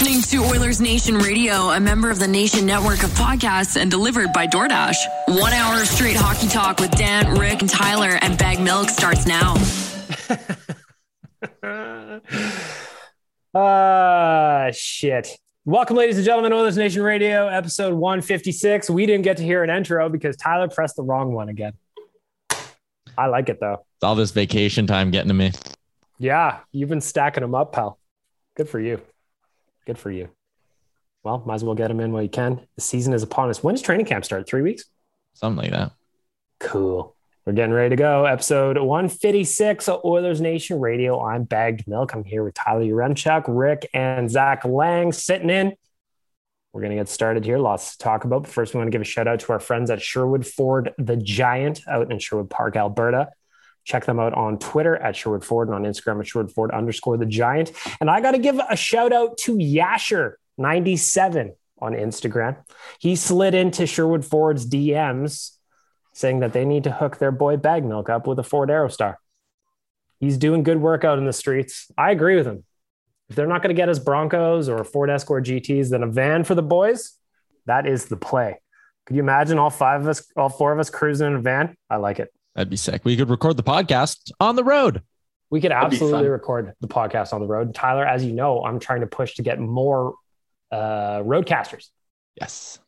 listening 0.00 0.22
to 0.22 0.46
Oilers 0.46 0.80
Nation 0.80 1.18
Radio, 1.18 1.70
a 1.70 1.80
member 1.80 2.08
of 2.08 2.20
the 2.20 2.28
Nation 2.28 2.64
network 2.64 3.02
of 3.02 3.10
podcasts 3.10 3.80
and 3.80 3.90
delivered 3.90 4.32
by 4.32 4.46
DoorDash. 4.46 4.94
One 5.26 5.52
hour 5.52 5.80
of 5.80 5.88
straight 5.88 6.14
hockey 6.16 6.46
talk 6.46 6.78
with 6.78 6.92
Dan, 6.92 7.36
Rick, 7.36 7.62
and 7.62 7.68
Tyler 7.68 8.16
and 8.22 8.38
Bagged 8.38 8.60
Milk 8.60 8.90
starts 8.90 9.26
now. 9.26 9.56
Ah, 13.54 14.68
shit. 14.72 15.30
Welcome, 15.64 15.96
ladies 15.96 16.16
and 16.16 16.24
gentlemen, 16.24 16.52
Oilers 16.52 16.76
Nation 16.76 17.02
Radio, 17.02 17.48
episode 17.48 17.94
156. 17.94 18.90
We 18.90 19.06
didn't 19.06 19.24
get 19.24 19.38
to 19.38 19.42
hear 19.42 19.64
an 19.64 19.70
intro 19.70 20.08
because 20.08 20.36
Tyler 20.36 20.68
pressed 20.68 20.96
the 20.96 21.02
wrong 21.02 21.32
one 21.32 21.48
again. 21.48 21.72
I 23.16 23.26
like 23.26 23.48
it 23.48 23.58
though. 23.58 23.84
It's 23.96 24.04
all 24.04 24.14
this 24.14 24.30
vacation 24.30 24.86
time 24.86 25.10
getting 25.10 25.28
to 25.28 25.34
me. 25.34 25.52
Yeah, 26.18 26.58
you've 26.70 26.90
been 26.90 27.00
stacking 27.00 27.40
them 27.40 27.54
up, 27.54 27.72
pal. 27.72 27.98
Good 28.54 28.68
for 28.68 28.78
you. 28.78 29.00
Good 29.88 29.98
for 29.98 30.10
you. 30.10 30.28
Well, 31.24 31.42
might 31.46 31.54
as 31.54 31.64
well 31.64 31.74
get 31.74 31.88
them 31.88 31.98
in 32.00 32.12
while 32.12 32.22
you 32.22 32.28
can. 32.28 32.60
The 32.74 32.82
season 32.82 33.14
is 33.14 33.22
upon 33.22 33.48
us. 33.48 33.62
When 33.64 33.74
does 33.74 33.80
training 33.80 34.04
camp 34.04 34.22
start? 34.22 34.46
Three 34.46 34.60
weeks? 34.60 34.84
Something 35.32 35.62
like 35.62 35.70
that. 35.70 35.92
Cool. 36.60 37.16
We're 37.46 37.54
getting 37.54 37.72
ready 37.72 37.88
to 37.88 37.96
go. 37.96 38.26
Episode 38.26 38.76
156 38.76 39.88
of 39.88 40.04
Oilers 40.04 40.42
Nation 40.42 40.78
Radio. 40.78 41.24
I'm 41.24 41.44
Bagged 41.44 41.88
Milk. 41.88 42.12
I'm 42.12 42.22
here 42.22 42.44
with 42.44 42.52
Tyler 42.52 42.82
Yaremchuk, 42.82 43.44
Rick, 43.48 43.88
and 43.94 44.30
Zach 44.30 44.66
Laing 44.66 45.10
sitting 45.10 45.48
in. 45.48 45.72
We're 46.74 46.82
going 46.82 46.90
to 46.90 46.96
get 46.96 47.08
started 47.08 47.46
here. 47.46 47.56
Lots 47.56 47.92
to 47.92 48.04
talk 48.04 48.24
about. 48.24 48.42
But 48.42 48.52
first, 48.52 48.74
we 48.74 48.78
want 48.78 48.88
to 48.88 48.92
give 48.92 49.00
a 49.00 49.06
shout 49.06 49.26
out 49.26 49.40
to 49.40 49.52
our 49.52 49.58
friends 49.58 49.90
at 49.90 50.02
Sherwood 50.02 50.46
Ford 50.46 50.92
the 50.98 51.16
Giant 51.16 51.80
out 51.88 52.12
in 52.12 52.18
Sherwood 52.18 52.50
Park, 52.50 52.76
Alberta. 52.76 53.30
Check 53.88 54.04
them 54.04 54.20
out 54.20 54.34
on 54.34 54.58
Twitter 54.58 54.96
at 54.96 55.16
Sherwood 55.16 55.42
Ford 55.42 55.68
and 55.68 55.74
on 55.74 55.84
Instagram 55.90 56.20
at 56.20 56.26
Sherwood 56.26 56.52
Ford 56.52 56.70
underscore 56.72 57.16
the 57.16 57.24
Giant. 57.24 57.72
And 58.02 58.10
I 58.10 58.20
got 58.20 58.32
to 58.32 58.38
give 58.38 58.60
a 58.68 58.76
shout 58.76 59.14
out 59.14 59.38
to 59.38 59.56
Yasher97 59.56 61.52
on 61.80 61.92
Instagram. 61.94 62.58
He 62.98 63.16
slid 63.16 63.54
into 63.54 63.86
Sherwood 63.86 64.26
Ford's 64.26 64.68
DMs 64.68 65.52
saying 66.12 66.40
that 66.40 66.52
they 66.52 66.66
need 66.66 66.84
to 66.84 66.92
hook 66.92 67.16
their 67.16 67.32
boy 67.32 67.56
Bagged 67.56 67.86
Milk 67.86 68.10
up 68.10 68.26
with 68.26 68.38
a 68.38 68.42
Ford 68.42 68.68
Aerostar. 68.68 69.14
He's 70.20 70.36
doing 70.36 70.64
good 70.64 70.82
work 70.82 71.02
out 71.02 71.16
in 71.16 71.24
the 71.24 71.32
streets. 71.32 71.90
I 71.96 72.10
agree 72.10 72.36
with 72.36 72.46
him. 72.46 72.64
If 73.30 73.36
they're 73.36 73.46
not 73.46 73.62
going 73.62 73.74
to 73.74 73.80
get 73.80 73.88
us 73.88 73.98
Broncos 73.98 74.68
or 74.68 74.84
Ford 74.84 75.08
Escort 75.08 75.46
GTs, 75.46 75.88
then 75.88 76.02
a 76.02 76.08
van 76.08 76.44
for 76.44 76.54
the 76.54 76.62
boys, 76.62 77.14
that 77.64 77.86
is 77.86 78.04
the 78.04 78.16
play. 78.18 78.60
Could 79.06 79.16
you 79.16 79.22
imagine 79.22 79.58
all 79.58 79.70
five 79.70 80.02
of 80.02 80.08
us, 80.08 80.30
all 80.36 80.50
four 80.50 80.74
of 80.74 80.78
us 80.78 80.90
cruising 80.90 81.28
in 81.28 81.36
a 81.36 81.40
van? 81.40 81.74
I 81.88 81.96
like 81.96 82.18
it. 82.18 82.30
That'd 82.58 82.70
be 82.70 82.76
sick. 82.76 83.04
We 83.04 83.16
could 83.16 83.30
record 83.30 83.56
the 83.56 83.62
podcast 83.62 84.32
on 84.40 84.56
the 84.56 84.64
road. 84.64 85.02
We 85.48 85.60
could 85.60 85.70
absolutely 85.70 86.28
record 86.28 86.74
the 86.80 86.88
podcast 86.88 87.32
on 87.32 87.40
the 87.40 87.46
road. 87.46 87.72
Tyler, 87.72 88.04
as 88.04 88.24
you 88.24 88.32
know, 88.32 88.64
I'm 88.64 88.80
trying 88.80 89.02
to 89.02 89.06
push 89.06 89.36
to 89.36 89.44
get 89.44 89.60
more 89.60 90.16
uh, 90.72 91.20
roadcasters. 91.20 91.86
Yes. 92.34 92.80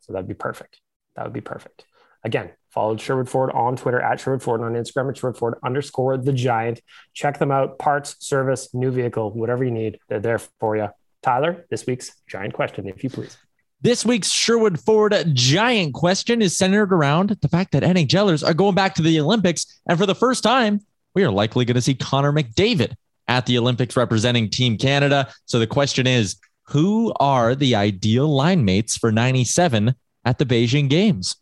So 0.00 0.12
that'd 0.12 0.26
be 0.26 0.34
perfect. 0.34 0.80
That 1.14 1.22
would 1.22 1.32
be 1.32 1.40
perfect. 1.40 1.84
Again, 2.24 2.50
follow 2.70 2.96
Sherwood 2.96 3.28
Ford 3.28 3.52
on 3.52 3.76
Twitter 3.76 4.00
at 4.00 4.18
Sherwood 4.18 4.42
Ford 4.42 4.60
and 4.60 4.76
on 4.76 4.82
Instagram 4.82 5.10
at 5.10 5.16
Sherwood 5.16 5.38
Ford 5.38 5.54
underscore 5.62 6.16
the 6.16 6.32
giant. 6.32 6.82
Check 7.14 7.38
them 7.38 7.52
out. 7.52 7.78
Parts, 7.78 8.16
service, 8.18 8.74
new 8.74 8.90
vehicle, 8.90 9.32
whatever 9.32 9.62
you 9.62 9.70
need, 9.70 10.00
they're 10.08 10.18
there 10.18 10.40
for 10.58 10.76
you. 10.76 10.88
Tyler, 11.22 11.66
this 11.70 11.86
week's 11.86 12.20
giant 12.26 12.52
question, 12.52 12.88
if 12.88 13.04
you 13.04 13.10
please. 13.10 13.38
This 13.86 14.04
week's 14.04 14.32
Sherwood 14.32 14.80
Ford 14.80 15.14
giant 15.32 15.94
question 15.94 16.42
is 16.42 16.58
centered 16.58 16.92
around 16.92 17.36
the 17.40 17.48
fact 17.48 17.70
that 17.70 17.84
NHLers 17.84 18.44
are 18.44 18.52
going 18.52 18.74
back 18.74 18.96
to 18.96 19.02
the 19.02 19.20
Olympics. 19.20 19.80
And 19.88 19.96
for 19.96 20.06
the 20.06 20.14
first 20.16 20.42
time, 20.42 20.80
we 21.14 21.22
are 21.22 21.30
likely 21.30 21.64
going 21.64 21.76
to 21.76 21.80
see 21.80 21.94
Connor 21.94 22.32
McDavid 22.32 22.94
at 23.28 23.46
the 23.46 23.56
Olympics 23.58 23.96
representing 23.96 24.50
Team 24.50 24.76
Canada. 24.76 25.32
So 25.44 25.60
the 25.60 25.68
question 25.68 26.08
is 26.08 26.34
who 26.64 27.14
are 27.20 27.54
the 27.54 27.76
ideal 27.76 28.26
line 28.26 28.64
mates 28.64 28.96
for 28.96 29.12
97 29.12 29.94
at 30.24 30.38
the 30.38 30.44
Beijing 30.44 30.90
Games? 30.90 31.36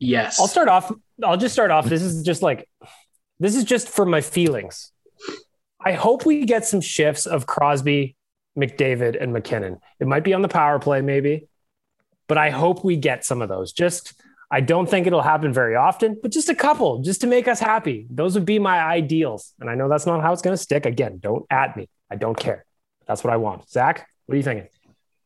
Yes. 0.00 0.40
I'll 0.40 0.48
start 0.48 0.66
off. 0.66 0.90
I'll 1.22 1.36
just 1.36 1.54
start 1.54 1.70
off. 1.70 1.84
This 1.84 2.02
is 2.02 2.24
just 2.24 2.42
like, 2.42 2.68
this 3.38 3.54
is 3.54 3.62
just 3.62 3.88
for 3.88 4.04
my 4.04 4.20
feelings. 4.20 4.90
I 5.80 5.92
hope 5.92 6.26
we 6.26 6.44
get 6.44 6.64
some 6.64 6.80
shifts 6.80 7.24
of 7.24 7.46
Crosby, 7.46 8.16
McDavid, 8.58 9.16
and 9.22 9.32
MacKinnon. 9.32 9.78
It 10.00 10.08
might 10.08 10.24
be 10.24 10.34
on 10.34 10.42
the 10.42 10.48
power 10.48 10.80
play, 10.80 11.00
maybe, 11.02 11.46
but 12.28 12.38
I 12.38 12.50
hope 12.50 12.84
we 12.84 12.96
get 12.96 13.24
some 13.24 13.42
of 13.42 13.48
those. 13.48 13.72
Just, 13.72 14.14
I 14.50 14.60
don't 14.60 14.88
think 14.88 15.06
it'll 15.06 15.22
happen 15.22 15.52
very 15.52 15.76
often, 15.76 16.18
but 16.22 16.30
just 16.30 16.48
a 16.48 16.54
couple, 16.54 17.00
just 17.00 17.20
to 17.22 17.26
make 17.26 17.48
us 17.48 17.60
happy. 17.60 18.06
Those 18.10 18.34
would 18.34 18.44
be 18.44 18.58
my 18.58 18.80
ideals. 18.80 19.54
And 19.60 19.70
I 19.70 19.74
know 19.74 19.88
that's 19.88 20.06
not 20.06 20.22
how 20.22 20.32
it's 20.32 20.42
going 20.42 20.56
to 20.56 20.62
stick. 20.62 20.86
Again, 20.86 21.18
don't 21.18 21.44
at 21.50 21.76
me. 21.76 21.88
I 22.10 22.16
don't 22.16 22.38
care. 22.38 22.64
That's 23.06 23.24
what 23.24 23.32
I 23.32 23.36
want. 23.36 23.68
Zach, 23.68 24.06
what 24.26 24.34
are 24.34 24.36
you 24.36 24.42
thinking? 24.42 24.68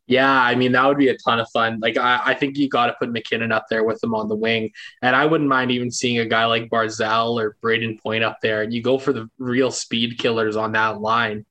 Yeah, 0.06 0.30
I 0.30 0.54
mean 0.54 0.72
that 0.72 0.86
would 0.86 0.98
be 0.98 1.08
a 1.08 1.16
ton 1.18 1.40
of 1.40 1.48
fun. 1.50 1.80
Like 1.80 1.96
I, 1.98 2.20
I 2.26 2.34
think 2.34 2.56
you 2.56 2.68
got 2.68 2.86
to 2.86 2.92
put 2.92 3.10
MacKinnon 3.10 3.50
up 3.50 3.66
there 3.68 3.82
with 3.82 4.02
him 4.02 4.14
on 4.14 4.28
the 4.28 4.36
wing, 4.36 4.70
and 5.02 5.16
I 5.16 5.26
wouldn't 5.26 5.50
mind 5.50 5.72
even 5.72 5.90
seeing 5.90 6.20
a 6.20 6.26
guy 6.26 6.44
like 6.44 6.70
Barzal 6.70 7.40
or 7.42 7.56
Brayden 7.60 8.00
Point 8.00 8.22
up 8.22 8.38
there. 8.40 8.62
And 8.62 8.72
you 8.72 8.82
go 8.82 8.98
for 8.98 9.12
the 9.12 9.28
real 9.38 9.72
speed 9.72 10.18
killers 10.18 10.54
on 10.54 10.72
that 10.72 11.00
line. 11.00 11.44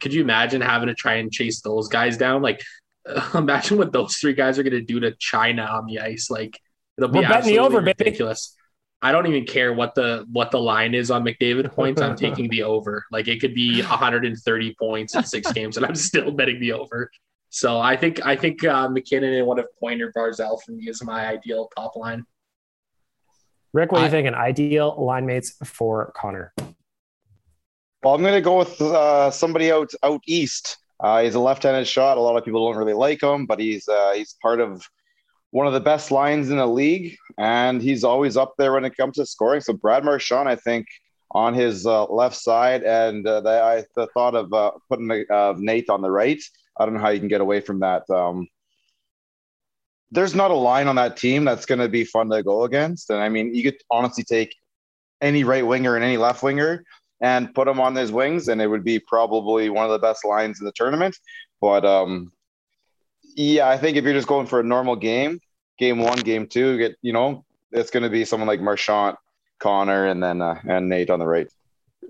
Could 0.00 0.14
you 0.14 0.22
imagine 0.22 0.62
having 0.62 0.88
to 0.88 0.94
try 0.94 1.14
and 1.14 1.30
chase 1.30 1.60
those 1.60 1.88
guys 1.88 2.16
down? 2.16 2.40
Like, 2.40 2.62
imagine 3.34 3.78
what 3.78 3.92
those 3.92 4.16
three 4.16 4.34
guys 4.34 4.58
are 4.58 4.62
going 4.62 4.72
to 4.72 4.82
do 4.82 5.00
to 5.00 5.12
China 5.18 5.62
on 5.62 5.86
the 5.86 6.00
ice. 6.00 6.30
Like, 6.30 6.60
it'll 6.96 7.10
be 7.10 7.18
We're 7.18 7.28
betting 7.28 7.54
the 7.54 7.58
absolutely 7.58 7.58
over, 7.58 7.80
baby. 7.80 7.94
ridiculous. 7.98 8.54
I 9.00 9.12
don't 9.12 9.26
even 9.26 9.44
care 9.44 9.72
what 9.72 9.94
the 9.94 10.26
what 10.32 10.50
the 10.50 10.58
line 10.58 10.94
is 10.94 11.10
on 11.10 11.24
McDavid 11.24 11.72
points. 11.72 12.00
I'm 12.00 12.16
taking 12.26 12.48
the 12.48 12.64
over. 12.64 13.04
Like 13.12 13.28
it 13.28 13.40
could 13.40 13.54
be 13.54 13.80
130 13.80 14.74
points 14.78 15.14
in 15.14 15.22
six 15.22 15.52
games, 15.52 15.76
and 15.76 15.86
I'm 15.86 15.94
still 16.10 16.32
betting 16.32 16.60
the 16.60 16.72
over. 16.72 17.10
So 17.50 17.78
I 17.78 17.96
think 17.96 18.24
I 18.26 18.34
think 18.36 18.64
uh, 18.64 18.88
MacKinnon 18.88 19.32
and 19.34 19.46
one 19.46 19.58
of 19.58 19.66
Pointer 19.78 20.12
Barzal 20.16 20.58
for 20.64 20.72
me 20.72 20.88
is 20.88 21.02
my 21.02 21.28
ideal 21.28 21.70
top 21.76 21.94
line. 21.96 22.24
Rick, 23.72 23.92
what 23.92 23.98
do 23.98 24.04
you 24.04 24.10
think? 24.10 24.26
An 24.26 24.34
ideal 24.34 24.96
line 24.98 25.26
mates 25.26 25.54
for 25.64 26.12
Connor? 26.16 26.52
Well, 28.02 28.14
I'm 28.14 28.22
going 28.22 28.34
to 28.34 28.40
go 28.40 28.58
with 28.58 28.80
uh, 28.80 29.30
somebody 29.30 29.70
out 29.70 29.90
out 30.02 30.20
east. 30.26 30.78
Uh, 31.00 31.22
he's 31.22 31.34
a 31.34 31.40
left-handed 31.40 31.86
shot. 31.86 32.18
A 32.18 32.20
lot 32.20 32.36
of 32.36 32.44
people 32.44 32.66
don't 32.66 32.78
really 32.78 32.92
like 32.92 33.22
him, 33.22 33.46
but 33.46 33.60
he's 33.60 33.88
uh, 33.88 34.12
he's 34.14 34.36
part 34.42 34.60
of 34.60 34.82
one 35.50 35.66
of 35.66 35.72
the 35.72 35.80
best 35.80 36.10
lines 36.10 36.50
in 36.50 36.58
the 36.58 36.66
league, 36.66 37.16
and 37.38 37.80
he's 37.80 38.04
always 38.04 38.36
up 38.36 38.54
there 38.58 38.72
when 38.72 38.84
it 38.84 38.96
comes 38.96 39.16
to 39.16 39.24
scoring. 39.24 39.60
So 39.60 39.72
Brad 39.72 40.04
Marchand, 40.04 40.48
I 40.48 40.56
think, 40.56 40.86
on 41.30 41.54
his 41.54 41.86
uh, 41.86 42.04
left 42.06 42.36
side, 42.36 42.82
and 42.82 43.26
uh, 43.26 43.40
the, 43.40 43.62
I, 43.62 43.84
the 43.94 44.08
thought 44.08 44.34
of 44.34 44.52
uh, 44.52 44.72
putting 44.88 45.10
uh, 45.30 45.54
Nate 45.56 45.88
on 45.88 46.02
the 46.02 46.10
right. 46.10 46.42
I 46.78 46.84
don't 46.84 46.94
know 46.94 47.00
how 47.00 47.10
you 47.10 47.18
can 47.18 47.28
get 47.28 47.40
away 47.40 47.60
from 47.60 47.80
that. 47.80 48.08
Um, 48.10 48.48
there's 50.10 50.34
not 50.34 50.50
a 50.50 50.54
line 50.54 50.88
on 50.88 50.96
that 50.96 51.16
team 51.16 51.44
that's 51.44 51.66
going 51.66 51.80
to 51.80 51.88
be 51.88 52.04
fun 52.04 52.30
to 52.30 52.42
go 52.42 52.64
against, 52.64 53.10
and 53.10 53.20
I 53.20 53.28
mean, 53.28 53.54
you 53.54 53.62
could 53.62 53.80
honestly 53.90 54.24
take 54.24 54.54
any 55.20 55.44
right 55.44 55.66
winger 55.66 55.96
and 55.96 56.04
any 56.04 56.16
left 56.16 56.42
winger 56.42 56.84
and 57.20 57.54
put 57.54 57.66
them 57.66 57.80
on 57.80 57.94
his 57.94 58.12
wings, 58.12 58.48
and 58.48 58.60
it 58.60 58.68
would 58.68 58.84
be 58.84 58.98
probably 58.98 59.70
one 59.70 59.84
of 59.84 59.90
the 59.90 59.98
best 59.98 60.24
lines 60.24 60.60
in 60.60 60.66
the 60.66 60.72
tournament. 60.72 61.16
But 61.60 61.84
um, 61.84 62.32
yeah, 63.34 63.68
I 63.68 63.76
think 63.76 63.96
if 63.96 64.04
you're 64.04 64.12
just 64.12 64.28
going 64.28 64.46
for 64.46 64.60
a 64.60 64.64
normal 64.64 64.96
game, 64.96 65.40
game 65.78 65.98
one, 65.98 66.18
game 66.18 66.46
two, 66.46 66.78
get 66.78 66.96
you 67.02 67.12
know, 67.12 67.44
it's 67.72 67.90
going 67.90 68.02
to 68.02 68.10
be 68.10 68.24
someone 68.24 68.46
like 68.46 68.60
Marchand, 68.60 69.16
Connor, 69.58 70.06
and 70.06 70.22
then 70.22 70.40
uh, 70.40 70.60
and 70.68 70.88
Nate 70.88 71.10
on 71.10 71.18
the 71.18 71.26
right. 71.26 71.48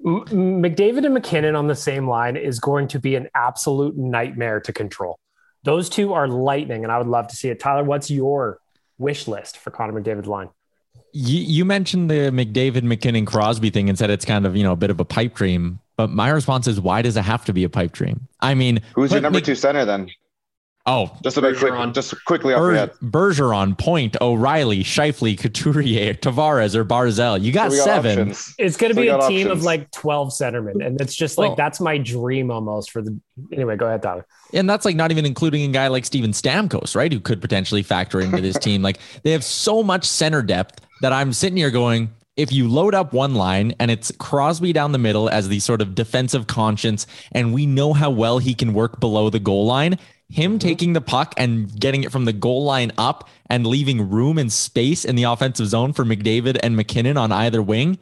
McDavid 0.04 1.04
and 1.04 1.14
MacKinnon 1.14 1.56
on 1.56 1.66
the 1.66 1.74
same 1.74 2.08
line 2.08 2.36
is 2.36 2.60
going 2.60 2.86
to 2.88 3.00
be 3.00 3.16
an 3.16 3.28
absolute 3.34 3.96
nightmare 3.96 4.60
to 4.60 4.72
control. 4.72 5.18
Those 5.64 5.88
two 5.88 6.12
are 6.12 6.28
lightning, 6.28 6.84
and 6.84 6.92
I 6.92 6.98
would 6.98 7.08
love 7.08 7.26
to 7.28 7.36
see 7.36 7.48
it. 7.48 7.58
Tyler, 7.58 7.82
what's 7.82 8.10
your 8.10 8.60
wish 8.96 9.26
list 9.26 9.56
for 9.58 9.70
Connor 9.70 10.00
McDavid's 10.00 10.28
line? 10.28 10.50
You, 11.12 11.40
you 11.40 11.64
mentioned 11.64 12.10
the 12.10 12.30
McDavid, 12.30 12.82
MacKinnon, 12.82 13.26
Crosby 13.26 13.70
thing 13.70 13.88
and 13.88 13.98
said 13.98 14.10
it's 14.10 14.24
kind 14.24 14.46
of 14.46 14.56
you 14.56 14.62
know 14.62 14.72
a 14.72 14.76
bit 14.76 14.90
of 14.90 15.00
a 15.00 15.04
pipe 15.04 15.34
dream. 15.34 15.80
But 15.96 16.10
my 16.10 16.28
response 16.28 16.68
is, 16.68 16.80
why 16.80 17.02
does 17.02 17.16
it 17.16 17.22
have 17.22 17.44
to 17.46 17.52
be 17.52 17.64
a 17.64 17.68
pipe 17.68 17.92
dream? 17.92 18.28
I 18.40 18.54
mean, 18.54 18.80
who's 18.94 19.10
your 19.10 19.20
number 19.20 19.38
Mc- 19.38 19.44
two 19.46 19.54
center 19.56 19.84
then? 19.84 20.10
Oh, 20.86 21.14
just 21.22 21.36
a 21.36 21.42
bit 21.42 21.58
quick, 21.58 21.74
just 21.92 22.14
quickly 22.24 22.54
off 22.54 22.60
Ber- 22.60 23.30
Bergeron, 23.32 23.76
Point, 23.76 24.16
O'Reilly, 24.22 24.82
Scheifele, 24.82 25.38
Couturier, 25.38 26.14
Tavares, 26.14 26.74
or 26.74 26.82
Barzal. 26.82 27.42
You 27.42 27.52
got, 27.52 27.72
so 27.72 27.76
got 27.78 27.84
seven. 27.84 28.30
Options. 28.30 28.54
It's 28.56 28.78
going 28.78 28.94
to 28.94 28.94
so 28.94 29.02
be 29.02 29.08
a 29.08 29.18
team 29.28 29.48
options. 29.48 29.50
of 29.50 29.62
like 29.64 29.90
12 29.90 30.30
centermen. 30.30 30.82
And 30.82 30.98
it's 30.98 31.14
just 31.14 31.36
like, 31.36 31.48
well, 31.48 31.56
that's 31.56 31.78
my 31.78 31.98
dream 31.98 32.50
almost 32.50 32.90
for 32.90 33.02
the. 33.02 33.20
Anyway, 33.52 33.76
go 33.76 33.86
ahead, 33.86 34.02
Tyler. 34.02 34.24
And 34.54 34.70
that's 34.70 34.86
like 34.86 34.96
not 34.96 35.10
even 35.10 35.26
including 35.26 35.68
a 35.68 35.72
guy 35.72 35.88
like 35.88 36.06
Steven 36.06 36.30
Stamkos, 36.30 36.96
right? 36.96 37.12
Who 37.12 37.20
could 37.20 37.42
potentially 37.42 37.82
factor 37.82 38.18
into 38.18 38.40
this 38.40 38.58
team. 38.60 38.80
Like 38.80 38.98
they 39.24 39.32
have 39.32 39.44
so 39.44 39.82
much 39.82 40.06
center 40.06 40.40
depth 40.40 40.80
that 41.00 41.12
I'm 41.12 41.32
sitting 41.32 41.56
here 41.56 41.70
going, 41.70 42.10
if 42.36 42.52
you 42.52 42.68
load 42.68 42.94
up 42.94 43.12
one 43.12 43.34
line 43.34 43.74
and 43.80 43.90
it's 43.90 44.12
Crosby 44.12 44.72
down 44.72 44.92
the 44.92 44.98
middle 44.98 45.28
as 45.28 45.48
the 45.48 45.58
sort 45.58 45.82
of 45.82 45.94
defensive 45.94 46.46
conscience, 46.46 47.06
and 47.32 47.52
we 47.52 47.66
know 47.66 47.92
how 47.92 48.10
well 48.10 48.38
he 48.38 48.54
can 48.54 48.72
work 48.72 49.00
below 49.00 49.28
the 49.28 49.40
goal 49.40 49.66
line, 49.66 49.98
him 50.30 50.52
mm-hmm. 50.52 50.58
taking 50.58 50.92
the 50.92 51.00
puck 51.00 51.34
and 51.36 51.78
getting 51.80 52.04
it 52.04 52.12
from 52.12 52.26
the 52.26 52.32
goal 52.32 52.64
line 52.64 52.92
up 52.96 53.28
and 53.50 53.66
leaving 53.66 54.08
room 54.08 54.38
and 54.38 54.52
space 54.52 55.04
in 55.04 55.16
the 55.16 55.24
offensive 55.24 55.66
zone 55.66 55.92
for 55.92 56.04
McDavid 56.04 56.58
and 56.62 56.76
MacKinnon 56.76 57.16
on 57.16 57.32
either 57.32 57.60
wing. 57.60 57.98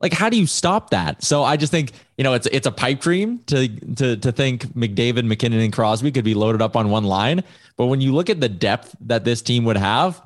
Like, 0.00 0.12
how 0.12 0.30
do 0.30 0.38
you 0.38 0.46
stop 0.46 0.90
that? 0.90 1.22
So 1.22 1.42
I 1.42 1.56
just 1.56 1.72
think, 1.72 1.92
you 2.16 2.24
know, 2.24 2.32
it's 2.32 2.46
it's 2.46 2.66
a 2.66 2.72
pipe 2.72 3.00
dream 3.00 3.40
to 3.46 3.68
to 3.96 4.16
to 4.16 4.32
think 4.32 4.66
McDavid, 4.68 5.26
MacKinnon, 5.26 5.60
and 5.60 5.72
Crosby 5.72 6.10
could 6.10 6.24
be 6.24 6.34
loaded 6.34 6.62
up 6.62 6.76
on 6.76 6.90
one 6.90 7.04
line. 7.04 7.42
But 7.76 7.86
when 7.86 8.00
you 8.00 8.14
look 8.14 8.30
at 8.30 8.40
the 8.40 8.48
depth 8.48 8.94
that 9.02 9.24
this 9.24 9.42
team 9.42 9.64
would 9.64 9.76
have, 9.76 10.22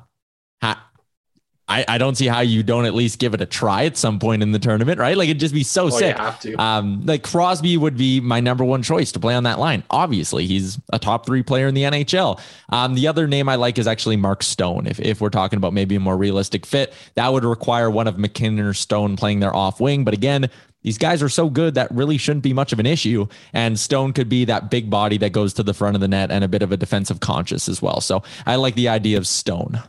I, 1.67 1.83
I 1.87 1.97
don't 1.97 2.15
see 2.15 2.27
how 2.27 2.41
you 2.41 2.61
don't 2.61 2.85
at 2.85 2.93
least 2.93 3.17
give 3.17 3.33
it 3.33 3.41
a 3.41 3.45
try 3.45 3.85
at 3.85 3.97
some 3.97 4.19
point 4.19 4.43
in 4.43 4.51
the 4.51 4.59
tournament, 4.59 4.99
right? 4.99 5.17
Like 5.17 5.29
it'd 5.29 5.39
just 5.39 5.53
be 5.53 5.63
so 5.63 5.85
oh, 5.85 5.89
sick. 5.89 6.15
have 6.15 6.39
to. 6.41 6.53
Um, 6.55 7.03
like 7.05 7.23
Crosby 7.23 7.75
would 7.75 7.97
be 7.97 8.19
my 8.19 8.39
number 8.39 8.63
one 8.63 8.83
choice 8.83 9.11
to 9.13 9.19
play 9.19 9.33
on 9.33 9.43
that 9.43 9.57
line. 9.57 9.83
Obviously, 9.89 10.45
he's 10.45 10.79
a 10.93 10.99
top 10.99 11.25
three 11.25 11.41
player 11.41 11.67
in 11.67 11.73
the 11.73 11.83
NHL. 11.83 12.39
Um, 12.69 12.93
the 12.93 13.07
other 13.07 13.27
name 13.27 13.49
I 13.49 13.55
like 13.55 13.79
is 13.79 13.87
actually 13.87 14.15
Mark 14.15 14.43
Stone. 14.43 14.85
If, 14.85 14.99
if 14.99 15.21
we're 15.21 15.29
talking 15.29 15.57
about 15.57 15.73
maybe 15.73 15.95
a 15.95 15.99
more 15.99 16.17
realistic 16.17 16.67
fit, 16.67 16.93
that 17.15 17.33
would 17.33 17.43
require 17.43 17.89
one 17.89 18.07
of 18.07 18.19
MacKinnon 18.19 18.63
or 18.63 18.73
Stone 18.73 19.15
playing 19.15 19.39
their 19.39 19.55
off 19.55 19.79
wing. 19.79 20.03
But 20.03 20.13
again, 20.13 20.51
these 20.83 20.99
guys 20.99 21.23
are 21.23 21.29
so 21.29 21.49
good 21.49 21.73
that 21.73 21.89
really 21.89 22.19
shouldn't 22.19 22.43
be 22.43 22.53
much 22.53 22.73
of 22.73 22.79
an 22.79 22.85
issue. 22.85 23.25
And 23.53 23.79
Stone 23.79 24.13
could 24.13 24.29
be 24.29 24.45
that 24.45 24.69
big 24.69 24.91
body 24.91 25.17
that 25.17 25.31
goes 25.31 25.51
to 25.55 25.63
the 25.63 25.73
front 25.73 25.95
of 25.95 26.01
the 26.01 26.07
net 26.07 26.29
and 26.29 26.43
a 26.43 26.47
bit 26.47 26.61
of 26.61 26.71
a 26.71 26.77
defensive 26.77 27.21
conscious 27.21 27.67
as 27.67 27.81
well. 27.81 28.01
So 28.01 28.21
I 28.45 28.57
like 28.57 28.75
the 28.75 28.89
idea 28.89 29.17
of 29.17 29.25
Stone. 29.25 29.81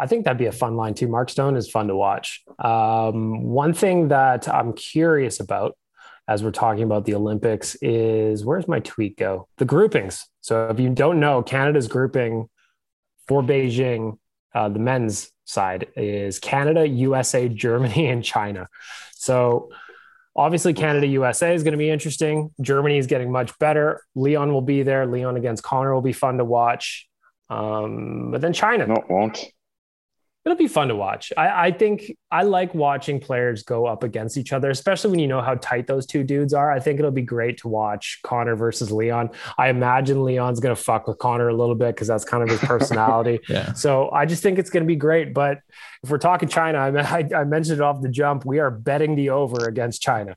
I 0.00 0.06
think 0.06 0.24
that'd 0.24 0.38
be 0.38 0.46
a 0.46 0.52
fun 0.52 0.76
line 0.76 0.94
too. 0.94 1.08
Mark 1.08 1.28
Stone 1.28 1.56
is 1.56 1.70
fun 1.70 1.88
to 1.88 1.94
watch. 1.94 2.42
Um, 2.58 3.44
one 3.44 3.74
thing 3.74 4.08
that 4.08 4.48
I'm 4.48 4.72
curious 4.72 5.40
about 5.40 5.76
as 6.26 6.42
we're 6.42 6.52
talking 6.52 6.84
about 6.84 7.04
the 7.04 7.14
Olympics 7.14 7.74
is 7.82 8.44
where's 8.44 8.66
my 8.66 8.80
tweet 8.80 9.18
go? 9.18 9.46
The 9.58 9.66
groupings. 9.66 10.26
So 10.40 10.68
if 10.68 10.80
you 10.80 10.88
don't 10.88 11.20
know, 11.20 11.42
Canada's 11.42 11.86
grouping 11.86 12.48
for 13.28 13.42
Beijing, 13.42 14.16
uh, 14.54 14.70
the 14.70 14.78
men's 14.78 15.30
side 15.44 15.88
is 15.96 16.38
Canada, 16.38 16.88
USA, 16.88 17.48
Germany, 17.48 18.06
and 18.08 18.24
China. 18.24 18.68
So 19.16 19.70
obviously 20.34 20.72
Canada, 20.72 21.08
USA 21.08 21.54
is 21.54 21.62
going 21.62 21.72
to 21.72 21.78
be 21.78 21.90
interesting. 21.90 22.54
Germany 22.62 22.96
is 22.96 23.06
getting 23.06 23.30
much 23.30 23.58
better. 23.58 24.00
Leon 24.14 24.50
will 24.50 24.62
be 24.62 24.82
there. 24.82 25.04
Leon 25.04 25.36
against 25.36 25.62
Connor 25.62 25.92
will 25.92 26.00
be 26.00 26.14
fun 26.14 26.38
to 26.38 26.44
watch. 26.44 27.06
Um, 27.50 28.30
but 28.30 28.40
then 28.40 28.54
China. 28.54 28.86
No, 28.86 29.04
won't 29.10 29.44
it'll 30.44 30.56
be 30.56 30.68
fun 30.68 30.88
to 30.88 30.96
watch. 30.96 31.32
I, 31.36 31.66
I, 31.66 31.70
think 31.70 32.16
I 32.30 32.44
like 32.44 32.74
watching 32.74 33.20
players 33.20 33.62
go 33.62 33.86
up 33.86 34.02
against 34.02 34.38
each 34.38 34.52
other, 34.52 34.70
especially 34.70 35.10
when 35.10 35.18
you 35.18 35.28
know 35.28 35.42
how 35.42 35.56
tight 35.56 35.86
those 35.86 36.06
two 36.06 36.24
dudes 36.24 36.54
are. 36.54 36.70
I 36.70 36.80
think 36.80 36.98
it'll 36.98 37.10
be 37.10 37.22
great 37.22 37.58
to 37.58 37.68
watch 37.68 38.20
Connor 38.22 38.56
versus 38.56 38.90
Leon. 38.90 39.30
I 39.58 39.68
imagine 39.68 40.24
Leon's 40.24 40.58
going 40.58 40.74
to 40.74 40.80
fuck 40.80 41.06
with 41.06 41.18
Connor 41.18 41.48
a 41.48 41.54
little 41.54 41.74
bit 41.74 41.94
because 41.94 42.08
that's 42.08 42.24
kind 42.24 42.42
of 42.42 42.48
his 42.48 42.60
personality. 42.60 43.40
yeah. 43.48 43.74
So 43.74 44.10
I 44.12 44.24
just 44.24 44.42
think 44.42 44.58
it's 44.58 44.70
going 44.70 44.82
to 44.82 44.88
be 44.88 44.96
great. 44.96 45.34
But 45.34 45.58
if 46.02 46.10
we're 46.10 46.18
talking 46.18 46.48
China, 46.48 46.78
I, 46.78 46.88
I, 47.18 47.28
I 47.40 47.44
mentioned 47.44 47.78
it 47.78 47.82
off 47.82 48.00
the 48.00 48.08
jump. 48.08 48.46
We 48.46 48.60
are 48.60 48.70
betting 48.70 49.16
the 49.16 49.30
over 49.30 49.68
against 49.68 50.00
China. 50.00 50.36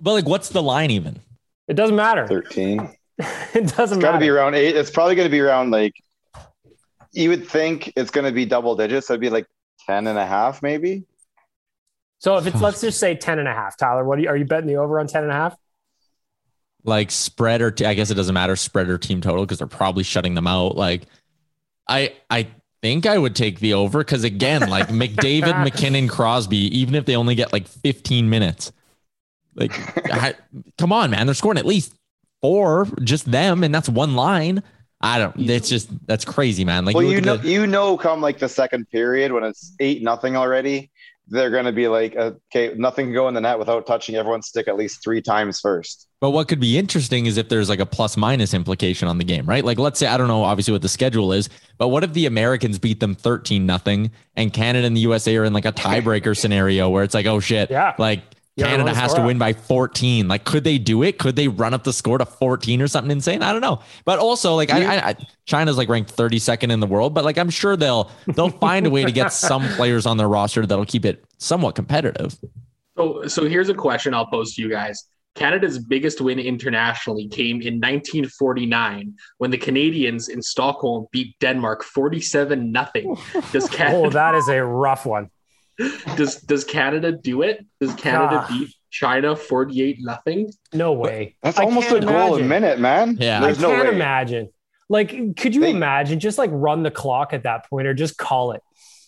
But 0.00 0.14
like, 0.14 0.26
what's 0.26 0.48
the 0.48 0.62
line 0.62 0.90
even? 0.90 1.20
It 1.68 1.74
doesn't 1.74 1.94
matter. 1.94 2.26
13. 2.26 2.90
it 3.18 3.68
doesn't 3.68 3.76
matter. 3.76 3.84
it's 3.86 3.96
got 4.02 4.12
to 4.12 4.18
be 4.18 4.28
around 4.28 4.56
eight. 4.56 4.74
It's 4.74 4.90
probably 4.90 5.14
going 5.14 5.26
to 5.26 5.30
be 5.30 5.40
around 5.40 5.70
like 5.70 5.94
you 7.12 7.28
would 7.28 7.46
think 7.46 7.92
it's 7.96 8.10
going 8.10 8.24
to 8.24 8.32
be 8.32 8.44
double 8.44 8.74
digits. 8.74 9.06
So 9.06 9.14
it'd 9.14 9.20
be 9.20 9.30
like 9.30 9.46
10 9.86 10.06
and 10.06 10.18
a 10.18 10.26
half, 10.26 10.62
maybe. 10.62 11.04
So 12.18 12.36
if 12.36 12.46
it's, 12.46 12.60
let's 12.60 12.80
just 12.80 13.00
say 13.00 13.16
10 13.16 13.38
and 13.38 13.48
a 13.48 13.52
half, 13.52 13.76
Tyler, 13.76 14.04
what 14.04 14.18
are 14.18 14.22
you, 14.22 14.28
are 14.28 14.36
you 14.36 14.44
betting 14.44 14.68
the 14.68 14.76
over 14.76 15.00
on 15.00 15.06
10 15.06 15.24
and 15.24 15.32
a 15.32 15.34
half? 15.34 15.56
Like 16.84 17.10
spread 17.10 17.62
or 17.62 17.70
t- 17.70 17.84
I 17.84 17.94
guess 17.94 18.10
it 18.10 18.14
doesn't 18.14 18.34
matter 18.34 18.56
spread 18.56 18.88
or 18.88 18.98
team 18.98 19.20
total 19.20 19.44
because 19.44 19.58
they're 19.58 19.66
probably 19.66 20.04
shutting 20.04 20.34
them 20.34 20.46
out. 20.46 20.76
Like 20.76 21.02
I, 21.88 22.14
I 22.30 22.48
think 22.80 23.06
I 23.06 23.18
would 23.18 23.36
take 23.36 23.60
the 23.60 23.74
over 23.74 23.98
because 23.98 24.24
again, 24.24 24.68
like 24.68 24.88
McDavid, 24.88 25.62
MacKinnon, 25.64 26.08
Crosby, 26.08 26.56
even 26.78 26.94
if 26.94 27.06
they 27.06 27.16
only 27.16 27.34
get 27.34 27.52
like 27.52 27.68
15 27.68 28.28
minutes, 28.28 28.72
like 29.54 29.72
I, 30.12 30.34
come 30.78 30.92
on, 30.92 31.10
man, 31.10 31.26
they're 31.26 31.34
scoring 31.34 31.58
at 31.58 31.66
least 31.66 31.94
four, 32.40 32.86
just 33.02 33.30
them, 33.30 33.64
and 33.64 33.74
that's 33.74 33.88
one 33.88 34.14
line. 34.14 34.62
I 35.02 35.18
don't. 35.18 35.34
It's 35.38 35.68
just 35.68 35.90
that's 36.06 36.24
crazy, 36.24 36.64
man. 36.64 36.84
Like, 36.84 36.94
well, 36.94 37.04
you, 37.04 37.16
you 37.16 37.20
know, 37.20 37.36
the, 37.36 37.48
you 37.48 37.66
know, 37.66 37.96
come 37.96 38.20
like 38.20 38.38
the 38.38 38.48
second 38.48 38.88
period 38.90 39.32
when 39.32 39.42
it's 39.42 39.74
eight 39.80 40.02
nothing 40.02 40.36
already, 40.36 40.90
they're 41.28 41.50
going 41.50 41.64
to 41.64 41.72
be 41.72 41.88
like, 41.88 42.14
okay, 42.14 42.72
nothing 42.76 43.06
can 43.06 43.14
go 43.14 43.26
in 43.26 43.34
the 43.34 43.40
net 43.40 43.58
without 43.58 43.86
touching 43.86 44.14
everyone's 44.14 44.46
stick 44.46 44.68
at 44.68 44.76
least 44.76 45.02
three 45.02 45.20
times 45.20 45.60
first. 45.60 46.08
But 46.20 46.30
what 46.30 46.46
could 46.46 46.60
be 46.60 46.78
interesting 46.78 47.26
is 47.26 47.36
if 47.36 47.48
there's 47.48 47.68
like 47.68 47.80
a 47.80 47.86
plus 47.86 48.16
minus 48.16 48.54
implication 48.54 49.08
on 49.08 49.18
the 49.18 49.24
game, 49.24 49.44
right? 49.46 49.64
Like, 49.64 49.78
let's 49.78 49.98
say 49.98 50.06
I 50.06 50.16
don't 50.16 50.28
know, 50.28 50.44
obviously 50.44 50.72
what 50.72 50.82
the 50.82 50.88
schedule 50.88 51.32
is, 51.32 51.48
but 51.78 51.88
what 51.88 52.04
if 52.04 52.12
the 52.12 52.26
Americans 52.26 52.78
beat 52.78 53.00
them 53.00 53.14
thirteen 53.14 53.66
nothing, 53.66 54.12
and 54.36 54.52
Canada 54.52 54.86
and 54.86 54.96
the 54.96 55.00
USA 55.00 55.36
are 55.36 55.44
in 55.44 55.52
like 55.52 55.64
a 55.64 55.72
tiebreaker 55.72 56.36
scenario 56.36 56.88
where 56.88 57.02
it's 57.02 57.14
like, 57.14 57.26
oh 57.26 57.40
shit, 57.40 57.70
yeah, 57.70 57.94
like 57.98 58.22
Canada 58.58 58.94
has 58.94 59.14
to 59.14 59.22
win 59.22 59.38
by 59.38 59.52
14. 59.52 60.28
Like, 60.28 60.44
could 60.44 60.64
they 60.64 60.78
do 60.78 61.02
it? 61.02 61.18
Could 61.18 61.36
they 61.36 61.48
run 61.48 61.72
up 61.72 61.84
the 61.84 61.92
score 61.92 62.18
to 62.18 62.26
14 62.26 62.82
or 62.82 62.88
something 62.88 63.10
insane? 63.10 63.42
I 63.42 63.52
don't 63.52 63.62
know. 63.62 63.80
But 64.04 64.18
also, 64.18 64.54
like, 64.54 64.70
I, 64.70 64.96
I, 64.98 65.16
China's 65.46 65.78
like 65.78 65.88
ranked 65.88 66.14
32nd 66.14 66.70
in 66.70 66.80
the 66.80 66.86
world, 66.86 67.14
but 67.14 67.24
like, 67.24 67.38
I'm 67.38 67.50
sure 67.50 67.76
they'll 67.76 68.10
they'll 68.26 68.50
find 68.50 68.86
a 68.86 68.90
way 68.90 69.04
to 69.04 69.12
get 69.12 69.32
some 69.32 69.66
players 69.74 70.06
on 70.06 70.16
their 70.18 70.28
roster 70.28 70.66
that'll 70.66 70.84
keep 70.84 71.04
it 71.04 71.24
somewhat 71.38 71.74
competitive. 71.74 72.36
So, 72.96 73.26
so 73.26 73.46
here's 73.46 73.70
a 73.70 73.74
question 73.74 74.12
I'll 74.12 74.26
pose 74.26 74.54
to 74.54 74.62
you 74.62 74.68
guys. 74.68 75.08
Canada's 75.34 75.78
biggest 75.78 76.20
win 76.20 76.38
internationally 76.38 77.26
came 77.26 77.62
in 77.62 77.80
1949 77.80 79.14
when 79.38 79.50
the 79.50 79.56
Canadians 79.56 80.28
in 80.28 80.42
Stockholm 80.42 81.06
beat 81.10 81.38
Denmark 81.40 81.82
47 81.84 82.70
nothing. 82.70 83.16
Does 83.52 83.64
oh, 83.64 83.68
Canada- 83.68 83.96
Oh, 83.96 84.10
that 84.10 84.34
is 84.34 84.48
a 84.48 84.62
rough 84.62 85.06
one. 85.06 85.30
does 86.16 86.36
does 86.42 86.64
Canada 86.64 87.12
do 87.12 87.42
it? 87.42 87.64
Does 87.80 87.94
Canada 87.94 88.44
Ah. 88.44 88.46
beat 88.48 88.74
China 88.90 89.34
forty 89.36 89.82
eight 89.82 89.98
nothing? 90.00 90.52
No 90.72 90.92
way. 90.92 91.36
That's 91.42 91.58
I 91.58 91.64
almost 91.64 91.88
a 91.88 91.94
can't 91.94 92.06
goal 92.06 92.36
a 92.36 92.42
minute, 92.42 92.78
man. 92.78 93.16
Yeah. 93.18 93.40
There's 93.40 93.58
I 93.58 93.62
no 93.62 93.74
can't 93.74 93.88
way. 93.88 93.94
imagine. 93.94 94.48
Like, 94.88 95.36
could 95.36 95.54
you 95.54 95.62
They- 95.62 95.70
imagine 95.70 96.20
just 96.20 96.36
like 96.38 96.50
run 96.52 96.82
the 96.82 96.90
clock 96.90 97.32
at 97.32 97.44
that 97.44 97.68
point 97.70 97.86
or 97.86 97.94
just 97.94 98.18
call 98.18 98.52
it? 98.52 98.62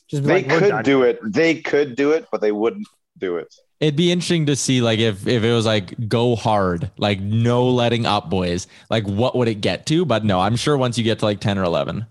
Just 0.09 0.25
They 0.25 0.42
like, 0.44 0.49
could 0.49 0.85
do 0.85 1.02
it. 1.02 1.18
They 1.23 1.61
could 1.61 1.97
do 1.97 2.12
it, 2.12 2.26
but 2.30 2.40
they 2.40 2.52
wouldn't 2.52 2.87
do 3.18 3.37
it. 3.37 3.54
It'd 3.80 3.97
be 3.97 4.11
interesting 4.12 4.47
to 4.47 4.56
see 4.56 4.80
like 4.80 4.99
if 4.99 5.26
if 5.26 5.42
it 5.44 5.52
was 5.52 5.66
like 5.66 6.09
go 6.09 6.37
hard, 6.37 6.90
like 6.97 7.21
no 7.21 7.68
letting 7.68 8.06
up, 8.06 8.30
boys. 8.30 8.66
Like 8.88 9.04
what 9.06 9.37
would 9.37 9.49
it 9.49 9.61
get 9.61 9.85
to? 9.87 10.04
But 10.06 10.25
no, 10.25 10.40
I'm 10.40 10.56
sure 10.56 10.76
once 10.78 10.97
you 10.97 11.04
get 11.04 11.18
to 11.18 11.25
like 11.26 11.40
ten 11.40 11.59
or 11.59 11.64
eleven. 11.64 12.06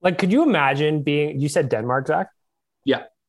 Like, 0.00 0.16
could 0.18 0.32
you 0.32 0.42
imagine 0.44 1.02
being? 1.02 1.40
You 1.40 1.48
said 1.48 1.68
Denmark, 1.68 2.06
Zach. 2.06 2.28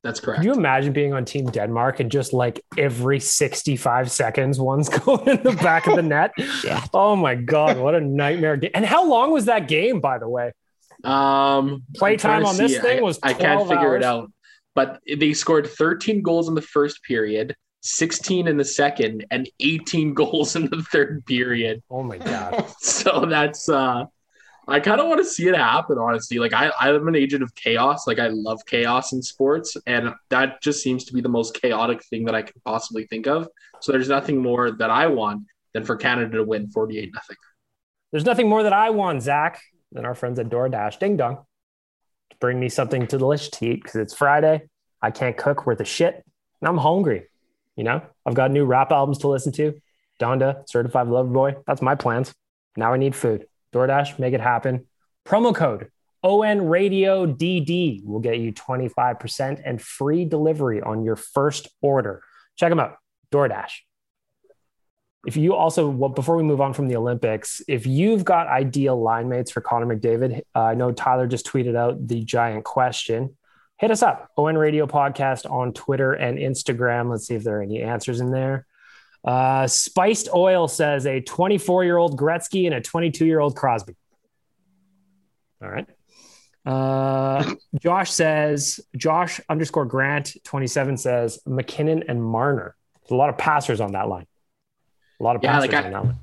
That's 0.04 0.20
correct. 0.22 0.40
Could 0.42 0.46
you 0.46 0.54
imagine 0.54 0.94
being 0.94 1.14
on 1.14 1.26
Team 1.26 1.46
Denmark 1.48 2.00
and 2.00 2.10
just 2.10 2.32
like 2.32 2.64
every 2.78 3.20
65 3.20 4.10
seconds, 4.10 4.58
one's 4.60 4.88
going 5.00 5.28
in 5.28 5.44
the 5.44 5.52
back 5.52 5.88
of 5.88 5.96
the 5.96 6.02
net? 6.04 6.32
Yeah. 6.64 6.86
Oh 6.94 7.16
my 7.16 7.36
God, 7.36 7.78
what 7.78 7.96
a 7.96 8.02
nightmare. 8.02 8.56
game. 8.58 8.72
And 8.74 8.86
how 8.86 9.06
long 9.08 9.32
was 9.32 9.46
that 9.46 9.68
game, 9.68 10.00
by 10.00 10.18
the 10.18 10.28
way? 10.30 10.52
Um, 11.04 11.84
Playtime 11.96 12.32
I'm 12.32 12.42
trying 12.42 12.44
to 12.44 12.48
on 12.50 12.58
this 12.58 12.76
see. 12.76 12.80
thing 12.82 13.00
I- 13.00 13.02
was 13.02 13.20
I 13.24 13.34
can't 13.34 13.62
12 13.66 13.68
figure 13.70 13.96
it 13.98 14.04
out. 14.04 14.32
But 14.76 15.00
they 15.20 15.34
scored 15.34 15.68
13 15.68 16.22
goals 16.22 16.48
in 16.48 16.56
the 16.56 16.62
first 16.62 17.04
period, 17.04 17.56
16 17.82 18.48
in 18.48 18.56
the 18.56 18.64
second, 18.64 19.26
and 19.32 19.50
18 19.60 20.14
goals 20.22 20.56
in 20.56 20.66
the 20.70 20.82
third 20.92 21.26
period. 21.26 21.82
Oh 21.90 22.04
my 22.04 22.18
God. 22.20 22.66
So 22.80 23.26
that's 23.28 23.68
uh 23.68 24.06
I 24.70 24.80
kind 24.80 25.02
of 25.02 25.08
want 25.08 25.20
to 25.20 25.26
see 25.26 25.48
it 25.48 25.56
happen, 25.56 25.98
honestly. 25.98 26.38
Like 26.38 26.54
I, 26.54 26.72
I'm 26.80 27.08
an 27.08 27.16
agent 27.16 27.44
of 27.44 27.54
chaos. 27.56 28.08
Like 28.08 28.20
I 28.20 28.28
love 28.28 28.66
chaos 28.66 29.14
in 29.14 29.22
sports, 29.22 29.76
and 29.88 30.14
that 30.30 30.62
just 30.62 30.84
seems 30.84 31.06
to 31.06 31.14
be 31.14 31.22
the 31.22 31.30
most 31.30 31.60
chaotic 31.60 32.04
thing 32.04 32.26
that 32.26 32.36
I 32.36 32.42
can 32.42 32.62
possibly 32.64 33.06
think 33.08 33.28
of. 33.28 33.48
So 33.82 33.92
there's 33.92 34.10
nothing 34.10 34.42
more 34.42 34.72
that 34.72 34.90
I 34.90 35.08
want 35.08 35.46
than 35.74 35.84
for 35.84 35.96
Canada 35.96 36.38
to 36.38 36.44
win 36.44 36.70
48 36.70 37.12
nothing. 37.14 37.38
There's 38.12 38.26
nothing 38.26 38.50
more 38.50 38.64
that 38.64 38.74
I 38.74 38.90
want, 38.90 39.22
Zach, 39.22 39.62
than 39.92 40.06
our 40.06 40.16
friends 40.16 40.40
at 40.40 40.50
DoorDash. 40.50 41.00
Ding 41.00 41.18
dong. 41.18 41.46
Bring 42.40 42.60
me 42.60 42.70
something 42.70 43.06
to 43.08 43.18
the 43.18 43.20
delicious 43.20 43.50
to 43.50 43.66
eat 43.66 43.84
because 43.84 43.96
it's 43.96 44.14
Friday. 44.14 44.64
I 45.02 45.12
can't 45.12 45.38
cook 45.38 45.66
worth 45.66 45.80
a 45.82 45.86
shit. 45.86 46.24
And 46.62 46.70
I'm 46.70 46.78
hungry. 46.78 47.28
You 47.76 47.84
know, 47.84 48.02
I've 48.26 48.34
got 48.34 48.52
new 48.52 48.66
rap 48.66 48.92
albums 48.92 49.20
to 49.20 49.28
listen 49.28 49.52
to. 49.54 49.80
Donda, 50.20 50.68
Certified 50.68 51.08
Lover 51.08 51.30
Boy. 51.30 51.56
That's 51.66 51.82
my 51.82 51.96
plans. 51.96 52.34
Now 52.76 52.94
I 52.94 52.98
need 52.98 53.16
food. 53.16 53.46
DoorDash, 53.74 54.20
make 54.20 54.34
it 54.34 54.42
happen. 54.42 54.86
Promo 55.26 55.54
code 55.54 55.92
ON 56.24 56.68
Radio 56.68 57.26
DD 57.26 58.04
will 58.04 58.20
get 58.20 58.40
you 58.40 58.52
25% 58.52 59.62
and 59.64 59.82
free 59.82 60.26
delivery 60.26 60.82
on 60.82 61.04
your 61.04 61.16
first 61.16 61.70
order. 61.82 62.22
Check 62.58 62.70
them 62.70 62.80
out. 62.80 62.98
DoorDash. 63.32 63.72
If 65.26 65.36
you 65.36 65.54
also, 65.54 65.90
well, 65.90 66.10
before 66.10 66.38
we 66.38 66.44
move 66.44 66.62
on 66.62 66.74
from 66.74 66.88
the 66.88 66.96
Olympics, 66.96 67.62
if 67.68 67.86
you've 67.86 68.24
got 68.24 68.48
ideal 68.48 69.02
line 69.02 69.28
mates 69.28 69.52
for 69.52 69.62
Connor 69.62 69.96
McDavid, 69.96 70.42
uh, 70.56 70.64
I 70.64 70.76
know 70.76 70.92
Tyler 70.92 71.28
just 71.28 71.46
tweeted 71.46 71.76
out 71.76 72.08
the 72.08 72.24
giant 72.24 72.64
question. 72.64 73.38
Hit 73.78 73.92
us 73.92 74.02
up, 74.02 74.30
ON 74.38 74.58
Radio 74.58 74.88
Podcast 74.88 75.50
on 75.50 75.74
Twitter 75.74 76.14
and 76.14 76.38
Instagram. 76.38 77.10
Let's 77.10 77.28
see 77.28 77.36
if 77.36 77.44
there 77.44 77.60
are 77.60 77.64
any 77.64 77.82
answers 77.82 78.22
in 78.22 78.32
there. 78.32 78.66
Uh, 79.24 79.68
Spiced 79.68 80.30
Oil 80.34 80.68
says 80.68 81.06
a 81.06 81.20
24 81.22 81.84
year 81.84 81.98
old 81.98 82.18
Gretzky 82.20 82.66
and 82.66 82.74
a 82.76 82.82
22 82.82 83.26
year 83.26 83.40
old 83.40 83.56
Crosby. 83.56 83.96
All 85.62 85.70
right. 85.70 85.88
Uh, 86.66 87.54
Josh 87.82 88.12
says, 88.12 88.80
Josh 88.96 89.42
underscore 89.50 89.86
Grant 89.86 90.36
27 90.44 90.98
says 90.98 91.40
MacKinnon 91.46 92.04
and 92.08 92.24
Marner. 92.24 92.76
There's 93.02 93.12
a 93.12 93.16
lot 93.16 93.30
of 93.30 93.38
passers 93.38 93.82
on 93.82 93.92
that 93.94 94.08
line. 94.08 94.26
A 95.20 95.24
lot 95.24 95.36
of 95.36 95.44
Yeah, 95.44 95.54
passers 95.54 95.72
like 95.72 95.84
I- 95.84 95.88
on 95.88 95.92
that 95.92 96.04
line. 96.06 96.20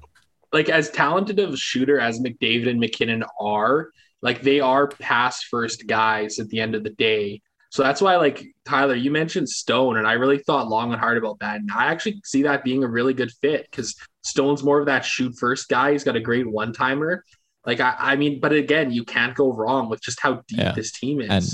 Like 0.52 0.68
as 0.70 0.90
talented 0.90 1.38
of 1.40 1.52
a 1.52 1.56
shooter 1.56 1.98
as 2.00 2.20
McDavid 2.20 2.68
and 2.70 2.80
MacKinnon 2.80 3.24
are, 3.38 3.90
like 4.22 4.40
they 4.40 4.60
are 4.60 4.86
pass 4.88 5.42
first 5.42 5.86
guys 5.86 6.38
at 6.38 6.48
the 6.48 6.60
end 6.60 6.74
of 6.74 6.82
the 6.84 6.90
day. 6.90 7.42
So 7.70 7.82
that's 7.82 8.00
why, 8.00 8.16
like 8.16 8.44
Tyler, 8.64 8.94
you 8.94 9.10
mentioned 9.10 9.48
Stone, 9.48 9.96
and 9.96 10.06
I 10.06 10.12
really 10.14 10.38
thought 10.38 10.68
long 10.68 10.92
and 10.92 11.00
hard 11.00 11.18
about 11.18 11.38
that. 11.40 11.56
And 11.56 11.70
I 11.70 11.86
actually 11.86 12.20
see 12.24 12.42
that 12.44 12.64
being 12.64 12.84
a 12.84 12.88
really 12.88 13.12
good 13.14 13.32
fit 13.40 13.66
because 13.70 13.94
Stone's 14.22 14.62
more 14.62 14.80
of 14.80 14.86
that 14.86 15.04
shoot 15.04 15.36
first 15.38 15.68
guy. 15.68 15.92
He's 15.92 16.04
got 16.04 16.16
a 16.16 16.20
great 16.20 16.48
one 16.50 16.72
timer. 16.72 17.24
Like 17.64 17.80
I, 17.80 17.94
I 17.98 18.16
mean, 18.16 18.40
but 18.40 18.52
again, 18.52 18.90
you 18.92 19.04
can't 19.04 19.34
go 19.34 19.52
wrong 19.52 19.88
with 19.88 20.00
just 20.00 20.20
how 20.20 20.34
deep 20.48 20.58
Yeah. 20.58 20.72
this 20.72 20.92
team 20.92 21.20
is. 21.20 21.28
And- 21.30 21.44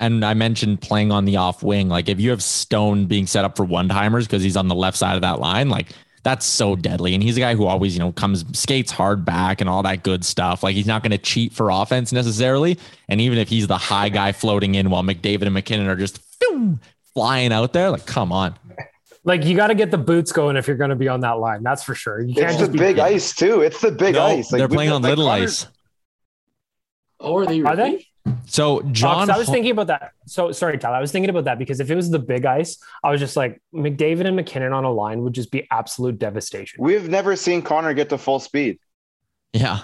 And 0.00 0.24
I 0.24 0.34
mentioned 0.34 0.80
playing 0.82 1.12
on 1.12 1.24
the 1.24 1.36
off 1.36 1.62
wing. 1.62 1.88
Like 1.88 2.08
if 2.08 2.20
you 2.20 2.30
have 2.30 2.42
Stone 2.42 3.06
being 3.06 3.26
set 3.26 3.44
up 3.44 3.56
for 3.56 3.64
one 3.64 3.88
timers 3.88 4.26
because 4.26 4.42
he's 4.42 4.56
on 4.56 4.66
the 4.68 4.74
left 4.74 4.98
side 4.98 5.14
of 5.14 5.22
that 5.22 5.38
line, 5.40 5.68
like 5.70 5.86
that's 6.24 6.44
so 6.44 6.74
deadly. 6.74 7.14
And 7.14 7.22
he's 7.22 7.36
a 7.36 7.40
guy 7.40 7.54
who 7.54 7.66
always, 7.66 7.94
you 7.94 8.00
know, 8.00 8.10
comes 8.12 8.44
skates 8.58 8.90
hard 8.90 9.24
back 9.24 9.60
and 9.60 9.70
all 9.70 9.82
that 9.84 10.02
good 10.02 10.24
stuff. 10.24 10.62
Like 10.64 10.74
he's 10.74 10.86
not 10.86 11.02
going 11.02 11.12
to 11.12 11.18
cheat 11.18 11.52
for 11.52 11.70
offense 11.70 12.12
necessarily. 12.12 12.78
And 13.08 13.20
even 13.20 13.38
if 13.38 13.48
he's 13.48 13.66
the 13.66 13.78
high 13.78 14.08
guy 14.08 14.32
floating 14.32 14.74
in 14.74 14.90
while 14.90 15.02
McDavid 15.02 15.42
and 15.42 15.54
MacKinnon 15.54 15.86
are 15.86 15.96
just 15.96 16.18
phew, 16.40 16.78
flying 17.14 17.52
out 17.52 17.72
there, 17.72 17.90
like 17.90 18.06
come 18.06 18.32
on. 18.32 18.54
Like 19.26 19.44
you 19.44 19.54
got 19.56 19.68
to 19.68 19.74
get 19.74 19.90
the 19.90 19.98
boots 19.98 20.32
going 20.32 20.56
if 20.56 20.66
you're 20.66 20.76
going 20.76 20.90
to 20.90 20.96
be 20.96 21.08
on 21.08 21.20
that 21.20 21.38
line. 21.38 21.62
That's 21.62 21.82
for 21.84 21.94
sure. 21.94 22.20
You 22.20 22.34
can't 22.34 22.46
It's 22.48 22.54
the 22.56 22.60
just 22.64 22.72
be 22.72 22.78
big 22.78 22.98
ice 22.98 23.34
too. 23.34 23.60
It's 23.60 23.80
the 23.80 23.92
big 23.92 24.14
No, 24.16 24.24
ice. 24.24 24.50
Like, 24.50 24.58
they're 24.58 24.68
playing 24.68 24.92
on 24.92 25.02
like, 25.02 25.10
little 25.10 25.26
Connor's- 25.26 25.64
ice. 25.64 25.70
oh, 27.20 27.36
are 27.38 27.46
they? 27.46 27.60
Are 27.62 27.76
really? 27.76 27.96
they? 27.96 28.06
So 28.46 28.80
John, 28.82 29.26
John, 29.26 29.30
I 29.30 29.36
was 29.38 29.48
thinking 29.48 29.70
about 29.70 29.88
that. 29.88 30.12
So 30.26 30.52
sorry, 30.52 30.78
Tyler. 30.78 30.96
I 30.96 31.00
was 31.00 31.12
thinking 31.12 31.30
about 31.30 31.44
that 31.44 31.58
because 31.58 31.80
if 31.80 31.90
it 31.90 31.94
was 31.94 32.10
the 32.10 32.18
big 32.18 32.46
ice, 32.46 32.78
I 33.02 33.10
was 33.10 33.20
just 33.20 33.36
like 33.36 33.60
McDavid 33.74 34.26
and 34.26 34.36
MacKinnon 34.36 34.72
on 34.72 34.84
a 34.84 34.90
line 34.90 35.22
would 35.22 35.32
just 35.34 35.50
be 35.50 35.66
absolute 35.70 36.18
devastation. 36.18 36.82
We've 36.82 37.08
never 37.08 37.36
seen 37.36 37.62
Connor 37.62 37.92
get 37.94 38.08
to 38.10 38.18
full 38.18 38.40
speed. 38.40 38.78
yeah. 39.52 39.80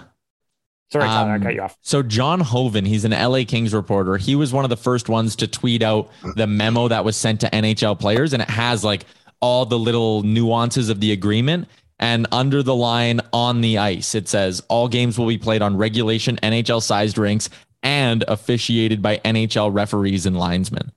Sorry, 0.92 1.04
Tyler, 1.04 1.34
Um, 1.34 1.40
I 1.40 1.44
cut 1.44 1.54
you 1.54 1.62
off. 1.62 1.76
So 1.82 2.02
John 2.02 2.40
Hoven, 2.40 2.84
he's 2.84 3.04
an 3.04 3.12
LA 3.12 3.44
Kings 3.46 3.72
reporter. 3.72 4.16
He 4.16 4.34
was 4.34 4.52
one 4.52 4.64
of 4.64 4.70
the 4.70 4.76
first 4.76 5.08
ones 5.08 5.36
to 5.36 5.46
tweet 5.46 5.84
out 5.84 6.10
the 6.34 6.48
memo 6.48 6.88
that 6.88 7.04
was 7.04 7.16
sent 7.16 7.40
to 7.42 7.50
NHL 7.50 7.96
players, 7.96 8.32
and 8.32 8.42
it 8.42 8.50
has 8.50 8.82
like 8.82 9.04
all 9.38 9.64
the 9.64 9.78
little 9.78 10.24
nuances 10.24 10.88
of 10.88 10.98
the 10.98 11.12
agreement. 11.12 11.68
And 12.00 12.26
under 12.32 12.60
the 12.64 12.74
line 12.74 13.20
on 13.32 13.60
the 13.60 13.78
ice, 13.78 14.16
it 14.16 14.26
says 14.26 14.62
all 14.68 14.88
games 14.88 15.16
will 15.16 15.28
be 15.28 15.38
played 15.38 15.62
on 15.62 15.76
regulation 15.76 16.38
NHL 16.42 16.82
sized 16.82 17.18
rinks 17.18 17.50
and 17.82 18.24
officiated 18.28 19.02
by 19.02 19.18
NHL 19.18 19.72
referees 19.74 20.26
and 20.26 20.38
linesmen. 20.38 20.92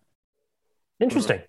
Interesting. 0.99 1.41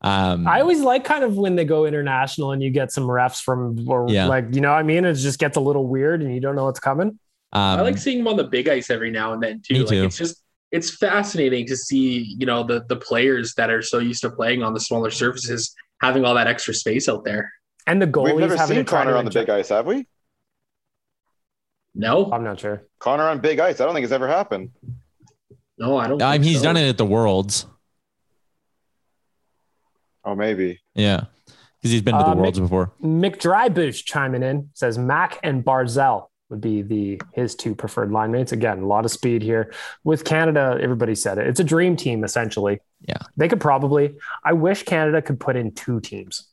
Um, 0.00 0.48
I 0.48 0.60
always 0.60 0.80
like 0.80 1.04
kind 1.04 1.22
of 1.22 1.36
when 1.36 1.54
they 1.54 1.64
go 1.64 1.86
international 1.86 2.50
and 2.52 2.62
you 2.62 2.70
get 2.70 2.90
some 2.90 3.04
refs 3.04 3.40
from, 3.40 3.88
or 3.88 4.06
Yeah. 4.08 4.26
like 4.26 4.46
you 4.52 4.60
know, 4.60 4.70
what 4.70 4.78
I 4.78 4.82
mean, 4.82 5.04
it 5.04 5.14
just 5.14 5.38
gets 5.38 5.56
a 5.56 5.60
little 5.60 5.86
weird 5.86 6.22
and 6.22 6.34
you 6.34 6.40
don't 6.40 6.56
know 6.56 6.64
what's 6.64 6.80
coming. 6.80 7.18
um, 7.52 7.78
I 7.78 7.82
like 7.82 7.98
seeing 7.98 8.18
them 8.18 8.28
on 8.28 8.36
the 8.36 8.44
big 8.44 8.68
ice 8.68 8.90
every 8.90 9.10
now 9.10 9.32
and 9.32 9.42
then 9.42 9.60
too. 9.60 9.74
Me 9.74 9.80
like 9.80 9.88
too. 9.88 10.04
it's 10.04 10.16
just 10.18 10.42
it's 10.72 10.96
fascinating 10.96 11.66
to 11.66 11.76
see, 11.76 12.34
you 12.38 12.46
know, 12.46 12.64
the 12.64 12.84
the 12.88 12.96
players 12.96 13.54
that 13.54 13.70
are 13.70 13.82
so 13.82 13.98
used 13.98 14.22
to 14.22 14.30
playing 14.30 14.62
on 14.62 14.74
the 14.74 14.80
smaller 14.80 15.10
surfaces 15.10 15.72
having 16.00 16.24
all 16.24 16.34
that 16.34 16.48
extra 16.48 16.74
space 16.74 17.08
out 17.08 17.24
there. 17.24 17.52
And 17.86 18.00
the 18.02 18.06
We've 18.06 18.12
goalies 18.14 18.40
never 18.40 18.56
having 18.56 18.76
seen 18.78 18.84
to 18.84 18.90
Connor 18.90 19.16
on 19.16 19.24
the 19.24 19.30
big 19.30 19.48
ice, 19.50 19.68
have 19.68 19.86
we? 19.86 20.06
No, 21.94 22.30
I'm 22.32 22.42
not 22.44 22.58
sure. 22.60 22.82
Connor 22.98 23.24
on 23.24 23.40
big 23.40 23.58
ice. 23.60 23.80
I 23.80 23.84
don't 23.84 23.94
think 23.94 24.04
it's 24.04 24.12
ever 24.12 24.28
happened. 24.28 24.70
no, 25.78 25.96
I 25.98 26.08
don't. 26.08 26.22
I 26.22 26.38
mean, 26.38 26.42
he's 26.44 26.58
so. 26.58 26.64
done 26.64 26.76
it 26.76 26.88
at 26.88 26.96
the 26.98 27.04
Worlds. 27.04 27.66
Oh, 30.24 30.34
maybe. 30.34 30.80
Yeah. 30.94 31.24
Because 31.46 31.90
he's 31.90 32.02
been 32.02 32.14
to 32.16 32.22
the 32.22 32.30
Uh, 32.30 32.34
Worlds 32.36 32.60
before. 32.60 32.92
Mick 33.02 33.38
Drybush 33.38 34.04
chiming 34.04 34.42
in 34.42 34.70
says 34.74 34.96
Mac 34.98 35.38
and 35.42 35.64
Barzal 35.64 36.28
would 36.48 36.60
be 36.60 36.82
the 36.82 37.20
his 37.32 37.54
two 37.56 37.74
preferred 37.74 38.12
line 38.12 38.30
mates. 38.30 38.52
Again, 38.52 38.78
a 38.82 38.86
lot 38.86 39.04
of 39.04 39.10
speed 39.10 39.42
here. 39.42 39.72
With 40.04 40.24
Canada, 40.24 40.78
everybody 40.80 41.14
said 41.14 41.38
it. 41.38 41.46
It's 41.48 41.60
a 41.60 41.64
dream 41.64 41.96
team 41.96 42.22
essentially. 42.24 42.80
Yeah. 43.08 43.18
They 43.36 43.48
could 43.48 43.60
probably 43.60 44.14
I 44.44 44.52
wish 44.52 44.84
Canada 44.84 45.20
could 45.22 45.40
put 45.40 45.56
in 45.56 45.72
two 45.74 46.00
teams. 46.00 46.48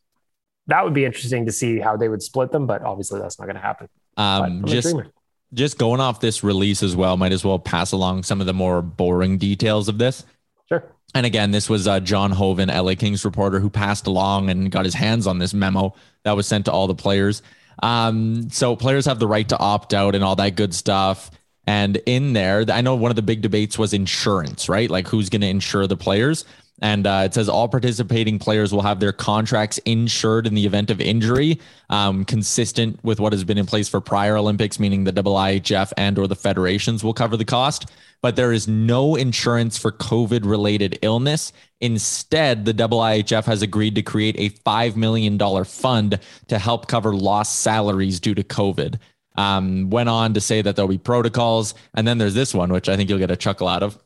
That 0.67 0.83
would 0.83 0.93
be 0.93 1.05
interesting 1.05 1.45
to 1.45 1.51
see 1.51 1.79
how 1.79 1.95
they 1.97 2.09
would 2.09 2.23
split 2.23 2.51
them, 2.51 2.65
but 2.65 2.81
obviously 2.83 3.19
that's 3.19 3.39
not 3.39 3.45
going 3.45 3.55
to 3.55 3.61
happen. 3.61 3.87
Um, 4.17 4.43
I'm 4.43 4.63
a 4.63 4.67
just 4.67 4.87
dreamer. 4.87 5.11
Just 5.53 5.77
going 5.77 5.99
off 5.99 6.19
this 6.19 6.43
release 6.43 6.83
as 6.83 6.95
well, 6.95 7.17
might 7.17 7.31
as 7.31 7.43
well 7.43 7.59
pass 7.59 7.91
along 7.91 8.23
some 8.23 8.39
of 8.39 8.47
the 8.47 8.53
more 8.53 8.81
boring 8.81 9.37
details 9.37 9.87
of 9.87 9.97
this. 9.97 10.25
Sure. 10.67 10.83
And 11.15 11.25
again, 11.25 11.51
this 11.51 11.69
was 11.69 11.87
uh, 11.87 11.99
John 11.99 12.31
Hoven, 12.31 12.69
LA 12.69 12.95
Kings 12.95 13.25
reporter, 13.25 13.59
who 13.59 13.69
passed 13.69 14.05
along 14.07 14.49
and 14.49 14.71
got 14.71 14.85
his 14.85 14.93
hands 14.93 15.25
on 15.25 15.39
this 15.39 15.53
memo 15.53 15.95
that 16.23 16.35
was 16.35 16.47
sent 16.47 16.65
to 16.65 16.71
all 16.71 16.87
the 16.87 16.95
players. 16.95 17.41
Um, 17.81 18.49
so 18.49 18.75
players 18.75 19.05
have 19.05 19.19
the 19.19 19.27
right 19.27 19.47
to 19.49 19.57
opt 19.57 19.93
out 19.93 20.13
and 20.13 20.23
all 20.23 20.35
that 20.35 20.55
good 20.55 20.75
stuff. 20.75 21.31
And 21.65 21.97
in 22.05 22.33
there, 22.33 22.65
I 22.69 22.81
know 22.81 22.95
one 22.95 23.11
of 23.11 23.15
the 23.15 23.21
big 23.21 23.41
debates 23.41 23.77
was 23.77 23.93
insurance, 23.93 24.69
right? 24.69 24.89
Like 24.89 25.07
who's 25.07 25.29
going 25.29 25.41
to 25.41 25.47
insure 25.47 25.87
the 25.87 25.97
players. 25.97 26.45
And 26.81 27.05
uh, 27.05 27.23
it 27.25 27.33
says 27.33 27.49
all 27.49 27.67
participating 27.67 28.39
players 28.39 28.73
will 28.73 28.81
have 28.81 28.99
their 28.99 29.11
contracts 29.11 29.77
insured 29.79 30.47
in 30.47 30.55
the 30.55 30.65
event 30.65 30.89
of 30.89 31.01
injury, 31.01 31.59
um, 31.89 32.23
consistent 32.25 33.03
with 33.03 33.19
what 33.19 33.33
has 33.33 33.43
been 33.43 33.57
in 33.57 33.65
place 33.65 33.89
for 33.89 33.99
prior 33.99 34.37
Olympics, 34.37 34.79
meaning 34.79 35.03
the 35.03 35.11
IIHF 35.11 35.91
and 35.97 36.17
or 36.17 36.27
the 36.27 36.35
federations 36.35 37.03
will 37.03 37.13
cover 37.13 37.35
the 37.37 37.45
cost. 37.45 37.91
but 38.21 38.35
there 38.35 38.51
is 38.51 38.67
no 38.67 39.15
insurance 39.15 39.77
for 39.77 39.93
COVID 39.93 40.41
related 40.43 40.99
illness. 41.01 41.53
Instead, 41.79 42.65
the 42.65 42.73
IIHF 42.73 43.45
has 43.45 43.61
agreed 43.61 43.95
to 43.95 44.01
create 44.01 44.35
a 44.37 44.49
$5 44.49 44.95
million 44.97 45.39
fund 45.63 46.19
to 46.47 46.59
help 46.59 46.87
cover 46.87 47.15
lost 47.15 47.61
salaries 47.61 48.19
due 48.19 48.35
to 48.35 48.43
COVID. 48.43 48.99
Um, 49.37 49.89
went 49.89 50.09
on 50.09 50.33
to 50.33 50.41
say 50.41 50.61
that 50.61 50.75
there'll 50.75 50.89
be 50.89 50.97
protocols. 50.97 51.73
And 51.93 52.05
then 52.05 52.17
there's 52.17 52.33
this 52.33 52.53
one, 52.53 52.73
which 52.73 52.89
I 52.89 52.97
think 52.97 53.09
you'll 53.09 53.19
get 53.19 53.31
a 53.31 53.37
chuckle 53.37 53.69
out 53.69 53.83
of. 53.83 53.97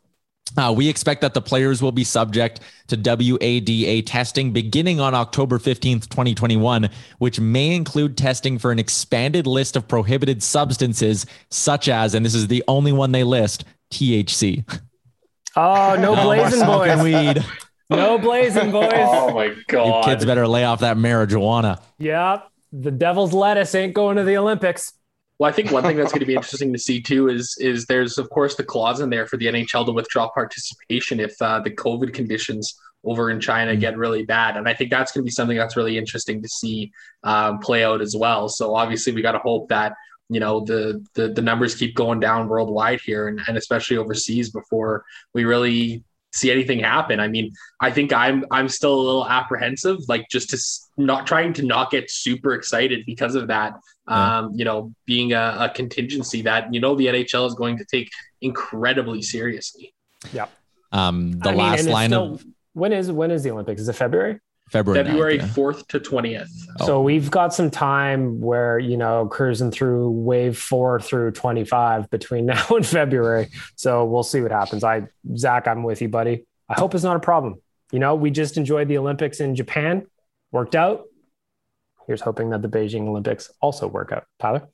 Uh, 0.57 0.73
we 0.75 0.87
expect 0.87 1.21
that 1.21 1.33
the 1.33 1.41
players 1.41 1.81
will 1.81 1.91
be 1.91 2.03
subject 2.03 2.59
to 2.87 2.95
WADA 2.95 4.05
testing 4.05 4.51
beginning 4.51 4.99
on 4.99 5.13
October 5.15 5.57
15th, 5.57 6.09
2021, 6.09 6.89
which 7.17 7.39
may 7.39 7.75
include 7.75 8.17
testing 8.17 8.59
for 8.59 8.71
an 8.71 8.79
expanded 8.79 9.47
list 9.47 9.75
of 9.75 9.87
prohibited 9.87 10.43
substances, 10.43 11.25
such 11.49 11.87
as, 11.87 12.13
and 12.13 12.25
this 12.25 12.35
is 12.35 12.47
the 12.47 12.63
only 12.67 12.91
one 12.91 13.11
they 13.11 13.23
list, 13.23 13.65
THC. 13.91 14.63
Oh, 15.55 15.95
no, 15.99 16.15
no 16.15 16.23
blazing 16.23 16.65
boys. 16.65 17.01
Weed. 17.01 17.45
No 17.89 18.17
blazing 18.17 18.71
boys. 18.71 18.91
oh 18.93 19.33
my 19.33 19.55
god. 19.67 20.05
You 20.05 20.11
kids 20.11 20.25
better 20.25 20.47
lay 20.47 20.65
off 20.65 20.81
that 20.81 20.97
marijuana. 20.97 21.81
Yep. 21.99 22.49
The 22.71 22.91
devil's 22.91 23.33
lettuce 23.33 23.75
ain't 23.75 23.93
going 23.93 24.17
to 24.17 24.23
the 24.23 24.37
Olympics. 24.37 24.93
Well, 25.39 25.49
I 25.49 25.53
think 25.53 25.71
one 25.71 25.83
thing 25.83 25.97
that's 25.97 26.11
going 26.11 26.21
to 26.21 26.25
be 26.25 26.35
interesting 26.35 26.71
to 26.73 26.79
see 26.79 27.01
too 27.01 27.29
is 27.29 27.57
is 27.59 27.85
there's 27.85 28.17
of 28.17 28.29
course 28.29 28.55
the 28.55 28.63
clause 28.63 28.99
in 28.99 29.09
there 29.09 29.25
for 29.25 29.37
the 29.37 29.47
NHL 29.47 29.85
to 29.85 29.91
withdraw 29.91 30.29
participation 30.29 31.19
if 31.19 31.33
uh, 31.41 31.59
the 31.59 31.71
COVID 31.71 32.13
conditions 32.13 32.77
over 33.03 33.29
in 33.29 33.39
China 33.39 33.71
mm-hmm. 33.71 33.81
get 33.81 33.97
really 33.97 34.23
bad, 34.23 34.57
and 34.57 34.67
I 34.67 34.73
think 34.73 34.89
that's 34.89 35.11
going 35.11 35.23
to 35.23 35.25
be 35.25 35.31
something 35.31 35.57
that's 35.57 35.75
really 35.75 35.97
interesting 35.97 36.41
to 36.41 36.47
see 36.47 36.91
um, 37.23 37.59
play 37.59 37.83
out 37.83 38.01
as 38.01 38.15
well. 38.15 38.47
So 38.47 38.75
obviously, 38.75 39.13
we 39.13 39.21
got 39.21 39.33
to 39.33 39.39
hope 39.39 39.69
that 39.69 39.93
you 40.29 40.39
know 40.39 40.61
the, 40.61 41.05
the 41.13 41.29
the 41.29 41.41
numbers 41.41 41.75
keep 41.75 41.95
going 41.95 42.19
down 42.19 42.47
worldwide 42.47 43.01
here, 43.01 43.27
and, 43.27 43.41
and 43.47 43.57
especially 43.57 43.97
overseas 43.97 44.51
before 44.51 45.03
we 45.33 45.45
really 45.45 46.03
see 46.33 46.51
anything 46.51 46.79
happen. 46.79 47.19
I 47.19 47.27
mean, 47.27 47.51
I 47.79 47.91
think 47.91 48.11
I'm 48.11 48.45
I'm 48.51 48.67
still 48.69 48.95
a 48.95 49.01
little 49.01 49.27
apprehensive, 49.27 49.99
like 50.07 50.27
just 50.29 50.49
to 50.51 50.57
not 50.97 51.27
trying 51.27 51.53
to 51.53 51.63
not 51.63 51.91
get 51.91 52.09
super 52.09 52.53
excited 52.53 53.05
because 53.05 53.35
of 53.35 53.47
that 53.47 53.73
um, 54.07 54.51
you 54.53 54.65
know, 54.65 54.93
being 55.05 55.33
a, 55.33 55.55
a, 55.59 55.69
contingency 55.69 56.41
that 56.41 56.73
you 56.73 56.81
know 56.81 56.95
the 56.95 57.07
NHL 57.07 57.47
is 57.47 57.53
going 57.53 57.77
to 57.77 57.85
take 57.85 58.11
incredibly 58.41 59.21
seriously. 59.21 59.93
Yeah. 60.33 60.47
Um, 60.91 61.39
the 61.39 61.49
I 61.49 61.53
last 61.55 61.85
mean, 61.85 61.93
line 61.93 62.09
still, 62.09 62.33
of 62.33 62.45
when 62.73 62.91
is 62.91 63.11
when 63.11 63.31
is 63.31 63.43
the 63.43 63.51
Olympics? 63.51 63.81
Is 63.81 63.89
it 63.89 63.93
February? 63.93 64.39
February 64.69 65.03
February 65.03 65.39
fourth 65.39 65.87
to 65.89 65.99
twentieth. 65.99 66.49
Oh. 66.79 66.85
So 66.85 67.01
we've 67.01 67.29
got 67.29 67.53
some 67.53 67.69
time 67.69 68.41
where 68.41 68.79
you 68.79 68.97
know 68.97 69.27
cruising 69.27 69.71
through 69.71 70.09
wave 70.09 70.57
four 70.57 70.99
through 70.99 71.31
twenty 71.31 71.63
five 71.63 72.09
between 72.09 72.45
now 72.47 72.65
and 72.69 72.85
February. 72.85 73.49
So 73.75 74.05
we'll 74.05 74.23
see 74.23 74.41
what 74.41 74.51
happens. 74.51 74.83
I 74.83 75.07
Zach, 75.37 75.67
I'm 75.67 75.83
with 75.83 76.01
you, 76.01 76.09
buddy. 76.09 76.45
I 76.67 76.73
hope 76.73 76.95
it's 76.95 77.03
not 77.03 77.15
a 77.15 77.19
problem. 77.19 77.61
You 77.91 77.99
know, 77.99 78.15
we 78.15 78.31
just 78.31 78.57
enjoyed 78.57 78.87
the 78.87 78.97
Olympics 78.97 79.39
in 79.39 79.55
Japan, 79.55 80.07
worked 80.51 80.75
out. 80.75 81.05
Here's 82.07 82.21
hoping 82.21 82.49
that 82.49 82.61
the 82.61 82.67
Beijing 82.67 83.07
Olympics 83.07 83.51
also 83.61 83.87
work 83.87 84.11
out. 84.11 84.25
Tyler? 84.39 84.67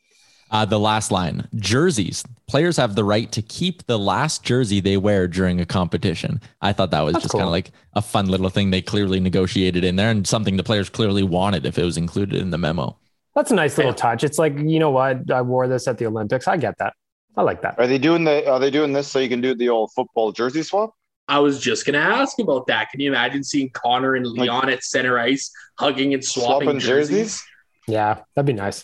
Uh, 0.52 0.66
the 0.66 0.80
last 0.80 1.12
line 1.12 1.48
jerseys. 1.56 2.24
Players 2.48 2.76
have 2.78 2.96
the 2.96 3.04
right 3.04 3.32
to 3.32 3.42
keep 3.42 3.86
the 3.86 4.00
last 4.00 4.44
jersey 4.44 4.80
they 4.80 4.98
wear 4.98 5.28
during 5.28 5.62
a 5.62 5.66
competition. 5.66 6.42
I 6.62 6.74
thought 6.74 6.90
that 6.90 7.02
was 7.02 7.14
That's 7.14 7.24
just 7.24 7.34
cool. 7.34 7.42
kind 7.42 7.48
of 7.48 7.52
like 7.52 7.72
a 7.94 8.02
fun 8.02 8.28
little 8.28 8.50
thing 8.50 8.72
they 8.72 8.82
clearly 8.82 9.20
negotiated 9.20 9.84
in 9.84 9.96
there 9.96 10.10
and 10.10 10.26
something 10.26 10.58
the 10.58 10.64
players 10.64 10.90
clearly 10.90 11.22
wanted 11.22 11.68
if 11.68 11.78
it 11.78 11.84
was 11.84 11.98
included 11.98 12.42
in 12.42 12.50
the 12.50 12.58
memo. 12.58 12.98
That's 13.36 13.52
a 13.52 13.56
nice 13.56 13.78
little 13.78 13.94
touch. 13.94 14.24
It's 14.24 14.40
like, 14.40 14.58
you 14.58 14.80
know 14.80 14.90
what? 14.90 15.30
I 15.30 15.44
wore 15.44 15.68
this 15.68 15.88
at 15.88 16.00
the 16.00 16.08
Olympics. 16.08 16.48
I 16.48 16.58
get 16.58 16.78
that. 16.80 16.94
I 17.38 17.44
like 17.44 17.62
that. 17.62 17.76
Are 17.78 17.86
they 17.88 18.00
doing 18.00 18.24
the 18.24 18.50
are 18.50 18.60
they 18.60 18.72
doing 18.72 18.92
this 18.92 19.08
so 19.08 19.20
you 19.20 19.30
can 19.30 19.40
do 19.40 19.54
the 19.54 19.70
old 19.70 19.92
football 19.94 20.32
jersey 20.32 20.64
swap? 20.64 20.94
I 21.30 21.38
was 21.40 21.60
just 21.60 21.86
gonna 21.86 22.00
ask 22.00 22.40
about 22.40 22.66
that. 22.68 22.90
Can 22.90 23.00
you 23.00 23.12
imagine 23.12 23.44
seeing 23.44 23.70
Connor 23.70 24.16
and 24.16 24.26
Leon 24.26 24.66
like, 24.66 24.78
at 24.78 24.84
center 24.84 25.20
ice 25.20 25.52
hugging 25.78 26.16
and 26.16 26.26
swapping, 26.26 26.62
swapping 26.64 26.80
jerseys? 26.80 27.18
jerseys? 27.18 27.44
Yeah, 27.88 28.22
that'd 28.36 28.48
be 28.48 28.54
nice. 28.54 28.84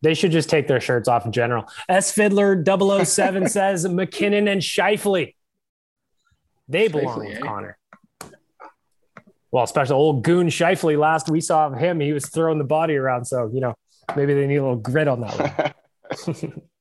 They 0.00 0.14
should 0.14 0.32
just 0.32 0.48
take 0.48 0.66
their 0.66 0.80
shirts 0.80 1.08
off 1.08 1.26
in 1.26 1.32
general. 1.32 1.64
S 1.88 2.10
Fiddler 2.10 2.64
007 2.64 3.48
says 3.50 3.86
MacKinnon 3.86 4.48
and 4.48 4.62
Scheifele. 4.62 5.34
They 6.68 6.88
belong 6.88 7.18
Scheifele, 7.18 7.28
with 7.28 7.36
eh? 7.36 7.40
Connor. 7.40 7.78
Well, 9.50 9.64
especially 9.64 9.96
old 9.96 10.24
goon 10.24 10.48
Scheifele. 10.48 10.98
Last 10.98 11.28
we 11.28 11.40
saw 11.40 11.66
of 11.66 11.78
him, 11.78 12.00
he 12.00 12.12
was 12.12 12.28
throwing 12.28 12.58
the 12.58 12.64
body 12.64 12.96
around. 12.96 13.26
So, 13.26 13.50
you 13.52 13.60
know, 13.60 13.74
maybe 14.16 14.32
they 14.32 14.46
need 14.46 14.56
a 14.56 14.62
little 14.62 14.76
grit 14.76 15.08
on 15.08 15.20
that 15.20 15.74
one. 16.36 16.62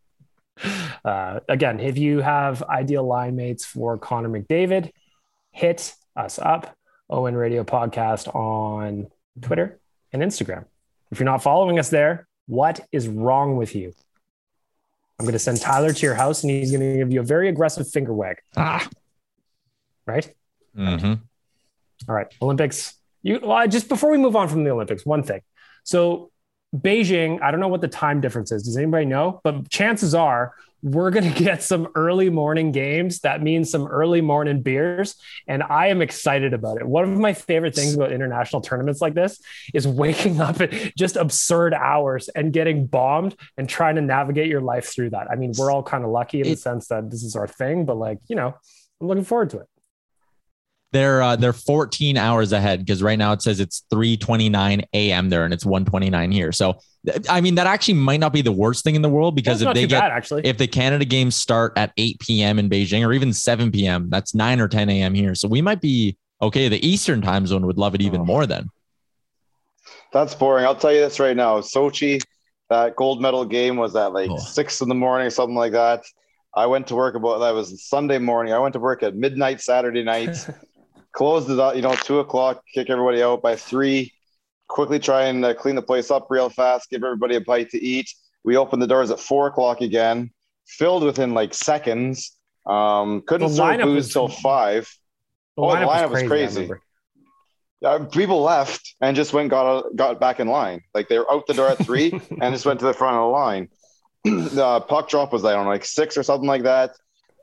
uh, 1.05 1.39
again, 1.47 1.79
if 1.79 1.97
you 1.97 2.19
have 2.19 2.63
ideal 2.63 3.05
line 3.05 3.35
mates 3.35 3.65
for 3.65 3.97
Connor 3.97 4.29
McDavid, 4.29 4.91
hit 5.51 5.93
us 6.15 6.39
up, 6.39 6.75
ON 7.09 7.35
Radio 7.35 7.63
Podcast 7.63 8.33
on 8.35 9.07
Twitter 9.41 9.79
and 10.11 10.21
Instagram. 10.21 10.65
If 11.11 11.19
you're 11.19 11.25
not 11.25 11.43
following 11.43 11.79
us 11.79 11.89
there, 11.89 12.27
what 12.47 12.79
is 12.91 13.07
wrong 13.07 13.57
with 13.57 13.75
you? 13.75 13.93
I'm 15.19 15.25
going 15.25 15.33
to 15.33 15.39
send 15.39 15.59
Tyler 15.59 15.93
to 15.93 16.05
your 16.05 16.15
house 16.15 16.43
and 16.43 16.51
he's 16.51 16.71
going 16.71 16.81
to 16.81 16.97
give 16.97 17.11
you 17.11 17.21
a 17.21 17.23
very 17.23 17.49
aggressive 17.49 17.89
finger 17.89 18.13
wag. 18.13 18.37
Ah. 18.55 18.87
Right? 20.05 20.31
Mm-hmm. 20.77 21.13
All 22.07 22.15
right. 22.15 22.27
Olympics. 22.41 22.93
You 23.23 23.39
well, 23.41 23.67
just 23.67 23.89
before 23.89 24.11
we 24.11 24.17
move 24.17 24.35
on 24.35 24.47
from 24.47 24.63
the 24.63 24.69
Olympics, 24.69 25.05
one 25.05 25.23
thing. 25.23 25.41
So 25.83 26.31
Beijing, 26.75 27.41
I 27.41 27.51
don't 27.51 27.59
know 27.59 27.67
what 27.67 27.81
the 27.81 27.87
time 27.87 28.21
difference 28.21 28.51
is. 28.51 28.63
Does 28.63 28.77
anybody 28.77 29.05
know? 29.05 29.39
But 29.43 29.69
chances 29.69 30.13
are 30.13 30.53
we're 30.83 31.11
going 31.11 31.31
to 31.33 31.43
get 31.43 31.63
some 31.63 31.87
early 31.95 32.29
morning 32.29 32.71
games. 32.71 33.19
That 33.21 33.41
means 33.41 33.69
some 33.69 33.87
early 33.87 34.21
morning 34.21 34.61
beers. 34.61 35.15
And 35.47 35.63
I 35.63 35.87
am 35.87 36.01
excited 36.01 36.53
about 36.53 36.77
it. 36.77 36.87
One 36.87 37.03
of 37.03 37.17
my 37.17 37.33
favorite 37.33 37.75
things 37.75 37.95
about 37.95 38.11
international 38.11 38.61
tournaments 38.61 39.01
like 39.01 39.13
this 39.13 39.39
is 39.73 39.87
waking 39.87 40.41
up 40.41 40.61
at 40.61 40.95
just 40.95 41.15
absurd 41.15 41.73
hours 41.73 42.29
and 42.29 42.53
getting 42.53 42.85
bombed 42.85 43.35
and 43.57 43.67
trying 43.67 43.95
to 43.95 44.01
navigate 44.01 44.47
your 44.47 44.61
life 44.61 44.93
through 44.93 45.11
that. 45.11 45.29
I 45.31 45.35
mean, 45.35 45.53
we're 45.57 45.71
all 45.71 45.83
kind 45.83 46.03
of 46.03 46.11
lucky 46.11 46.41
in 46.41 46.47
the 46.49 46.57
sense 46.57 46.87
that 46.87 47.09
this 47.09 47.23
is 47.23 47.35
our 47.35 47.47
thing, 47.47 47.85
but 47.85 47.97
like, 47.97 48.19
you 48.27 48.35
know, 48.35 48.55
I'm 48.99 49.07
looking 49.07 49.23
forward 49.23 49.51
to 49.51 49.59
it. 49.59 49.67
They're 50.97 51.21
uh, 51.21 51.35
they're 51.35 51.53
14 51.53 52.17
hours 52.17 52.51
ahead 52.53 52.79
because 52.79 53.03
right 53.03 53.19
now 53.19 53.31
it 53.31 53.43
says 53.43 53.59
it's 53.59 53.83
3:29 53.93 54.83
a.m. 54.93 55.29
there 55.29 55.45
and 55.45 55.53
it's 55.53 55.63
1:29 55.63 56.33
here. 56.33 56.51
So 56.51 56.79
I 57.29 57.39
mean 57.39 57.53
that 57.53 57.67
actually 57.67 57.93
might 57.93 58.19
not 58.19 58.33
be 58.33 58.41
the 58.41 58.51
worst 58.51 58.83
thing 58.83 58.95
in 58.95 59.03
the 59.03 59.09
world 59.09 59.35
because 59.35 59.61
if 59.61 59.71
they 59.75 59.85
get 59.85 60.01
bad, 60.01 60.11
actually 60.11 60.41
if 60.43 60.57
the 60.57 60.65
Canada 60.65 61.05
games 61.05 61.35
start 61.35 61.73
at 61.75 61.93
8 61.97 62.19
p.m. 62.19 62.57
in 62.57 62.67
Beijing 62.67 63.05
or 63.05 63.13
even 63.13 63.31
7 63.31 63.71
p.m. 63.71 64.09
that's 64.09 64.33
9 64.33 64.59
or 64.59 64.67
10 64.67 64.89
a.m. 64.89 65.13
here. 65.13 65.35
So 65.35 65.47
we 65.47 65.61
might 65.61 65.81
be 65.81 66.17
okay. 66.41 66.67
The 66.67 66.85
Eastern 66.85 67.21
time 67.21 67.45
zone 67.45 67.67
would 67.67 67.77
love 67.77 67.93
it 67.93 68.01
even 68.01 68.21
oh. 68.21 68.25
more 68.25 68.47
then. 68.47 68.67
That's 70.11 70.33
boring. 70.33 70.65
I'll 70.65 70.75
tell 70.75 70.91
you 70.91 71.01
this 71.01 71.19
right 71.19 71.37
now. 71.37 71.59
Sochi, 71.59 72.19
that 72.71 72.95
gold 72.95 73.21
medal 73.21 73.45
game 73.45 73.77
was 73.77 73.95
at 73.95 74.13
like 74.13 74.31
oh. 74.31 74.37
six 74.37 74.81
in 74.81 74.89
the 74.89 74.95
morning, 74.95 75.29
something 75.29 75.55
like 75.55 75.73
that. 75.73 76.05
I 76.55 76.65
went 76.65 76.87
to 76.87 76.95
work 76.95 77.13
about 77.13 77.37
that 77.37 77.53
was 77.53 77.87
Sunday 77.87 78.17
morning. 78.17 78.51
I 78.51 78.57
went 78.57 78.73
to 78.73 78.79
work 78.79 79.03
at 79.03 79.15
midnight 79.15 79.61
Saturday 79.61 80.03
night. 80.03 80.35
close 81.17 81.49
it 81.49 81.59
up, 81.59 81.75
you 81.75 81.81
know, 81.81 81.95
two 81.95 82.19
o'clock, 82.19 82.63
kick 82.71 82.91
everybody 82.91 83.23
out 83.23 83.41
by 83.41 83.55
three, 83.55 84.13
quickly 84.67 84.99
try 84.99 85.23
and 85.23 85.43
uh, 85.43 85.51
clean 85.55 85.73
the 85.73 85.81
place 85.81 86.11
up 86.11 86.27
real 86.29 86.47
fast, 86.47 86.91
give 86.91 87.03
everybody 87.03 87.35
a 87.35 87.41
bite 87.41 87.71
to 87.71 87.83
eat. 87.83 88.13
We 88.43 88.55
opened 88.55 88.83
the 88.83 88.87
doors 88.87 89.09
at 89.09 89.19
four 89.19 89.47
o'clock 89.47 89.81
again, 89.81 90.29
filled 90.67 91.03
within 91.03 91.33
like 91.33 91.55
seconds. 91.55 92.37
Um, 92.67 93.23
couldn't 93.25 93.49
serve 93.49 93.81
booze 93.81 94.13
till 94.13 94.27
five. 94.27 94.87
The 95.55 95.63
oh, 95.63 95.71
the 95.71 95.87
lineup 95.87 96.11
was 96.11 96.23
crazy. 96.27 96.61
Was 96.61 96.69
crazy. 96.69 96.81
Yeah, 97.81 98.05
people 98.11 98.43
left 98.43 98.95
and 99.01 99.15
just 99.15 99.33
went 99.33 99.49
got 99.49 99.95
got 99.95 100.19
back 100.19 100.39
in 100.39 100.47
line. 100.47 100.81
Like 100.93 101.09
they 101.09 101.17
were 101.17 101.31
out 101.31 101.47
the 101.47 101.55
door 101.55 101.69
at 101.69 101.83
three 101.83 102.11
and 102.41 102.53
just 102.53 102.65
went 102.67 102.79
to 102.81 102.85
the 102.85 102.93
front 102.93 103.17
of 103.17 103.23
the 103.23 103.27
line. 103.27 103.69
the 104.23 104.81
puck 104.81 105.09
drop 105.09 105.33
was 105.33 105.43
I 105.45 105.53
don't 105.53 105.63
know, 105.63 105.71
like 105.71 105.85
six 105.85 106.15
or 106.15 106.21
something 106.21 106.47
like 106.47 106.63
that. 106.63 106.91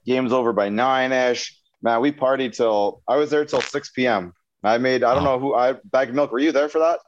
Game's 0.07 0.33
over 0.33 0.53
by 0.53 0.69
nine 0.69 1.11
ish 1.11 1.59
man, 1.85 2.01
we 2.01 2.11
partied 2.11 2.57
till 2.57 3.03
I 3.07 3.17
was 3.17 3.31
there 3.31 3.45
till 3.45 3.61
6 3.61 3.91
p.m. 3.91 4.33
I 4.65 4.79
made 4.79 5.05
I 5.05 5.15
don't 5.15 5.25
know 5.25 5.39
who 5.39 5.55
I 5.55 5.75
bag 5.85 6.09
of 6.09 6.15
milk. 6.15 6.33
Were 6.33 6.39
you 6.39 6.51
there 6.51 6.71
for 6.71 6.79
that? 6.79 6.99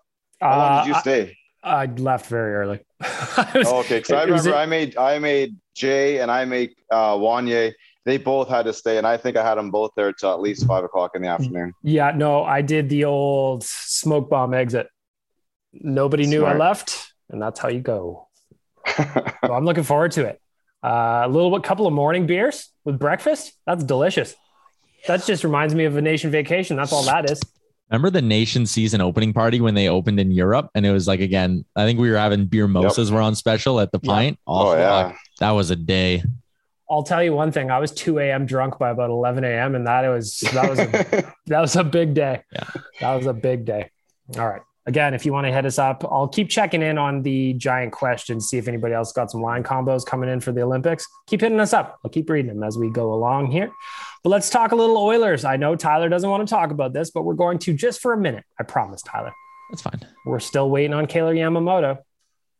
How 0.40 0.50
uh, 0.50 0.56
long 0.58 0.84
did 0.84 0.88
you 0.90 0.94
uh, 0.94 1.00
stay? 1.00 1.36
I, 1.64 1.82
I 1.82 1.86
left 1.86 2.26
very 2.26 2.54
early. 2.54 2.80
was, 3.00 3.66
oh, 3.66 3.78
okay, 3.78 3.98
because 3.98 4.12
I 4.12 4.24
remember 4.24 4.54
I 4.54 4.66
made 4.66 4.96
I 4.98 5.18
made 5.18 5.56
Jay 5.74 6.20
and 6.20 6.30
I 6.30 6.44
made 6.44 6.74
uh, 6.92 7.14
Wanye. 7.14 7.72
They 8.04 8.18
both 8.18 8.48
had 8.48 8.66
to 8.66 8.72
stay, 8.72 8.98
and 8.98 9.06
I 9.06 9.16
think 9.16 9.36
I 9.36 9.44
had 9.44 9.56
them 9.56 9.72
both 9.72 9.90
there 9.96 10.12
till 10.12 10.32
at 10.32 10.40
least 10.40 10.64
five 10.66 10.84
o'clock 10.84 11.16
in 11.16 11.22
the 11.22 11.28
afternoon. 11.28 11.72
Yeah, 11.82 12.12
no, 12.14 12.44
I 12.44 12.62
did 12.62 12.88
the 12.88 13.04
old 13.04 13.64
smoke 13.64 14.30
bomb 14.30 14.54
exit. 14.54 14.88
Nobody 15.72 16.24
Smart. 16.24 16.40
knew 16.40 16.46
I 16.46 16.56
left, 16.56 17.12
and 17.30 17.42
that's 17.42 17.58
how 17.58 17.68
you 17.68 17.80
go. 17.80 18.28
so 18.96 19.52
I'm 19.52 19.64
looking 19.64 19.82
forward 19.82 20.12
to 20.12 20.26
it. 20.26 20.40
Uh, 20.84 21.22
a 21.24 21.28
little 21.28 21.50
bit, 21.50 21.64
couple 21.64 21.88
of 21.88 21.92
morning 21.92 22.26
beers 22.26 22.70
with 22.84 22.96
breakfast. 22.96 23.52
That's 23.66 23.82
delicious. 23.82 24.36
That 25.06 25.24
just 25.24 25.44
reminds 25.44 25.74
me 25.74 25.84
of 25.84 25.96
a 25.96 26.02
nation 26.02 26.30
vacation. 26.30 26.76
That's 26.76 26.92
all 26.92 27.02
that 27.04 27.30
is. 27.30 27.40
Remember 27.90 28.10
the 28.10 28.22
nation 28.22 28.66
season 28.66 29.00
opening 29.00 29.32
party 29.32 29.60
when 29.60 29.74
they 29.74 29.88
opened 29.88 30.18
in 30.18 30.32
Europe? 30.32 30.70
And 30.74 30.84
it 30.84 30.90
was 30.90 31.06
like, 31.06 31.20
again, 31.20 31.64
I 31.76 31.84
think 31.84 32.00
we 32.00 32.10
were 32.10 32.16
having 32.16 32.46
beer 32.46 32.66
mimosas 32.66 33.08
yep. 33.08 33.14
were 33.14 33.22
on 33.22 33.36
special 33.36 33.78
at 33.78 33.92
the 33.92 34.00
pint. 34.00 34.32
Yep. 34.32 34.38
Oh, 34.46 34.68
oh, 34.70 34.76
yeah. 34.76 35.16
That 35.38 35.52
was 35.52 35.70
a 35.70 35.76
day. 35.76 36.24
I'll 36.90 37.04
tell 37.04 37.22
you 37.22 37.32
one 37.32 37.52
thing. 37.52 37.70
I 37.70 37.78
was 37.78 37.92
2 37.92 38.18
a.m. 38.18 38.46
drunk 38.46 38.78
by 38.78 38.90
about 38.90 39.10
11 39.10 39.44
a.m. 39.44 39.74
and 39.74 39.86
that 39.86 40.08
was 40.08 40.38
that 40.52 40.70
was 40.70 40.78
a, 40.78 41.34
that 41.46 41.60
was 41.60 41.76
a 41.76 41.84
big 41.84 42.14
day. 42.14 42.42
Yeah. 42.52 42.64
That 43.00 43.14
was 43.14 43.26
a 43.26 43.32
big 43.32 43.64
day. 43.64 43.90
All 44.36 44.48
right. 44.48 44.62
Again, 44.87 45.14
if 45.14 45.27
you 45.27 45.33
want 45.33 45.49
to 45.49 45.53
hit 45.53 45.66
us 45.66 45.81
up, 45.81 46.05
I'll 46.09 46.29
keep 46.29 46.49
checking 46.49 46.81
in 46.81 46.96
on 46.96 47.22
the 47.22 47.55
giant 47.55 47.92
questions, 47.92 48.49
see 48.49 48.57
if 48.57 48.68
anybody 48.68 48.94
else 48.94 49.12
got 49.12 49.33
some 49.33 49.42
line 49.42 49.64
combos 49.64 50.07
coming 50.07 50.31
in 50.31 50.38
for 50.38 50.53
the 50.53 50.62
Olympics. 50.62 51.09
Keep 51.27 51.40
hitting 51.40 51.59
us 51.59 51.72
up. 51.72 51.99
I'll 52.05 52.11
keep 52.11 52.31
reading 52.31 52.55
them 52.55 52.62
as 52.62 52.79
we 52.79 52.88
go 52.90 53.12
along 53.12 53.51
here. 53.51 53.72
But 54.22 54.31
let's 54.31 54.49
talk 54.49 54.70
a 54.70 54.77
little 54.77 54.96
Oilers. 54.96 55.44
I 55.44 55.57
know 55.57 55.75
Tyler 55.75 56.09
doesn't 56.09 56.31
want 56.31 56.46
to 56.46 56.55
talk 56.55 56.70
about 56.70 56.92
this, 56.92 57.11
but 57.11 57.22
we're 57.22 57.35
going 57.35 57.59
to 57.61 57.75
just 57.75 58.01
for 58.01 58.12
a 58.12 58.16
minute. 58.16 58.44
I 58.61 58.62
promise, 58.62 59.03
Tyler. 59.03 59.33
That's 59.70 59.83
fine. 59.83 60.01
We're 60.25 60.38
still 60.38 60.70
waiting 60.70 60.94
on 60.94 61.07
Kailer 61.07 61.35
Yamamoto. 61.35 61.99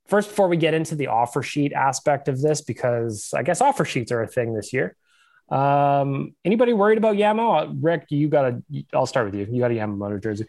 First, 0.07 0.29
before 0.29 0.49
we 0.49 0.57
get 0.57 0.75
into 0.75 0.97
the 0.97 1.09
offer 1.09 1.43
sheet 1.45 1.73
aspect 1.73 2.27
of 2.27 2.41
this, 2.41 2.61
because 2.61 3.33
I 3.35 3.45
guess 3.45 3.61
offer 3.61 3.85
sheets 3.85 4.11
are 4.11 4.23
a 4.23 4.29
thing 4.29 4.55
this 4.55 4.73
year. 4.73 4.97
Um, 5.49 6.35
anybody 6.45 6.73
worried 6.73 6.99
about 6.99 7.17
Yamo? 7.17 7.79
Rick, 7.81 8.07
you 8.11 8.29
got 8.29 8.47
a. 8.47 8.63
I'll 8.93 9.07
start 9.07 9.27
with 9.27 9.37
you. 9.37 9.47
You 9.49 9.61
got 9.61 9.71
a 9.71 9.75
Yamamoto 9.75 10.21
jersey. 10.21 10.47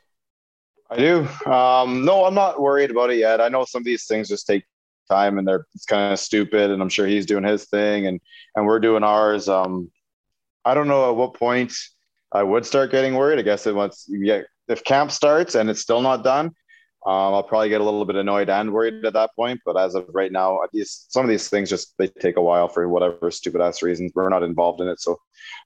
I 0.90 0.98
do. 0.98 1.28
Um, 1.46 2.06
no, 2.06 2.26
I'm 2.26 2.34
not 2.34 2.62
worried 2.62 2.92
about 2.92 3.10
it 3.10 3.18
yet. 3.18 3.42
I 3.42 3.50
know 3.50 3.66
some 3.66 3.82
of 3.82 3.86
these 3.86 4.06
things 4.06 4.30
just 4.30 4.48
take 4.48 4.64
time, 5.10 5.38
and 5.38 5.48
they're 5.48 5.66
it's 5.76 5.86
kind 5.86 6.14
of 6.14 6.20
stupid. 6.20 6.72
And 6.72 6.82
I'm 6.82 6.90
sure 6.90 7.08
he's 7.08 7.26
doing 7.26 7.44
his 7.44 7.66
thing, 7.66 8.08
and 8.08 8.20
and 8.56 8.66
we're 8.66 8.80
doing 8.80 9.04
ours. 9.04 9.50
Um, 9.50 9.92
I 10.64 10.74
don't 10.74 10.88
know 10.88 11.10
at 11.10 11.16
what 11.16 11.34
point 11.34 11.74
I 12.32 12.44
would 12.44 12.66
start 12.66 12.92
getting 12.92 13.16
worried. 13.16 13.40
I 13.40 13.42
guess 13.42 13.68
it 13.68 13.76
once 13.76 14.10
get 14.24 14.48
if 14.68 14.84
camp 14.84 15.12
starts 15.12 15.56
and 15.56 15.70
it's 15.70 15.82
still 15.82 16.02
not 16.02 16.24
done, 16.24 16.48
um, 17.06 17.34
I'll 17.34 17.44
probably 17.44 17.70
get 17.70 17.80
a 17.80 17.84
little 17.84 18.04
bit 18.04 18.18
annoyed 18.18 18.50
and 18.50 18.74
worried 18.74 19.06
at 19.06 19.14
that 19.14 19.32
point. 19.36 19.62
But 19.66 19.78
as 19.78 19.96
of 19.96 20.06
right 20.14 20.32
now, 20.32 20.60
these 20.74 21.06
some 21.10 21.24
of 21.24 21.30
these 21.30 21.50
things 21.50 21.70
just 21.70 21.94
they 21.98 22.08
take 22.08 22.38
a 22.38 22.42
while 22.42 22.68
for 22.68 22.88
whatever 22.90 23.32
stupid 23.32 23.62
ass 23.62 23.82
reasons. 23.82 24.12
We're 24.16 24.30
not 24.30 24.44
involved 24.44 24.82
in 24.82 24.88
it, 24.88 25.00
so 25.00 25.18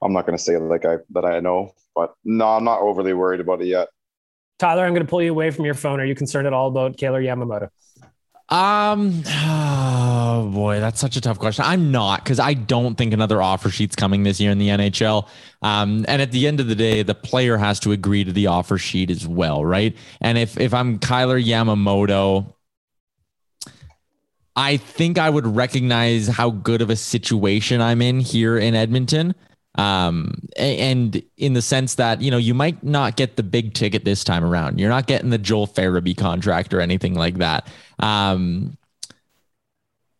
I'm 0.01 0.13
not 0.13 0.25
going 0.25 0.38
to 0.38 0.43
say 0.43 0.57
like 0.57 0.86
I 0.86 0.97
that 1.12 1.25
I 1.25 1.39
know. 1.39 1.73
But 1.95 2.13
no, 2.23 2.47
I'm 2.47 2.63
not 2.63 2.81
overly 2.81 3.13
worried 3.13 3.39
about 3.39 3.62
it 3.62 3.67
yet. 3.67 3.89
Tyler, 4.62 4.86
I'm 4.86 4.93
going 4.93 5.04
to 5.04 5.10
pull 5.10 5.24
you 5.24 5.32
away 5.32 5.50
from 5.50 5.65
your 5.65 5.74
phone. 5.74 6.00
Are 6.00 6.06
you 6.06 6.13
concerned 6.13 6.45
at 6.45 6.54
all 6.54 6.67
about 6.67 6.95
Kailer 6.95 7.19
Yamamoto? 7.19 7.69
Um, 8.47 9.24
oh 9.26 10.52
boy, 10.54 10.80
that's 10.80 11.00
such 11.00 11.15
a 11.15 11.21
tough 11.21 11.39
question. 11.39 11.65
I'm 11.65 11.91
not 11.91 12.24
because 12.24 12.39
I 12.39 12.54
don't 12.54 12.95
think 12.95 13.12
another 13.12 13.41
offer 13.41 13.71
sheet's 13.71 13.95
coming 13.95 14.21
this 14.21 14.39
year 14.39 14.52
in 14.52 14.60
the 14.60 14.67
NHL. 14.67 15.28
Um, 15.63 16.06
and 16.08 16.21
at 16.21 16.32
the 16.32 16.45
end 16.45 16.60
of 16.60 16.67
the 16.67 16.76
day, 16.76 17.02
the 17.02 17.15
player 17.15 17.58
has 17.58 17.80
to 17.80 17.91
agree 17.91 18.24
to 18.24 18.32
the 18.32 18.47
offer 18.47 18.78
sheet 18.78 19.10
as 19.10 19.28
well, 19.28 19.65
right? 19.65 19.97
And 20.19 20.38
if 20.38 20.60
if 20.60 20.76
I'm 20.76 21.00
Kailer 21.00 21.41
Yamamoto, 21.41 22.54
I 24.56 24.78
think 24.78 25.17
I 25.17 25.32
would 25.32 25.47
recognize 25.47 26.28
how 26.28 26.52
good 26.52 26.84
of 26.84 26.91
a 26.91 26.95
situation 26.95 27.82
I'm 27.82 28.02
in 28.04 28.19
here 28.19 28.60
in 28.60 28.76
Edmonton 28.76 29.34
um 29.75 30.47
and 30.57 31.23
in 31.38 31.53
the 31.53 31.62
sense 31.62 31.95
that 31.95 32.21
you 32.21 32.29
know 32.29 32.38
you 32.38 32.53
might 32.53 32.84
not 32.84 33.15
get 33.15 33.38
the 33.38 33.43
big 33.43 33.73
ticket 33.73 34.03
this 34.03 34.23
time 34.23 34.43
around. 34.43 34.79
You're 34.79 34.89
not 34.89 35.07
getting 35.07 35.29
the 35.29 35.38
joel 35.38 35.67
farabee 35.67 36.17
contract 36.17 36.73
or 36.73 36.81
anything 36.81 37.13
like 37.15 37.38
that. 37.38 37.67
Um 37.99 38.77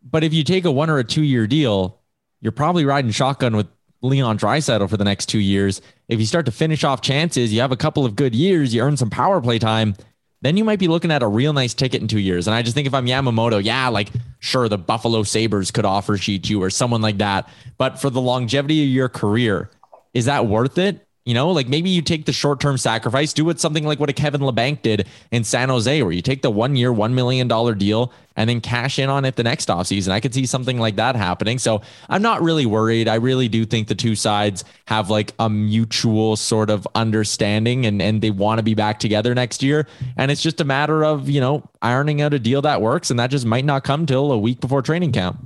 but 0.04 0.24
if 0.24 0.34
you 0.34 0.44
take 0.44 0.66
a 0.66 0.72
one 0.72 0.90
or 0.90 1.00
a 1.00 1.04
two 1.04 1.24
year 1.24 1.48
deal 1.48 2.00
you're 2.40 2.52
probably 2.52 2.86
riding 2.86 3.12
shotgun 3.12 3.56
with 3.56 3.68
leon 4.02 4.38
draisaitl 4.38 4.90
for 4.90 4.98
the 4.98 5.04
next 5.04 5.28
two 5.28 5.40
years. 5.40 5.80
If 6.08 6.20
you 6.20 6.26
start 6.26 6.46
to 6.48 6.52
finish 6.52 6.84
off 6.84 7.02
chances 7.02 7.54
you 7.54 7.60
have 7.60 7.72
a 7.74 7.78
couple 7.78 8.06
of 8.06 8.16
good 8.16 8.34
years 8.34 8.74
you 8.74 8.82
earn 8.82 8.96
some 8.96 9.10
power 9.10 9.42
play 9.42 9.60
time 9.60 9.96
then 10.42 10.58
you 10.58 10.64
might 10.64 10.80
be 10.80 10.88
looking 10.88 11.12
at 11.12 11.24
a 11.24 11.28
real 11.28 11.54
nice 11.54 11.74
ticket 11.74 12.02
in 12.02 12.08
two 12.08 12.20
years. 12.20 12.48
And 12.48 12.56
I 12.56 12.62
just 12.62 12.76
think 12.76 12.88
if 12.88 12.94
I'm 12.94 13.06
Yamamoto, 13.06 13.64
yeah, 13.64 13.88
like 13.90 14.10
sure, 14.40 14.68
the 14.68 14.78
Buffalo 14.78 15.24
Sabres 15.24 15.72
could 15.72 15.86
offer 15.86 16.18
sheet 16.18 16.50
you 16.50 16.62
or 16.62 16.70
someone 16.70 17.02
like 17.02 17.20
that. 17.20 17.48
But 17.78 18.00
for 18.00 18.10
the 18.10 18.22
longevity 18.22 18.84
of 18.84 18.90
your 18.90 19.10
career, 19.10 19.70
is 20.14 20.26
that 20.26 20.48
worth 20.48 20.78
it? 20.78 21.08
You 21.24 21.36
know, 21.36 21.52
like 21.52 21.68
maybe 21.68 21.92
you 21.92 22.02
take 22.02 22.26
the 22.26 22.34
short 22.34 22.60
term 22.60 22.78
sacrifice, 22.78 23.32
do 23.32 23.48
it 23.52 23.60
something 23.60 23.86
like 23.86 24.00
what 24.00 24.10
a 24.10 24.14
Kevin 24.14 24.42
Labanc 24.42 24.82
did 24.82 25.08
in 25.30 25.44
San 25.44 25.70
Jose, 25.70 26.02
where 26.02 26.12
you 26.12 26.22
take 26.24 26.42
the 26.42 26.50
one 26.50 26.76
year, 26.76 26.92
$1 26.92 27.14
million 27.14 27.48
deal 27.78 28.12
and 28.36 28.50
then 28.50 28.60
cash 28.60 28.98
in 28.98 29.08
on 29.08 29.24
it 29.24 29.36
the 29.36 29.44
next 29.44 29.68
offseason. 29.68 30.10
I 30.10 30.20
could 30.20 30.34
see 30.34 30.48
something 30.48 30.80
like 30.80 30.96
that 30.96 31.16
happening. 31.16 31.60
So 31.60 31.82
I'm 32.10 32.24
not 32.24 32.42
really 32.42 32.66
worried. 32.66 33.08
I 33.08 33.16
really 33.16 33.48
do 33.48 33.66
think 33.66 33.88
the 33.88 33.94
two 33.94 34.16
sides 34.16 34.64
have 34.86 35.12
like 35.12 35.34
a 35.38 35.48
mutual 35.48 36.38
sort 36.38 36.72
of 36.72 36.88
understanding 36.96 37.86
and, 37.86 38.02
and 38.02 38.22
they 38.22 38.32
want 38.32 38.58
to 38.58 38.64
be 38.64 38.74
back 38.74 38.98
together 39.00 39.36
next 39.36 39.62
year. 39.62 39.88
And 40.18 40.32
it's 40.32 40.42
just 40.42 40.60
a 40.60 40.66
matter 40.66 41.04
of, 41.04 41.30
you 41.30 41.40
know, 41.40 41.70
ironing 41.84 42.22
out 42.22 42.34
a 42.34 42.40
deal 42.40 42.64
that 42.64 42.82
works. 42.82 43.12
And 43.12 43.20
that 43.20 43.28
just 43.28 43.46
might 43.46 43.66
not 43.66 43.84
come 43.84 44.08
till 44.08 44.32
a 44.32 44.38
week 44.40 44.60
before 44.60 44.82
training 44.82 45.12
camp. 45.12 45.46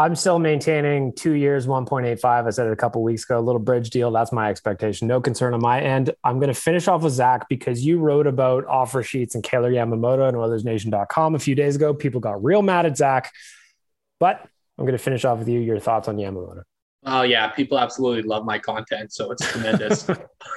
I'm 0.00 0.16
still 0.16 0.38
maintaining 0.38 1.12
two 1.12 1.32
years, 1.32 1.66
1.85. 1.66 2.46
I 2.46 2.48
said 2.48 2.66
it 2.66 2.72
a 2.72 2.76
couple 2.76 3.02
weeks 3.02 3.24
ago, 3.24 3.38
a 3.38 3.42
little 3.42 3.60
bridge 3.60 3.90
deal. 3.90 4.10
That's 4.10 4.32
my 4.32 4.48
expectation. 4.48 5.06
No 5.06 5.20
concern 5.20 5.52
on 5.52 5.60
my 5.60 5.78
end. 5.78 6.14
I'm 6.24 6.38
going 6.38 6.48
to 6.48 6.58
finish 6.58 6.88
off 6.88 7.02
with 7.02 7.12
Zach 7.12 7.50
because 7.50 7.84
you 7.84 7.98
wrote 7.98 8.26
about 8.26 8.64
offer 8.64 9.02
sheets 9.02 9.34
and 9.34 9.44
Kailer 9.44 9.70
Yamamoto 9.70 10.26
and 10.26 10.38
OilersNation.com 10.38 11.34
a 11.34 11.38
few 11.38 11.54
days 11.54 11.76
ago. 11.76 11.92
People 11.92 12.18
got 12.18 12.42
real 12.42 12.62
mad 12.62 12.86
at 12.86 12.96
Zach, 12.96 13.30
but 14.18 14.40
I'm 14.78 14.86
going 14.86 14.96
to 14.96 14.98
finish 14.98 15.26
off 15.26 15.38
with 15.38 15.48
you. 15.48 15.60
Your 15.60 15.78
thoughts 15.78 16.08
on 16.08 16.16
Yamamoto? 16.16 16.62
Oh 17.04 17.20
yeah, 17.20 17.48
people 17.48 17.78
absolutely 17.78 18.22
love 18.22 18.46
my 18.46 18.58
content, 18.58 19.12
so 19.12 19.30
it's 19.30 19.46
tremendous. 19.52 20.08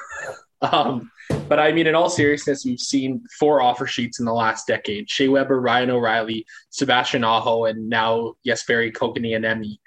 um, 0.61 1.11
but 1.47 1.59
I 1.59 1.71
mean, 1.71 1.87
in 1.87 1.95
all 1.95 2.09
seriousness, 2.09 2.65
we've 2.65 2.79
seen 2.79 3.23
four 3.39 3.61
offer 3.61 3.85
sheets 3.85 4.19
in 4.19 4.25
the 4.25 4.33
last 4.33 4.67
decade: 4.67 5.09
Shea 5.09 5.27
Weber, 5.27 5.59
Ryan 5.59 5.91
O'Reilly, 5.91 6.45
Sebastian 6.69 7.23
Aho, 7.23 7.65
and 7.65 7.89
now 7.89 8.33
Jesperi 8.45 8.91
Kotkaniemi. 8.91 9.77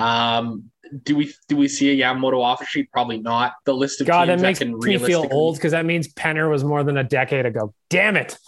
Um, 0.00 0.70
do 1.04 1.16
we 1.16 1.32
do 1.48 1.56
we 1.56 1.68
see 1.68 1.90
a 1.90 2.04
Yamamoto 2.04 2.42
offer 2.42 2.64
sheet? 2.64 2.90
Probably 2.92 3.18
not. 3.18 3.54
The 3.64 3.74
list 3.74 4.00
of 4.00 4.06
God, 4.06 4.28
that 4.28 4.34
teams 4.34 4.42
makes 4.42 4.58
that 4.58 4.66
can 4.66 4.78
me 4.78 4.98
feel 4.98 5.26
old 5.30 5.56
because 5.56 5.72
that 5.72 5.84
means 5.84 6.12
Penner 6.12 6.50
was 6.50 6.64
more 6.64 6.82
than 6.84 6.96
a 6.98 7.04
decade 7.04 7.46
ago. 7.46 7.74
Damn 7.88 8.16
it. 8.16 8.38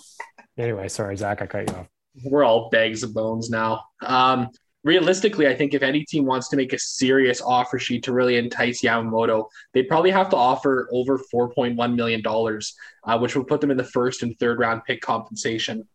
Anyway, 0.58 0.88
sorry, 0.88 1.16
Zach, 1.16 1.42
I 1.42 1.46
cut 1.46 1.68
you 1.68 1.76
off. 1.76 1.88
we're 2.24 2.44
all 2.44 2.68
bags 2.70 3.02
of 3.02 3.14
bones 3.14 3.50
now. 3.50 3.84
Um, 4.02 4.50
realistically, 4.84 5.48
I 5.48 5.54
think 5.54 5.74
if 5.74 5.82
any 5.82 6.04
team 6.04 6.26
wants 6.26 6.48
to 6.48 6.56
make 6.56 6.72
a 6.72 6.78
serious 6.78 7.40
offer 7.40 7.78
sheet 7.78 8.04
to 8.04 8.12
really 8.12 8.36
entice 8.36 8.82
Yamamoto, 8.82 9.48
they'd 9.72 9.88
probably 9.88 10.10
have 10.10 10.28
to 10.30 10.36
offer 10.36 10.88
over 10.92 11.18
$4.1 11.18 11.94
million, 11.96 12.22
uh, 13.04 13.18
which 13.18 13.34
would 13.34 13.48
put 13.48 13.60
them 13.60 13.70
in 13.70 13.76
the 13.76 13.84
first 13.84 14.22
and 14.22 14.38
third 14.38 14.58
round 14.58 14.82
pick 14.84 15.00
compensation. 15.00 15.88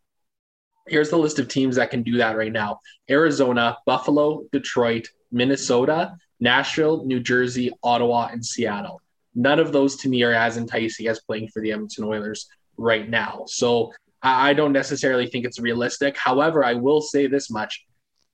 Here's 0.87 1.11
the 1.11 1.17
list 1.17 1.37
of 1.37 1.47
teams 1.47 1.75
that 1.75 1.91
can 1.91 2.01
do 2.01 2.17
that 2.17 2.35
right 2.35 2.51
now 2.51 2.79
Arizona, 3.09 3.77
Buffalo, 3.85 4.43
Detroit, 4.51 5.07
Minnesota, 5.31 6.15
Nashville, 6.39 7.05
New 7.05 7.19
Jersey, 7.19 7.71
Ottawa, 7.83 8.29
and 8.31 8.43
Seattle. 8.43 9.01
None 9.35 9.59
of 9.59 9.71
those 9.71 9.97
to 9.97 10.09
me 10.09 10.23
are 10.23 10.33
as 10.33 10.57
enticing 10.57 11.07
as 11.07 11.19
playing 11.19 11.49
for 11.49 11.61
the 11.61 11.71
Edmonton 11.71 12.05
Oilers 12.05 12.47
right 12.77 13.07
now. 13.07 13.43
So 13.45 13.93
I 14.21 14.49
I 14.49 14.53
don't 14.53 14.73
necessarily 14.73 15.27
think 15.27 15.45
it's 15.45 15.59
realistic. 15.59 16.17
However, 16.17 16.63
I 16.63 16.73
will 16.73 17.01
say 17.01 17.27
this 17.27 17.51
much: 17.51 17.85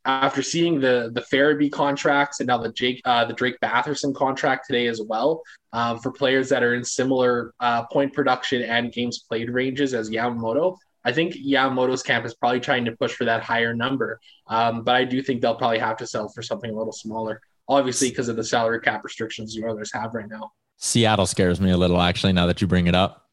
after 0.05 0.41
seeing 0.41 0.79
the 0.79 1.11
the 1.13 1.21
Farabee 1.21 1.71
contracts 1.71 2.39
and 2.39 2.47
now 2.47 2.57
the 2.57 2.71
Jake 2.71 3.01
uh, 3.05 3.25
the 3.25 3.33
Drake 3.33 3.57
Batherson 3.61 4.13
contract 4.13 4.67
today 4.67 4.87
as 4.87 5.01
well, 5.01 5.41
um, 5.73 5.99
for 5.99 6.11
players 6.11 6.49
that 6.49 6.63
are 6.63 6.75
in 6.75 6.83
similar 6.83 7.53
uh, 7.59 7.85
point 7.87 8.13
production 8.13 8.61
and 8.61 8.91
games 8.91 9.19
played 9.19 9.49
ranges 9.49 9.93
as 9.93 10.09
Yamamoto, 10.09 10.77
I 11.03 11.11
think 11.11 11.35
Yamamoto's 11.35 12.03
camp 12.03 12.25
is 12.25 12.33
probably 12.33 12.59
trying 12.59 12.85
to 12.85 12.91
push 12.93 13.13
for 13.13 13.25
that 13.25 13.43
higher 13.43 13.73
number. 13.73 14.19
Um, 14.47 14.83
but 14.83 14.95
I 14.95 15.05
do 15.05 15.21
think 15.21 15.41
they'll 15.41 15.55
probably 15.55 15.79
have 15.79 15.97
to 15.97 16.07
sell 16.07 16.29
for 16.29 16.41
something 16.41 16.71
a 16.71 16.75
little 16.75 16.93
smaller, 16.93 17.41
obviously 17.67 18.09
because 18.09 18.29
of 18.29 18.35
the 18.35 18.43
salary 18.43 18.79
cap 18.81 19.03
restrictions 19.03 19.55
the 19.55 19.65
Oilers 19.65 19.91
have 19.93 20.13
right 20.13 20.29
now. 20.29 20.51
Seattle 20.77 21.25
scares 21.25 21.61
me 21.61 21.71
a 21.71 21.77
little, 21.77 22.01
actually, 22.01 22.33
now 22.33 22.47
that 22.47 22.61
you 22.61 22.67
bring 22.67 22.87
it 22.87 22.95
up. 22.95 23.29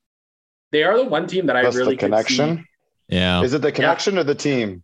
They 0.71 0.85
are 0.85 0.97
the 0.97 1.05
one 1.05 1.27
team 1.27 1.47
that 1.47 1.57
I 1.57 1.61
really 1.63 1.75
the 1.75 1.85
could 1.85 1.91
see- 1.97 1.97
connection. 1.99 2.67
Yeah. 3.09 3.43
Is 3.43 3.53
it 3.53 3.61
the 3.63 3.73
connection 3.73 4.17
or 4.17 4.25
the 4.25 4.35
team? 4.35 4.83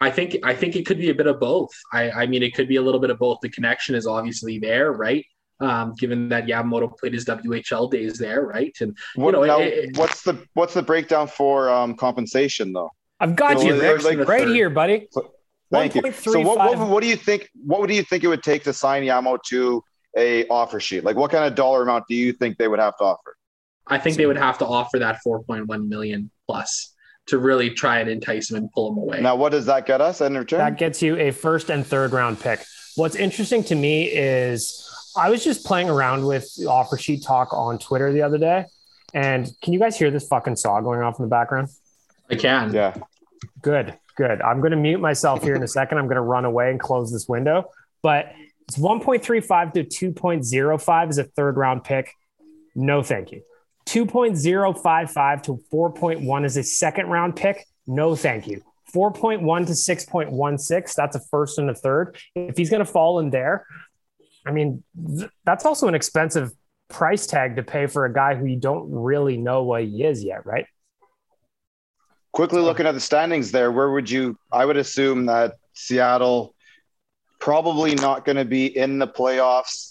I 0.00 0.10
think 0.10 0.38
I 0.42 0.54
think 0.54 0.76
it 0.76 0.86
could 0.86 0.98
be 0.98 1.10
a 1.10 1.14
bit 1.14 1.26
of 1.26 1.38
both. 1.38 1.70
I, 1.92 2.10
I 2.10 2.26
mean, 2.26 2.42
it 2.42 2.54
could 2.54 2.68
be 2.68 2.76
a 2.76 2.82
little 2.82 3.00
bit 3.00 3.10
of 3.10 3.18
both. 3.18 3.38
The 3.42 3.50
connection 3.50 3.94
is 3.94 4.06
obviously 4.06 4.58
there, 4.58 4.92
right? 4.92 5.24
Um, 5.60 5.94
given 5.98 6.30
that 6.30 6.46
Yamamoto 6.46 6.96
played 6.98 7.12
his 7.12 7.26
WHL 7.26 7.90
days 7.90 8.16
there, 8.16 8.42
right? 8.42 8.74
And 8.80 8.96
What, 9.14 9.32
know, 9.32 9.44
now, 9.44 9.60
it- 9.60 9.90
it- 9.90 9.96
what's 9.98 10.22
the 10.22 10.42
what's 10.54 10.72
the 10.72 10.82
breakdown 10.82 11.28
for 11.28 11.68
um, 11.68 11.94
compensation 11.94 12.72
though? 12.72 12.90
I've 13.20 13.36
got 13.36 13.60
So 13.60 13.66
you, 13.66 13.80
Rick, 13.80 14.02
like- 14.02 14.26
right 14.26 14.48
here, 14.48 14.70
buddy. 14.70 15.08
Thank 15.70 15.94
you. 15.94 16.12
So 16.12 16.40
what, 16.40 16.56
what 16.58 16.88
what 16.88 17.02
do 17.02 17.08
you 17.08 17.16
think? 17.16 17.50
What 17.64 17.86
do 17.86 17.94
you 17.94 18.02
think 18.02 18.24
it 18.24 18.28
would 18.28 18.42
take 18.42 18.64
to 18.64 18.72
sign 18.72 19.02
Yamo 19.02 19.38
to 19.48 19.84
a 20.16 20.46
offer 20.48 20.80
sheet? 20.80 21.04
Like 21.04 21.16
what 21.16 21.30
kind 21.30 21.44
of 21.44 21.54
dollar 21.54 21.82
amount 21.82 22.04
do 22.08 22.14
you 22.14 22.32
think 22.32 22.56
they 22.56 22.66
would 22.68 22.80
have 22.80 22.96
to 22.96 23.04
offer? 23.04 23.36
I 23.86 23.98
think 23.98 24.16
they 24.16 24.26
would 24.26 24.38
have 24.38 24.56
to 24.58 24.66
offer 24.66 24.98
that 25.00 25.18
4.1 25.26 25.88
million 25.88 26.30
plus 26.46 26.94
to 27.30 27.38
really 27.38 27.70
try 27.70 27.98
and 28.00 28.08
entice 28.08 28.50
him 28.50 28.56
and 28.56 28.70
pull 28.72 28.92
him 28.92 28.98
away. 28.98 29.20
Now, 29.20 29.34
what 29.36 29.50
does 29.52 29.66
that 29.66 29.86
get 29.86 30.00
us 30.00 30.20
in 30.20 30.36
return? 30.36 30.58
That 30.58 30.78
gets 30.78 31.02
you 31.02 31.16
a 31.16 31.30
first 31.30 31.70
and 31.70 31.86
third 31.86 32.12
round 32.12 32.38
pick. 32.40 32.64
What's 32.96 33.16
interesting 33.16 33.64
to 33.64 33.74
me 33.74 34.04
is 34.04 34.86
I 35.16 35.30
was 35.30 35.42
just 35.42 35.64
playing 35.64 35.88
around 35.88 36.26
with 36.26 36.48
offer 36.68 36.96
sheet 36.98 37.24
talk 37.24 37.52
on 37.52 37.78
Twitter 37.78 38.12
the 38.12 38.22
other 38.22 38.38
day. 38.38 38.66
And 39.14 39.50
can 39.62 39.72
you 39.72 39.78
guys 39.80 39.98
hear 39.98 40.10
this 40.10 40.28
fucking 40.28 40.56
saw 40.56 40.80
going 40.80 41.00
off 41.00 41.18
in 41.18 41.24
the 41.24 41.28
background? 41.30 41.68
I 42.30 42.36
can. 42.36 42.72
yeah. 42.72 42.94
Good, 43.62 43.96
good. 44.16 44.40
I'm 44.42 44.60
going 44.60 44.70
to 44.70 44.76
mute 44.76 45.00
myself 45.00 45.42
here 45.42 45.54
in 45.54 45.62
a 45.62 45.68
second. 45.68 45.98
I'm 45.98 46.06
going 46.06 46.16
to 46.16 46.22
run 46.22 46.44
away 46.44 46.70
and 46.70 46.78
close 46.78 47.10
this 47.10 47.26
window. 47.28 47.70
But 48.02 48.32
It's 48.68 48.78
1.35 48.78 49.72
to 49.88 50.12
2.05 50.12 51.10
is 51.10 51.18
a 51.18 51.24
third 51.24 51.56
round 51.56 51.82
pick. 51.82 52.12
No, 52.76 53.02
thank 53.02 53.32
you. 53.32 53.42
2.055 53.86 55.42
to 55.42 55.60
4.1 55.72 56.44
is 56.44 56.56
a 56.56 56.62
second 56.62 57.06
round 57.06 57.36
pick. 57.36 57.66
No, 57.86 58.14
thank 58.14 58.46
you. 58.46 58.62
4.1 58.92 59.66
to 59.66 59.72
6.16, 59.72 60.94
that's 60.94 61.16
a 61.16 61.20
first 61.30 61.58
and 61.58 61.70
a 61.70 61.74
third. 61.74 62.16
If 62.34 62.56
he's 62.56 62.70
going 62.70 62.84
to 62.84 62.90
fall 62.90 63.20
in 63.20 63.30
there, 63.30 63.66
I 64.46 64.52
mean, 64.52 64.82
th- 65.16 65.30
that's 65.44 65.64
also 65.64 65.86
an 65.88 65.94
expensive 65.94 66.50
price 66.88 67.26
tag 67.26 67.56
to 67.56 67.62
pay 67.62 67.86
for 67.86 68.04
a 68.04 68.12
guy 68.12 68.34
who 68.34 68.46
you 68.46 68.56
don't 68.56 68.90
really 68.90 69.36
know 69.36 69.62
what 69.62 69.84
he 69.84 70.04
is 70.04 70.24
yet, 70.24 70.44
right? 70.44 70.66
Quickly 72.32 72.60
looking 72.60 72.86
at 72.86 72.92
the 72.92 73.00
standings 73.00 73.50
there, 73.50 73.72
where 73.72 73.90
would 73.90 74.10
you? 74.10 74.36
I 74.52 74.64
would 74.64 74.76
assume 74.76 75.26
that 75.26 75.54
Seattle 75.74 76.54
probably 77.38 77.94
not 77.96 78.24
going 78.24 78.36
to 78.36 78.44
be 78.44 78.66
in 78.66 78.98
the 78.98 79.08
playoffs. 79.08 79.89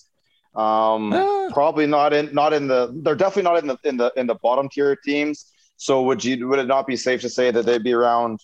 Um, 0.55 1.13
Ah. 1.13 1.49
Probably 1.51 1.85
not 1.87 2.13
in 2.13 2.33
not 2.33 2.53
in 2.53 2.67
the. 2.67 2.91
They're 3.03 3.15
definitely 3.15 3.43
not 3.43 3.59
in 3.59 3.67
the 3.67 3.77
in 3.83 3.97
the 3.97 4.11
in 4.15 4.27
the 4.27 4.35
bottom 4.35 4.69
tier 4.69 4.95
teams. 4.95 5.51
So 5.77 6.03
would 6.03 6.23
you 6.23 6.47
would 6.47 6.59
it 6.59 6.67
not 6.67 6.85
be 6.85 6.95
safe 6.95 7.21
to 7.21 7.29
say 7.29 7.49
that 7.51 7.65
they'd 7.65 7.83
be 7.83 7.93
around 7.93 8.39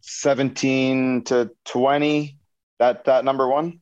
seventeen 0.00 1.22
to 1.24 1.50
twenty? 1.64 2.36
That 2.78 3.04
that 3.04 3.24
number 3.24 3.48
one, 3.48 3.80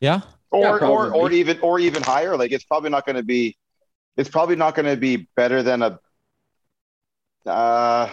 Yeah. 0.00 0.20
or 0.50 0.78
Yeah, 0.80 0.86
or 0.86 1.12
or 1.12 1.32
even 1.32 1.58
or 1.60 1.78
even 1.78 2.02
higher. 2.02 2.36
Like 2.36 2.52
it's 2.52 2.64
probably 2.64 2.90
not 2.90 3.04
going 3.06 3.16
to 3.16 3.22
be. 3.22 3.56
It's 4.16 4.28
probably 4.28 4.56
not 4.56 4.74
going 4.74 4.86
to 4.86 4.96
be 4.96 5.28
better 5.36 5.62
than 5.62 5.82
a. 5.82 5.98
Uh, 7.46 8.08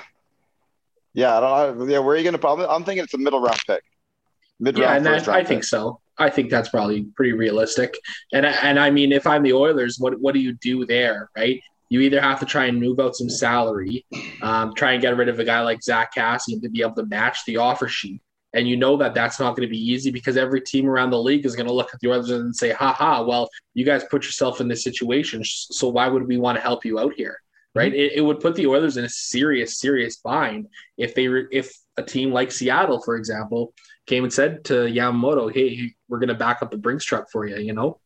yeah, 1.13 1.37
I 1.37 1.39
don't 1.39 1.77
know. 1.79 1.85
Yeah, 1.85 1.99
where 1.99 2.15
are 2.15 2.17
you 2.17 2.23
going 2.23 2.33
to? 2.33 2.39
Probably, 2.39 2.65
I'm 2.65 2.83
thinking 2.83 3.03
it's 3.03 3.13
a 3.13 3.17
middle 3.17 3.39
round 3.41 3.59
pick. 3.67 3.83
Mid 4.59 4.77
Yeah, 4.77 4.85
round 4.85 4.97
and 4.97 5.05
first 5.05 5.25
that, 5.25 5.31
round. 5.33 5.45
I 5.45 5.47
think 5.47 5.63
so. 5.63 5.99
I 6.21 6.29
think 6.29 6.49
that's 6.49 6.69
probably 6.69 7.03
pretty 7.15 7.33
realistic. 7.33 7.97
And 8.33 8.45
I- 8.45 8.57
and 8.63 8.79
I 8.79 8.89
mean, 8.91 9.11
if 9.11 9.25
I'm 9.27 9.43
the 9.43 9.53
Oilers, 9.53 9.97
what 9.99 10.19
what 10.19 10.33
do 10.33 10.39
you 10.39 10.53
do 10.53 10.85
there, 10.85 11.29
right? 11.35 11.59
You 11.89 11.99
either 12.01 12.21
have 12.21 12.39
to 12.39 12.45
try 12.45 12.65
and 12.67 12.79
move 12.79 12.99
out 13.01 13.15
some 13.17 13.29
salary, 13.29 14.05
um, 14.41 14.73
try 14.75 14.93
and 14.93 15.01
get 15.01 15.17
rid 15.17 15.27
of 15.27 15.39
a 15.39 15.43
guy 15.43 15.61
like 15.61 15.83
Zack 15.83 16.15
Kassian 16.15 16.61
to 16.61 16.69
be 16.69 16.81
able 16.81 16.95
to 16.95 17.05
match 17.05 17.39
the 17.45 17.57
offer 17.57 17.87
sheet, 17.89 18.21
and 18.53 18.65
you 18.67 18.77
know 18.77 18.95
that 18.97 19.13
that's 19.13 19.39
not 19.41 19.55
going 19.55 19.67
to 19.67 19.71
be 19.71 19.91
easy 19.91 20.09
because 20.09 20.37
every 20.37 20.61
team 20.61 20.87
around 20.87 21.09
the 21.09 21.21
league 21.21 21.45
is 21.45 21.55
going 21.55 21.67
to 21.67 21.73
look 21.73 21.93
at 21.93 21.99
the 21.99 22.09
Oilers 22.09 22.29
and 22.29 22.55
say, 22.55 22.71
"Ha 22.71 22.93
ha! 22.93 23.23
Well, 23.23 23.49
you 23.73 23.83
guys 23.85 24.03
put 24.09 24.23
yourself 24.23 24.61
in 24.61 24.67
this 24.69 24.83
situation, 24.85 25.41
so 25.43 25.89
why 25.89 26.07
would 26.07 26.25
we 26.27 26.37
want 26.37 26.55
to 26.57 26.61
help 26.61 26.85
you 26.85 26.97
out 26.99 27.13
here?" 27.15 27.37
Right? 27.73 27.93
It, 27.93 28.13
it 28.17 28.21
would 28.21 28.41
put 28.41 28.55
the 28.55 28.67
Oilers 28.67 28.97
in 28.97 29.05
a 29.05 29.09
serious, 29.09 29.79
serious 29.79 30.17
bind 30.17 30.67
if 30.97 31.13
they 31.15 31.27
were 31.29 31.47
if 31.51 31.73
a 31.97 32.03
team 32.03 32.31
like 32.31 32.51
Seattle, 32.51 33.01
for 33.01 33.15
example, 33.17 33.73
came 34.07 34.23
and 34.23 34.33
said 34.33 34.65
to 34.65 34.73
Yamamoto, 34.73 35.53
"Hey, 35.53 35.93
we're 36.07 36.19
going 36.19 36.29
to 36.29 36.35
back 36.35 36.61
up 36.61 36.71
the 36.71 36.77
Brinks 36.77 37.05
truck 37.05 37.29
for 37.31 37.45
you," 37.45 37.57
you 37.57 37.73
know. 37.73 37.99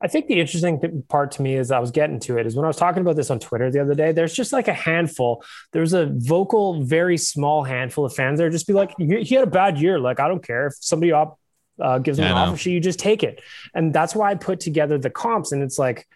I 0.00 0.08
think 0.08 0.26
the 0.26 0.38
interesting 0.38 1.02
part 1.08 1.32
to 1.32 1.42
me 1.42 1.54
is 1.54 1.70
I 1.70 1.78
was 1.78 1.90
getting 1.90 2.20
to 2.20 2.36
it 2.36 2.46
is 2.46 2.54
when 2.54 2.64
I 2.64 2.68
was 2.68 2.76
talking 2.76 3.00
about 3.00 3.16
this 3.16 3.30
on 3.30 3.38
Twitter 3.38 3.70
the 3.70 3.80
other 3.80 3.94
day. 3.94 4.12
There's 4.12 4.34
just 4.34 4.52
like 4.52 4.68
a 4.68 4.74
handful. 4.74 5.42
There's 5.72 5.94
a 5.94 6.06
vocal, 6.12 6.84
very 6.84 7.16
small 7.16 7.64
handful 7.64 8.04
of 8.04 8.14
fans 8.14 8.38
there. 8.38 8.50
Just 8.50 8.66
be 8.66 8.74
like, 8.74 8.92
he 8.98 9.34
had 9.34 9.44
a 9.44 9.50
bad 9.50 9.78
year. 9.78 9.98
Like 9.98 10.20
I 10.20 10.28
don't 10.28 10.44
care 10.46 10.66
if 10.66 10.74
somebody 10.80 11.12
op, 11.12 11.40
uh, 11.80 11.98
gives 11.98 12.18
him 12.18 12.26
Yeah, 12.26 12.32
an 12.32 12.36
offer 12.36 12.58
sheet, 12.58 12.72
you 12.72 12.80
just 12.80 12.98
take 12.98 13.22
it. 13.22 13.40
And 13.74 13.94
that's 13.94 14.14
why 14.14 14.30
I 14.30 14.34
put 14.34 14.60
together 14.60 14.98
the 14.98 15.08
comps. 15.08 15.52
And 15.52 15.62
it's 15.62 15.78
like, 15.78 16.06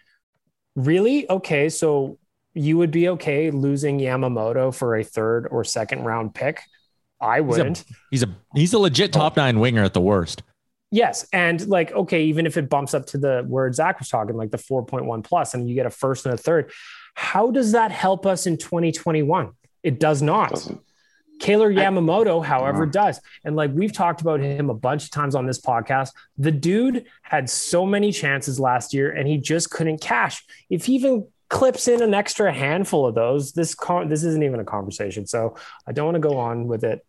really 0.75 1.27
okay. 1.29 1.69
So 1.69 2.19
you 2.53 2.77
would 2.77 2.91
be 2.91 3.09
okay 3.09 3.49
losing 3.49 3.99
Yamamoto 3.99 4.73
for 4.75 4.95
a 4.95 5.03
third 5.03 5.47
or 5.49 5.63
second 5.63 6.03
round 6.03 6.35
pick. 6.35 6.61
I 7.21 7.37
He's 7.37 7.45
wouldn't. 7.45 7.83
He's 8.09 8.23
a 8.23 8.29
he's 8.55 8.73
a 8.73 8.79
legit 8.79 9.15
oh. 9.15 9.19
top 9.19 9.37
nine 9.37 9.59
winger 9.59 9.83
at 9.83 9.93
the 9.93 10.01
worst. 10.01 10.43
Yes. 10.91 11.25
And 11.31 11.65
like, 11.67 11.93
okay, 11.93 12.23
even 12.25 12.45
if 12.45 12.57
it 12.57 12.69
bumps 12.69 12.93
up 12.93 13.05
to 13.07 13.17
the 13.17 13.45
where 13.47 13.71
Zach 13.71 13.99
was 13.99 14.09
talking, 14.09 14.35
like 14.35 14.51
the 14.51 14.57
4.1 14.57 15.23
plus, 15.23 15.53
and 15.53 15.69
you 15.69 15.73
get 15.73 15.85
a 15.85 15.89
first 15.89 16.25
and 16.25 16.33
a 16.33 16.37
third, 16.37 16.71
how 17.15 17.49
does 17.49 17.71
that 17.71 17.91
help 17.91 18.25
us 18.25 18.45
in 18.45 18.57
2021? 18.57 19.51
It 19.83 19.99
does 19.99 20.21
not. 20.21 20.49
Doesn't. 20.49 20.81
Kailer 21.39 21.73
Yamamoto, 21.73 22.45
however, 22.45 22.85
does. 22.85 23.19
And 23.43 23.55
like 23.55 23.71
we've 23.73 23.91
talked 23.91 24.21
about 24.21 24.41
him 24.41 24.69
a 24.69 24.75
bunch 24.75 25.05
of 25.05 25.11
times 25.11 25.33
on 25.33 25.47
this 25.47 25.59
podcast, 25.59 26.11
the 26.37 26.51
dude 26.51 27.05
had 27.23 27.49
so 27.49 27.83
many 27.83 28.11
chances 28.11 28.59
last 28.59 28.93
year 28.93 29.11
and 29.11 29.27
he 29.27 29.37
just 29.37 29.71
couldn't 29.71 30.01
cash. 30.01 30.43
If 30.69 30.85
he 30.85 30.93
even 30.95 31.25
clips 31.49 31.87
in 31.87 32.03
an 32.03 32.13
extra 32.13 32.53
handful 32.53 33.07
of 33.07 33.15
those, 33.15 33.53
this 33.53 33.73
con- 33.73 34.07
this 34.07 34.23
isn't 34.23 34.43
even 34.43 34.59
a 34.59 34.63
conversation. 34.63 35.25
So 35.25 35.55
I 35.87 35.93
don't 35.93 36.05
want 36.05 36.15
to 36.15 36.19
go 36.19 36.37
on 36.37 36.67
with 36.67 36.83
it. 36.83 37.03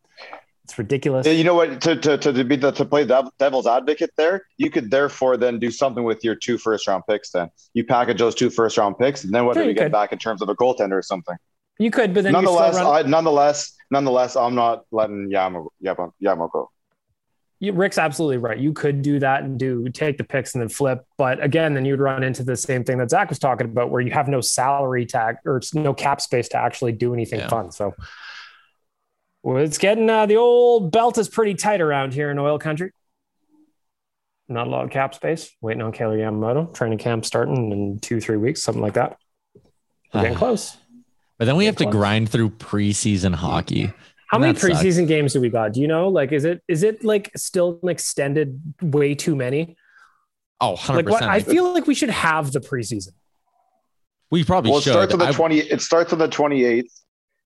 It's 0.65 0.79
ridiculous. 0.79 1.27
You 1.27 1.43
know 1.43 1.55
what? 1.55 1.81
To 1.83 1.97
to 1.97 2.17
to, 2.19 2.33
to 2.33 2.45
be 2.45 2.55
the 2.57 2.71
to 2.73 2.85
play 2.85 3.05
dev- 3.05 3.31
devil's 3.39 3.67
advocate 3.67 4.11
there, 4.17 4.47
you 4.59 4.71
could 4.71 4.91
therefore 4.91 5.37
then 5.37 5.59
do 5.59 5.71
something 5.73 6.05
with 6.05 6.23
your 6.23 6.37
two 6.37 6.57
first 6.57 6.87
round 6.87 7.03
picks. 7.09 7.31
Then 7.33 7.51
you 7.75 7.85
package 7.85 8.19
those 8.19 8.35
two 8.37 8.49
first 8.49 8.79
round 8.79 8.97
picks, 8.99 9.25
and 9.25 9.35
then 9.35 9.45
what 9.45 9.57
Yeah, 9.57 9.63
do 9.63 9.67
we 9.67 9.73
you 9.73 9.75
get 9.77 9.85
could. 9.87 9.93
back 9.93 10.13
in 10.13 10.19
terms 10.19 10.41
of 10.41 10.49
a 10.49 10.55
goaltender 10.55 10.93
or 10.93 11.03
something? 11.03 11.37
You 11.79 11.91
could, 11.91 12.15
but 12.15 12.23
then 12.23 12.33
nonetheless, 12.33 12.75
you're 12.75 12.83
still 12.83 12.93
running- 12.93 13.07
I, 13.07 13.11
nonetheless, 13.11 13.75
nonetheless, 13.91 14.37
I'm 14.37 14.55
not 14.55 14.85
letting 14.93 15.31
Yamo 15.31 15.67
Yamo 15.85 16.13
Yamo 16.23 16.53
go. 16.53 16.71
You- 17.59 17.73
Rick's 17.73 17.99
absolutely 17.99 18.37
right. 18.39 18.59
You 18.59 18.73
could 18.73 19.03
do 19.03 19.19
that 19.19 19.43
and 19.43 19.59
do 19.59 19.89
take 19.89 20.17
the 20.17 20.25
picks 20.25 20.55
and 20.55 20.63
then 20.63 20.69
flip. 20.69 21.05
But 21.19 21.43
again, 21.43 21.75
then 21.75 21.85
you'd 21.85 21.99
run 22.01 22.23
into 22.23 22.45
the 22.45 22.57
same 22.57 22.85
thing 22.85 22.99
that 22.99 23.11
Zach 23.11 23.29
was 23.31 23.41
talking 23.41 23.67
about, 23.67 23.91
where 23.91 24.01
you 24.01 24.13
have 24.13 24.29
no 24.29 24.41
salary 24.41 25.07
tag 25.07 25.37
or 25.45 25.57
it's 25.57 25.75
no 25.75 25.93
cap 25.93 26.21
space 26.21 26.49
to 26.51 26.57
actually 26.57 26.93
do 26.93 27.13
anything 27.15 27.41
Yeah. 27.41 27.49
fun. 27.49 27.73
So 27.73 27.95
well, 29.43 29.57
it's 29.59 29.79
getting 29.79 30.09
uh, 30.09 30.27
the 30.27 30.37
old 30.37 30.93
belt 30.93 31.19
is 31.19 31.29
pretty 31.29 31.55
tight 31.55 31.81
around 31.81 32.15
here 32.15 32.31
in 32.31 32.39
oil 32.39 32.59
country. 32.59 32.93
Not 34.49 34.67
a 34.67 34.71
lot 34.71 34.85
of 34.85 34.91
cap 34.91 35.15
space. 35.15 35.51
Waiting 35.61 35.83
on 35.83 35.93
Kailer 35.93 36.19
Yamamoto. 36.19 36.73
Training 36.75 36.99
camp 36.99 37.25
starting 37.25 37.73
in 37.73 37.99
two, 38.01 38.21
three 38.21 38.37
weeks, 38.37 38.63
something 38.63 38.83
like 38.83 38.95
that. 38.95 39.17
We're 40.13 40.23
getting 40.23 40.37
close. 40.37 40.77
But 41.39 41.47
then 41.47 41.57
we 41.57 41.65
have 41.67 41.77
to 41.77 41.87
grind 41.87 42.29
through 42.29 42.51
preseason 42.51 43.35
hockey. 43.35 43.93
How 44.29 44.39
many 44.39 44.53
that 44.53 44.61
sucks. 44.61 44.75
preseason 44.83 45.07
games 45.09 45.33
do 45.33 45.41
we 45.41 45.49
got? 45.49 45.73
Do 45.73 45.81
you 45.81 45.89
know? 45.89 46.09
Like, 46.09 46.33
is 46.33 46.45
it 46.45 46.63
is 46.69 46.83
it 46.83 47.05
like 47.05 47.31
still 47.37 47.79
an 47.83 47.89
extended 47.89 48.61
way 48.81 49.15
too 49.15 49.35
many? 49.37 49.77
Oh, 50.61 50.75
100%. 50.77 50.95
Like 50.97 51.09
what 51.09 51.23
I 51.23 51.41
feel 51.41 51.73
like 51.73 51.87
we 51.87 51.95
should 51.95 52.11
have 52.11 52.53
the 52.53 52.61
preseason. 52.61 53.09
we 54.31 54.45
probably 54.45 54.71
Well, 54.71 54.79
it 54.79 54.83
should. 54.85 54.93
starts 54.93 55.13
on 55.13 55.19
the 55.19 55.27
I- 55.29 55.33
twenty. 55.33 55.59
It 55.59 55.81
starts 55.81 56.13
on 56.13 56.19
the 56.19 56.29
twenty 56.29 56.65
eighth, 56.65 56.93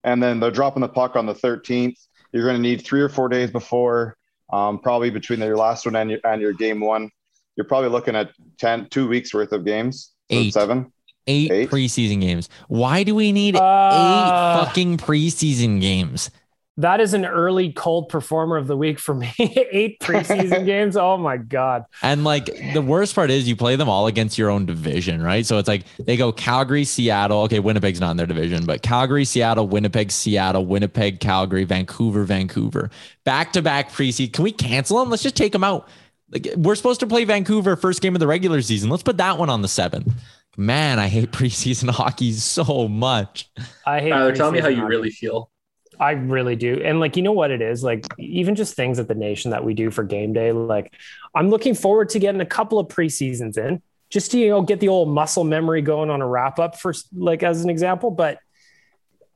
and 0.06 0.22
then 0.22 0.40
they're 0.40 0.50
dropping 0.50 0.80
the 0.80 0.88
puck 0.88 1.16
on 1.16 1.26
the 1.26 1.34
thirteenth. 1.34 1.98
You're 2.32 2.44
going 2.44 2.56
to 2.56 2.62
need 2.62 2.84
three 2.84 3.00
or 3.02 3.08
four 3.10 3.28
days 3.28 3.50
before, 3.50 4.16
um, 4.52 4.78
probably 4.78 5.10
between 5.10 5.40
your 5.40 5.56
last 5.56 5.84
one 5.84 5.96
and 5.96 6.10
your 6.10 6.20
and 6.24 6.40
your 6.40 6.52
game 6.54 6.80
one. 6.80 7.10
You're 7.56 7.66
probably 7.66 7.88
looking 7.88 8.14
at 8.14 8.30
10, 8.58 8.88
two 8.90 9.08
weeks 9.08 9.32
worth 9.32 9.52
of 9.52 9.64
games. 9.64 10.12
Eight. 10.28 10.52
seven. 10.52 10.92
eight, 11.26 11.50
Eight? 11.50 11.70
preseason 11.70 12.20
games. 12.20 12.50
Why 12.68 13.02
do 13.02 13.14
we 13.14 13.32
need 13.32 13.56
Uh, 13.56 13.60
eight 13.62 14.66
fucking 14.66 14.98
preseason 14.98 15.80
games? 15.80 16.30
That 16.78 17.00
is 17.00 17.14
an 17.14 17.24
early 17.24 17.72
cold 17.72 18.10
performer 18.10 18.58
of 18.58 18.66
the 18.66 18.76
week 18.76 18.98
for 18.98 19.14
me. 19.14 19.32
Eight 19.38 19.98
preseason 20.00 20.66
games. 20.66 20.94
Oh 20.94 21.16
my 21.16 21.38
god. 21.38 21.84
And 22.02 22.22
like 22.22 22.46
the 22.74 22.82
worst 22.82 23.14
part 23.14 23.30
is 23.30 23.48
you 23.48 23.56
play 23.56 23.76
them 23.76 23.88
all 23.88 24.06
against 24.06 24.36
your 24.36 24.50
own 24.50 24.66
division, 24.66 25.22
right? 25.22 25.46
So 25.46 25.56
it's 25.56 25.68
like 25.68 25.84
they 25.98 26.18
go 26.18 26.32
Calgary, 26.32 26.84
Seattle. 26.84 27.42
Okay, 27.42 27.60
Winnipeg's 27.60 27.98
not 27.98 28.10
in 28.10 28.18
their 28.18 28.26
division, 28.26 28.66
but 28.66 28.82
Calgary, 28.82 29.24
Seattle, 29.24 29.66
Winnipeg, 29.66 30.10
Seattle, 30.10 30.66
Winnipeg, 30.66 31.20
Calgary, 31.20 31.64
Vancouver, 31.64 32.24
Vancouver. 32.24 32.90
Back 33.24 33.54
to 33.54 33.62
back 33.62 33.90
preseason. 33.90 34.34
Can 34.34 34.44
we 34.44 34.52
cancel 34.52 34.98
them? 34.98 35.08
Let's 35.08 35.22
just 35.22 35.36
take 35.36 35.52
them 35.52 35.64
out. 35.64 35.88
Like 36.30 36.48
we're 36.56 36.74
supposed 36.74 37.00
to 37.00 37.06
play 37.06 37.24
Vancouver 37.24 37.76
first 37.76 38.02
game 38.02 38.14
of 38.14 38.20
the 38.20 38.26
regular 38.26 38.60
season. 38.60 38.90
Let's 38.90 39.02
put 39.02 39.16
that 39.16 39.38
one 39.38 39.48
on 39.48 39.62
the 39.62 39.68
seventh. 39.68 40.12
Man, 40.58 40.98
I 40.98 41.08
hate 41.08 41.30
preseason 41.32 41.88
hockey 41.88 42.32
so 42.32 42.86
much. 42.86 43.50
I 43.86 44.00
hate. 44.00 44.10
Tyler, 44.10 44.34
tell 44.34 44.52
me 44.52 44.60
how 44.60 44.68
preseason 44.68 44.76
you 44.76 44.84
really 44.84 45.10
feel. 45.10 45.50
I 45.98 46.12
really 46.12 46.56
do. 46.56 46.80
And 46.84 47.00
like, 47.00 47.16
you 47.16 47.22
know 47.22 47.32
what 47.32 47.50
it 47.50 47.62
is? 47.62 47.82
Like, 47.82 48.06
even 48.18 48.54
just 48.54 48.74
things 48.74 48.98
at 48.98 49.08
the 49.08 49.14
nation 49.14 49.50
that 49.52 49.64
we 49.64 49.74
do 49.74 49.90
for 49.90 50.04
game 50.04 50.32
day. 50.32 50.52
Like, 50.52 50.92
I'm 51.34 51.48
looking 51.50 51.74
forward 51.74 52.08
to 52.10 52.18
getting 52.18 52.40
a 52.40 52.46
couple 52.46 52.78
of 52.78 52.88
preseasons 52.88 53.56
in 53.58 53.82
just 54.10 54.30
to, 54.32 54.38
you 54.38 54.48
know, 54.50 54.62
get 54.62 54.80
the 54.80 54.88
old 54.88 55.08
muscle 55.08 55.44
memory 55.44 55.82
going 55.82 56.10
on 56.10 56.20
a 56.22 56.26
wrap 56.26 56.58
up 56.58 56.78
for, 56.78 56.94
like, 57.14 57.42
as 57.42 57.62
an 57.64 57.70
example. 57.70 58.10
But 58.10 58.38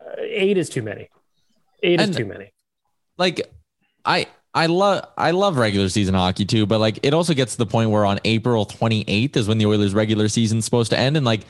uh, 0.01 0.17
eight 0.21 0.59
is 0.59 0.69
too 0.69 0.83
many. 0.83 1.09
Eight 1.83 2.01
And- 2.01 2.11
is 2.11 2.17
too 2.17 2.25
many. 2.27 2.53
like 3.19 3.41
I 4.05 4.27
I 4.55 4.67
love 4.67 5.07
I 5.17 5.31
love 5.31 5.57
regular 5.57 5.89
season 5.89 6.15
hockey 6.15 6.45
too, 6.45 6.67
but 6.67 6.79
like 6.81 6.99
it 7.03 7.15
also 7.15 7.35
gets 7.35 7.53
to 7.53 7.59
the 7.59 7.67
point 7.67 7.91
where 7.91 8.05
on 8.05 8.19
April 8.25 8.67
28th 8.67 9.37
is 9.37 9.47
when 9.47 9.59
the 9.59 9.67
Oilers 9.67 9.95
regular 9.95 10.27
season's 10.29 10.65
supposed 10.65 10.91
to 10.91 10.99
end 10.99 11.17
and 11.17 11.25
like 11.25 11.43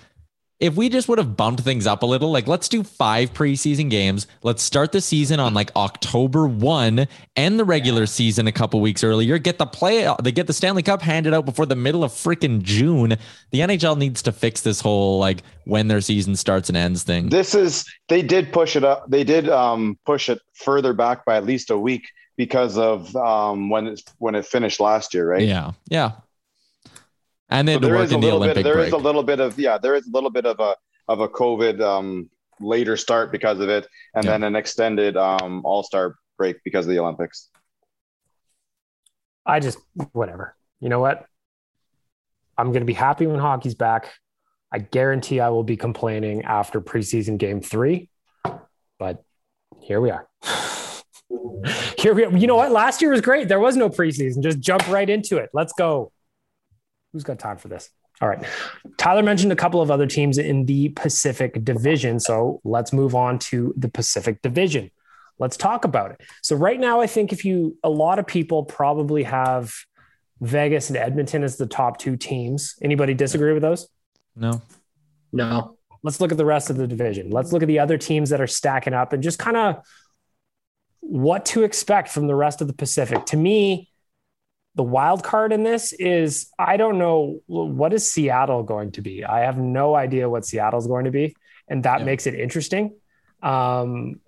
if 0.60 0.76
we 0.76 0.90
just 0.90 1.08
would 1.08 1.16
have 1.16 1.36
bumped 1.38 1.62
things 1.62 1.86
up 1.86 2.02
a 2.02 2.06
little, 2.06 2.30
like 2.30 2.46
let's 2.46 2.68
do 2.68 2.82
five 2.82 3.32
preseason 3.32 3.88
games. 3.88 4.26
Let's 4.42 4.62
start 4.62 4.92
the 4.92 5.00
season 5.00 5.40
on 5.40 5.54
like 5.54 5.74
October 5.74 6.46
1 6.46 7.06
and 7.34 7.58
the 7.58 7.64
regular 7.64 8.04
season 8.04 8.46
a 8.46 8.52
couple 8.52 8.80
weeks 8.82 9.02
earlier. 9.02 9.38
Get 9.38 9.56
the 9.56 9.66
play 9.66 10.06
they 10.22 10.32
get 10.32 10.46
the 10.46 10.52
Stanley 10.52 10.82
Cup 10.82 11.00
handed 11.00 11.32
out 11.32 11.46
before 11.46 11.64
the 11.64 11.76
middle 11.76 12.04
of 12.04 12.12
freaking 12.12 12.62
June. 12.62 13.16
The 13.50 13.60
NHL 13.60 13.96
needs 13.96 14.20
to 14.22 14.32
fix 14.32 14.60
this 14.60 14.80
whole 14.80 15.18
like 15.18 15.42
when 15.64 15.88
their 15.88 16.02
season 16.02 16.36
starts 16.36 16.68
and 16.68 16.76
ends 16.76 17.02
thing. 17.04 17.30
This 17.30 17.54
is 17.54 17.86
they 18.08 18.20
did 18.20 18.52
push 18.52 18.76
it 18.76 18.84
up. 18.84 19.08
They 19.08 19.24
did 19.24 19.48
um, 19.48 19.98
push 20.04 20.28
it 20.28 20.40
further 20.52 20.92
back 20.92 21.24
by 21.24 21.36
at 21.36 21.46
least 21.46 21.70
a 21.70 21.78
week 21.78 22.10
because 22.36 22.76
of 22.76 23.14
um, 23.16 23.70
when 23.70 23.86
it 23.86 24.02
when 24.18 24.34
it 24.34 24.44
finished 24.44 24.78
last 24.78 25.14
year, 25.14 25.30
right? 25.30 25.46
Yeah, 25.46 25.72
yeah. 25.88 26.12
And 27.50 27.66
then 27.66 27.82
So 27.82 27.88
to 27.88 27.94
work 27.94 28.10
a 28.10 28.14
in 28.14 28.20
the 28.20 28.26
little 28.26 28.36
Olympic 28.38 28.56
bit. 28.56 28.62
There 28.64 28.74
break. 28.74 28.86
is 28.88 28.92
a 28.92 28.96
little 28.98 29.22
bit 29.22 29.40
of 29.40 29.58
yeah. 29.58 29.78
There 29.78 29.94
is 29.94 30.06
a 30.06 30.10
little 30.10 30.30
bit 30.30 30.46
of 30.46 30.60
a 30.60 30.76
of 31.08 31.20
a 31.20 31.28
COVID 31.28 31.80
um, 31.80 32.30
later 32.60 32.96
start 32.96 33.32
because 33.32 33.58
of 33.60 33.68
it, 33.68 33.86
and 34.14 34.24
Yeah. 34.24 34.32
then 34.32 34.44
an 34.44 34.56
extended 34.56 35.16
um, 35.16 35.62
All 35.64 35.82
Star 35.82 36.16
break 36.38 36.62
because 36.64 36.86
of 36.86 36.90
the 36.90 36.98
Olympics. 37.00 37.48
I 39.44 39.58
just 39.60 39.78
whatever. 40.12 40.54
You 40.80 40.88
know 40.88 41.00
what? 41.00 41.26
I'm 42.56 42.68
going 42.68 42.80
to 42.80 42.86
be 42.86 42.92
happy 42.92 43.26
when 43.26 43.40
hockey's 43.40 43.74
back. 43.74 44.12
I 44.72 44.78
guarantee 44.78 45.40
I 45.40 45.48
will 45.48 45.64
be 45.64 45.76
complaining 45.76 46.44
after 46.44 46.80
preseason 46.80 47.38
game 47.38 47.60
three, 47.60 48.08
but 48.98 49.24
here 49.82 50.00
we 50.00 50.10
are. 50.10 50.28
here 51.98 52.14
we 52.14 52.24
are. 52.24 52.36
You 52.36 52.46
know 52.46 52.56
what? 52.56 52.70
Last 52.70 53.02
year 53.02 53.10
was 53.10 53.20
great. 53.20 53.48
There 53.48 53.58
was 53.58 53.76
no 53.76 53.88
preseason. 53.88 54.42
Just 54.42 54.60
jump 54.60 54.86
right 54.88 55.08
into 55.10 55.38
it. 55.38 55.50
Let's 55.52 55.72
go. 55.72 56.12
Who's 57.12 57.24
got 57.24 57.38
time 57.38 57.56
for 57.56 57.68
this? 57.68 57.90
All 58.20 58.28
right. 58.28 58.44
Tyler 58.98 59.22
mentioned 59.22 59.50
a 59.50 59.56
couple 59.56 59.80
of 59.80 59.90
other 59.90 60.06
teams 60.06 60.36
in 60.38 60.66
the 60.66 60.90
Pacific 60.90 61.64
Division. 61.64 62.20
So 62.20 62.60
let's 62.64 62.92
move 62.92 63.14
on 63.14 63.38
to 63.40 63.72
the 63.76 63.88
Pacific 63.88 64.42
Division. 64.42 64.90
Let's 65.38 65.56
talk 65.56 65.86
about 65.86 66.10
it. 66.10 66.20
So, 66.42 66.54
right 66.54 66.78
now, 66.78 67.00
I 67.00 67.06
think 67.06 67.32
if 67.32 67.46
you, 67.46 67.78
a 67.82 67.88
lot 67.88 68.18
of 68.18 68.26
people 68.26 68.62
probably 68.64 69.22
have 69.22 69.72
Vegas 70.42 70.90
and 70.90 70.98
Edmonton 70.98 71.42
as 71.42 71.56
the 71.56 71.66
top 71.66 71.96
two 71.96 72.16
teams. 72.16 72.74
Anybody 72.82 73.14
disagree 73.14 73.54
with 73.54 73.62
those? 73.62 73.88
no. 74.36 74.60
No. 75.32 75.76
Let's 76.02 76.20
look 76.20 76.32
at 76.32 76.38
the 76.38 76.46
rest 76.46 76.70
of 76.70 76.76
the 76.76 76.86
division. 76.86 77.30
Let's 77.30 77.52
look 77.52 77.62
at 77.62 77.68
the 77.68 77.78
other 77.78 77.98
teams 77.98 78.30
that 78.30 78.40
are 78.40 78.46
stacking 78.46 78.94
up 78.94 79.12
and 79.12 79.22
just 79.22 79.38
kind 79.38 79.56
of 79.56 79.84
what 81.00 81.44
to 81.46 81.62
expect 81.62 82.08
from 82.08 82.26
the 82.26 82.34
rest 82.34 82.60
of 82.60 82.66
the 82.66 82.72
Pacific. 82.72 83.26
To 83.26 83.36
me, 83.36 83.89
the 84.76 84.82
wild 84.82 85.22
card 85.24 85.52
in 85.52 85.62
this 85.64 85.92
is 85.92 86.48
I 86.58 86.76
don't 86.76 86.98
know 86.98 87.40
what 87.46 87.92
is 87.92 88.10
Seattle 88.10 88.62
going 88.62 88.92
to 88.92 89.02
be. 89.02 89.24
I 89.24 89.40
have 89.40 89.58
no 89.58 89.94
idea 89.94 90.28
what 90.28 90.44
Seattle's 90.46 90.86
going 90.86 91.04
to 91.06 91.10
be, 91.10 91.34
and 91.68 91.82
that 91.84 92.00
Yeah. 92.00 92.04
makes 92.06 92.26
it 92.26 92.34
interesting. 92.34 92.94
Um, 93.42 94.20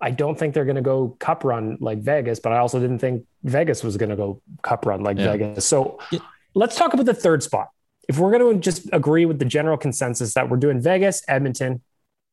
I 0.00 0.10
don't 0.10 0.38
think 0.38 0.54
they're 0.54 0.64
going 0.64 0.76
to 0.76 0.82
go 0.82 1.16
cup 1.18 1.44
run 1.44 1.76
like 1.80 1.98
Vegas, 1.98 2.40
but 2.40 2.52
I 2.52 2.58
also 2.58 2.80
didn't 2.80 3.00
think 3.00 3.26
Vegas 3.44 3.84
was 3.84 3.96
going 3.96 4.10
to 4.10 4.16
go 4.16 4.40
cup 4.62 4.86
run 4.86 5.02
like 5.02 5.18
Yeah. 5.18 5.32
Vegas. 5.32 5.66
So 5.66 5.98
Yeah. 6.10 6.20
let's 6.54 6.76
talk 6.76 6.94
about 6.94 7.06
the 7.06 7.14
third 7.14 7.42
spot. 7.42 7.68
If 8.08 8.18
we're 8.18 8.36
going 8.36 8.54
to 8.54 8.60
just 8.60 8.88
agree 8.92 9.24
with 9.26 9.38
the 9.38 9.44
general 9.44 9.76
consensus 9.76 10.34
that 10.34 10.48
we're 10.48 10.56
doing 10.56 10.80
Vegas, 10.80 11.22
Edmonton, 11.28 11.82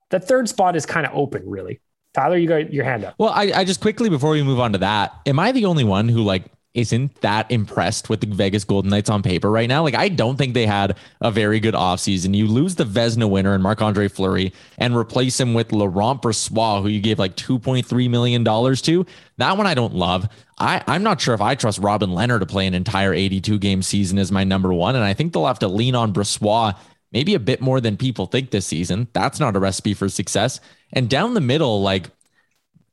the 0.10 0.20
third 0.20 0.48
spot 0.50 0.76
is 0.76 0.86
kind 0.86 1.06
of 1.06 1.14
open, 1.14 1.44
really. 1.48 1.82
Tyler, 2.14 2.38
you 2.38 2.48
got 2.48 2.74
your 2.74 2.86
hand 2.86 3.04
up. 3.04 3.16
Well, 3.20 3.30
I, 3.30 3.52
I 3.54 3.64
just 3.64 3.82
quickly 3.82 4.10
before 4.10 4.32
we 4.32 4.42
move 4.44 4.60
on 4.60 4.72
to 4.72 4.78
that, 4.80 5.14
am 5.26 5.38
I 5.38 5.52
the 5.52 5.66
only 5.66 5.84
one 5.84 6.08
who 6.10 6.24
like 6.24 6.46
isn't 6.74 7.22
that 7.22 7.50
impressed 7.52 8.10
with 8.10 8.22
the 8.22 8.28
Vegas 8.28 8.64
Golden 8.64 8.92
Knights 8.92 9.10
on 9.10 9.24
paper 9.24 9.50
right 9.50 9.68
now? 9.68 9.84
Like, 9.84 9.96
I 9.96 10.10
don't 10.10 10.38
think 10.38 10.54
they 10.54 10.68
had 10.68 10.98
a 11.22 11.32
very 11.32 11.60
good 11.60 11.74
offseason. 11.74 12.36
You 12.36 12.48
lose 12.48 12.76
the 12.76 12.84
Vezina 12.84 13.30
winner 13.30 13.54
and 13.54 13.64
Marc 13.64 13.82
Andre 13.82 14.08
Fleury 14.08 14.54
and 14.78 14.96
replace 14.96 15.40
him 15.40 15.54
with 15.54 15.72
Laurent 15.72 16.22
Brossoit, 16.22 16.84
who 16.84 16.88
you 16.90 17.00
gave 17.00 17.18
like 17.18 17.36
$2.3 17.36 18.10
million 18.10 18.44
to. 18.44 19.06
That 19.38 19.58
one 19.58 19.66
I 19.66 19.74
don't 19.74 19.96
love. 19.96 20.30
I, 20.60 20.84
I'm 20.88 21.04
not 21.04 21.20
sure 21.20 21.34
if 21.34 21.42
I 21.42 21.56
trust 21.56 21.80
Robin 21.80 22.12
Lehner 22.12 22.40
to 22.40 22.46
play 22.46 22.68
an 22.68 22.74
entire 22.74 23.14
82 23.14 23.58
game 23.60 23.82
season 23.82 24.20
as 24.20 24.32
my 24.32 24.44
number 24.44 24.74
one. 24.74 24.96
And 24.96 25.04
I 25.04 25.14
think 25.14 25.34
they'll 25.34 25.48
have 25.48 25.60
to 25.60 25.68
lean 25.68 25.96
on 25.96 26.14
Brossoit 26.14 26.76
maybe 27.12 27.34
a 27.36 27.40
bit 27.40 27.62
more 27.62 27.82
than 27.82 27.98
people 27.98 28.26
think 28.26 28.52
this 28.52 28.66
season. 28.66 29.08
That's 29.14 29.40
not 29.40 29.56
a 29.56 29.60
recipe 29.60 29.94
for 29.94 30.10
success. 30.10 30.60
And 30.94 31.10
down 31.10 31.34
the 31.34 31.42
middle, 31.42 31.82
like, 31.82 32.10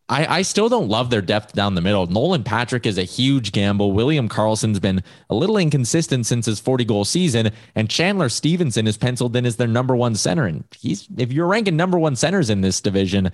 I, 0.08 0.38
I 0.38 0.42
still 0.42 0.68
don't 0.68 0.88
love 0.88 1.08
their 1.08 1.22
depth 1.22 1.54
down 1.54 1.74
the 1.74 1.80
middle. 1.80 2.06
Nolan 2.06 2.44
Patrick 2.44 2.84
is 2.84 2.98
a 2.98 3.04
huge 3.04 3.52
gamble. 3.52 3.92
William 3.92 4.28
Karlsson's 4.28 4.78
been 4.78 5.02
a 5.30 5.34
little 5.34 5.56
inconsistent 5.56 6.26
since 6.26 6.44
his 6.44 6.60
40 6.60 6.84
goal 6.84 7.04
season, 7.06 7.50
and 7.74 7.88
Chandler 7.88 8.28
Stephenson 8.28 8.86
is 8.86 8.98
penciled 8.98 9.34
in 9.34 9.46
as 9.46 9.56
their 9.56 9.66
number 9.66 9.96
one 9.96 10.14
center. 10.14 10.44
And 10.44 10.64
he's 10.78 11.08
if 11.16 11.32
you're 11.32 11.46
ranking 11.46 11.76
number 11.76 11.98
one 11.98 12.16
centers 12.16 12.50
in 12.50 12.60
this 12.60 12.82
division, 12.82 13.32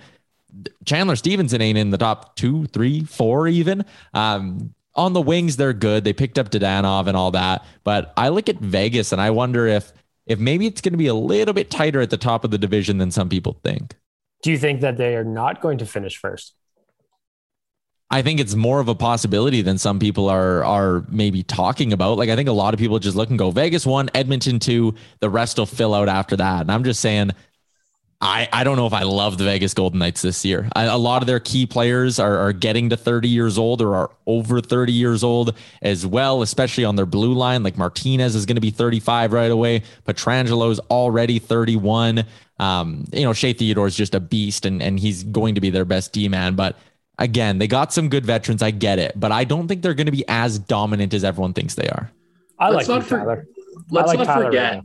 Chandler 0.85 1.17
Stephenson 1.17 1.61
ain't 1.61 1.77
in 1.77 1.89
the 1.89 1.97
top 1.97 2.35
two, 2.37 2.67
three, 2.67 3.03
four, 3.03 3.47
even. 3.47 3.83
Um, 4.13 4.73
on 4.95 5.13
the 5.13 5.21
wings, 5.21 5.57
they're 5.57 5.73
good. 5.73 6.03
They 6.03 6.13
picked 6.13 6.37
up 6.37 6.49
Dadonov 6.49 7.07
and 7.07 7.17
all 7.17 7.31
that. 7.31 7.65
But 7.83 8.13
I 8.15 8.29
look 8.29 8.49
at 8.49 8.57
Vegas 8.59 9.11
and 9.11 9.21
I 9.21 9.29
wonder 9.29 9.67
if 9.67 9.91
if 10.25 10.39
maybe 10.39 10.67
it's 10.67 10.79
going 10.81 10.93
to 10.93 10.97
be 10.97 11.07
a 11.07 11.13
little 11.13 11.53
bit 11.53 11.69
tighter 11.69 11.99
at 11.99 12.11
the 12.11 12.17
top 12.17 12.45
of 12.45 12.51
the 12.51 12.57
division 12.57 12.97
than 12.97 13.11
some 13.11 13.27
people 13.27 13.59
think. 13.63 13.95
Do 14.43 14.51
you 14.51 14.57
think 14.57 14.81
that 14.81 14.97
they 14.97 15.15
are 15.15 15.23
not 15.23 15.61
going 15.61 15.77
to 15.79 15.85
finish 15.85 16.17
first? 16.17 16.53
I 18.11 18.21
think 18.21 18.41
it's 18.41 18.55
more 18.55 18.81
of 18.81 18.89
a 18.89 18.93
possibility 18.93 19.61
than 19.61 19.77
some 19.77 19.97
people 19.97 20.29
are 20.29 20.63
are 20.65 21.05
maybe 21.09 21.43
talking 21.43 21.93
about. 21.93 22.17
Like 22.17 22.29
I 22.29 22.35
think 22.35 22.49
a 22.49 22.53
lot 22.53 22.73
of 22.73 22.79
people 22.79 22.99
just 22.99 23.15
look 23.15 23.29
and 23.29 23.39
go 23.39 23.51
Vegas 23.51 23.85
one, 23.85 24.09
Edmonton 24.13 24.59
two, 24.59 24.93
the 25.21 25.29
rest 25.29 25.57
will 25.57 25.65
fill 25.65 25.93
out 25.93 26.09
after 26.09 26.35
that. 26.35 26.61
And 26.61 26.71
I'm 26.71 26.83
just 26.83 26.99
saying, 26.99 27.31
I 28.19 28.49
I 28.51 28.65
don't 28.65 28.75
know 28.75 28.85
if 28.85 28.91
I 28.91 29.03
love 29.03 29.37
the 29.37 29.45
Vegas 29.45 29.73
Golden 29.73 29.99
Knights 29.99 30.21
this 30.21 30.43
year. 30.43 30.69
I, 30.75 30.83
a 30.83 30.97
lot 30.97 31.23
of 31.23 31.27
their 31.27 31.39
key 31.39 31.65
players 31.65 32.19
are 32.19 32.37
are 32.37 32.51
getting 32.51 32.89
to 32.89 32.97
30 32.97 33.29
years 33.29 33.57
old 33.57 33.81
or 33.81 33.95
are 33.95 34.11
over 34.27 34.59
30 34.59 34.91
years 34.91 35.23
old 35.23 35.55
as 35.81 36.05
well, 36.05 36.41
especially 36.41 36.83
on 36.83 36.97
their 36.97 37.05
blue 37.05 37.33
line. 37.33 37.63
Like 37.63 37.77
Martinez 37.77 38.35
is 38.35 38.45
going 38.45 38.55
to 38.57 38.61
be 38.61 38.71
35 38.71 39.31
right 39.31 39.51
away. 39.51 39.83
Pietrangelo's 40.05 40.79
already 40.91 41.39
31. 41.39 42.25
Um, 42.59 43.05
you 43.13 43.23
know, 43.23 43.31
Shea 43.31 43.53
Theodore 43.53 43.87
is 43.87 43.95
just 43.95 44.13
a 44.13 44.19
beast, 44.19 44.65
and 44.65 44.83
and 44.83 44.99
he's 44.99 45.23
going 45.23 45.55
to 45.55 45.61
be 45.61 45.69
their 45.69 45.85
best 45.85 46.11
D 46.11 46.27
man, 46.27 46.55
but 46.55 46.77
again, 47.21 47.57
they 47.59 47.67
got 47.67 47.93
some 47.93 48.09
good 48.09 48.25
veterans. 48.25 48.61
I 48.61 48.71
get 48.71 48.99
it, 48.99 49.19
but 49.19 49.31
I 49.31 49.43
don't 49.43 49.67
think 49.67 49.81
they're 49.81 49.93
going 49.93 50.05
to 50.07 50.11
be 50.11 50.25
as 50.27 50.59
dominant 50.59 51.13
as 51.13 51.23
everyone 51.23 51.53
thinks 51.53 51.75
they 51.75 51.87
are. 51.87 52.11
I 52.59 52.69
Let's 52.69 52.87
like 52.89 52.95
not 52.95 53.03
you, 53.03 53.09
for- 53.09 53.17
Tyler. 53.19 53.47
Let's 53.89 54.09
I 54.09 54.13
like 54.13 54.17
not 54.19 54.33
Tyler 54.33 54.45
forget. 54.45 54.73
right 54.75 54.83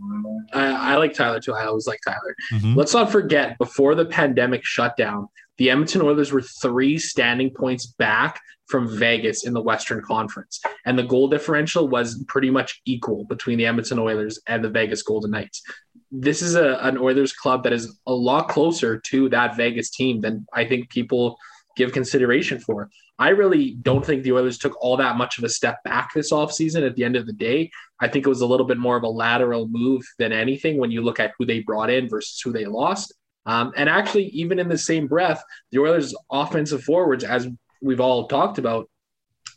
I, 0.53 0.93
I 0.93 0.97
like 0.97 1.13
Tyler 1.13 1.41
too. 1.41 1.53
I 1.53 1.67
always 1.67 1.87
like 1.87 2.01
Tyler. 2.07 2.35
Mhm. 2.53 2.77
Let's 2.77 2.95
not 2.95 3.11
forget 3.11 3.59
before 3.59 3.95
the 3.95 4.05
pandemic 4.05 4.65
shutdown, 4.65 5.29
the 5.59 5.71
Edmonton 5.71 6.03
Oilers 6.03 6.33
were 6.33 6.43
three 6.43 6.99
standing 6.99 7.51
points 7.51 7.87
back 7.87 8.41
from 8.69 8.97
Vegas 8.99 9.47
in 9.47 9.53
the 9.53 9.63
Western 9.63 10.03
Conference. 10.03 10.61
And 10.87 10.99
the 10.99 11.03
goal 11.05 11.29
differential 11.29 11.89
was 11.89 12.23
pretty 12.29 12.51
much 12.51 12.81
equal 12.85 13.25
between 13.25 13.59
the 13.59 13.67
Edmonton 13.67 13.99
Oilers 13.99 14.41
and 14.47 14.63
the 14.65 14.71
Vegas 14.71 15.03
Golden 15.03 15.31
Knights. 15.33 15.63
This 16.11 16.43
is 16.43 16.55
a, 16.57 16.79
an 16.83 16.99
Oilers 16.99 17.33
club 17.33 17.63
that 17.65 17.73
is 17.73 17.99
a 18.07 18.13
lot 18.13 18.49
closer 18.49 18.99
to 18.99 19.29
that 19.31 19.57
Vegas 19.57 19.91
team 19.91 20.21
than 20.21 20.47
I 20.53 20.65
think 20.65 20.89
people 20.91 21.39
give 21.77 21.93
consideration 21.93 22.59
for. 22.59 22.91
I 23.19 23.29
really 23.29 23.77
don't 23.83 24.05
think 24.05 24.23
the 24.23 24.33
Oilers 24.33 24.59
took 24.59 24.77
all 24.83 24.97
that 24.97 25.17
much 25.17 25.39
of 25.39 25.45
a 25.45 25.49
step 25.49 25.83
back 25.85 26.13
this 26.13 26.33
offseason 26.33 26.87
at 26.87 26.97
the 26.97 27.05
end 27.05 27.17
of 27.17 27.27
the 27.27 27.33
day. 27.33 27.71
I 28.01 28.09
think 28.09 28.27
it 28.27 28.31
was 28.31 28.41
a 28.41 28.47
little 28.47 28.67
bit 28.67 28.79
more 28.79 28.97
of 28.97 29.05
a 29.05 29.09
lateral 29.09 29.69
move 29.69 30.03
than 30.19 30.33
anything 30.33 30.79
when 30.79 30.91
you 30.91 31.03
look 31.03 31.21
at 31.21 31.33
who 31.39 31.47
they 31.47 31.61
brought 31.61 31.91
in 31.91 32.09
versus 32.09 32.41
who 32.41 32.53
they 32.53 32.67
lost. 32.67 33.15
Um, 33.47 33.73
and 33.77 33.89
actually, 33.89 34.27
even 34.27 34.59
in 34.59 34.69
the 34.69 34.77
same 34.77 35.07
breath, 35.07 35.43
the 35.71 35.79
Oilers' 35.79 36.15
offensive 36.31 36.83
forwards, 36.83 37.23
as 37.23 37.47
we've 37.81 38.01
all 38.01 38.27
talked 38.27 38.59
about, 38.59 38.91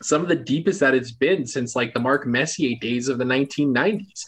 some 0.01 0.21
of 0.21 0.29
the 0.29 0.35
deepest 0.35 0.79
that 0.79 0.93
it's 0.93 1.11
been 1.11 1.45
since 1.45 1.75
like 1.75 1.93
the 1.93 1.99
Mark 1.99 2.25
Messier 2.25 2.77
days 2.79 3.09
of 3.09 3.17
the 3.17 3.25
1990s. 3.25 4.23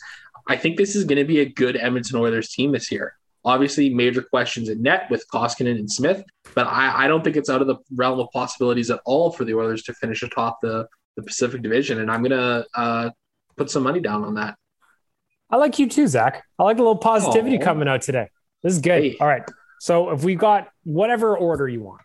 I 0.49 0.57
think 0.57 0.77
this 0.77 0.95
is 0.95 1.05
going 1.05 1.19
to 1.19 1.25
be 1.25 1.39
a 1.39 1.49
good 1.49 1.77
Edmonton 1.77 2.17
Oilers 2.17 2.49
team 2.49 2.71
this 2.71 2.91
year. 2.91 3.13
Obviously, 3.43 3.93
major 3.93 4.21
questions 4.21 4.69
in 4.69 4.81
net 4.81 5.09
with 5.09 5.25
Koskinen 5.33 5.79
and 5.79 5.91
Smith, 5.91 6.23
but 6.53 6.67
I, 6.67 7.05
I 7.05 7.07
don't 7.07 7.23
think 7.23 7.35
it's 7.35 7.49
out 7.49 7.61
of 7.61 7.67
the 7.67 7.77
realm 7.95 8.19
of 8.19 8.29
possibilities 8.31 8.91
at 8.91 8.99
all 9.05 9.31
for 9.31 9.45
the 9.45 9.55
Oilers 9.55 9.83
to 9.83 9.93
finish 9.93 10.21
atop 10.21 10.59
the, 10.61 10.87
the 11.15 11.23
Pacific 11.23 11.61
Division. 11.61 12.01
And 12.01 12.11
I'm 12.11 12.21
going 12.23 12.31
to 12.31 12.65
uh, 12.75 13.09
put 13.57 13.71
some 13.71 13.83
money 13.83 13.99
down 13.99 14.23
on 14.23 14.35
that. 14.35 14.57
I 15.49 15.57
like 15.57 15.79
you 15.79 15.89
too, 15.89 16.07
Zach. 16.07 16.43
I 16.59 16.63
like 16.63 16.77
a 16.77 16.81
little 16.81 16.97
positivity 16.97 17.57
Aw. 17.57 17.63
coming 17.63 17.87
out 17.87 18.01
today. 18.01 18.29
This 18.63 18.73
is 18.73 18.79
good. 18.79 19.01
Hey. 19.03 19.17
All 19.19 19.27
right. 19.27 19.43
So 19.79 20.11
if 20.11 20.23
we've 20.23 20.37
got 20.37 20.69
whatever 20.83 21.35
order 21.35 21.67
you 21.67 21.81
want, 21.81 22.01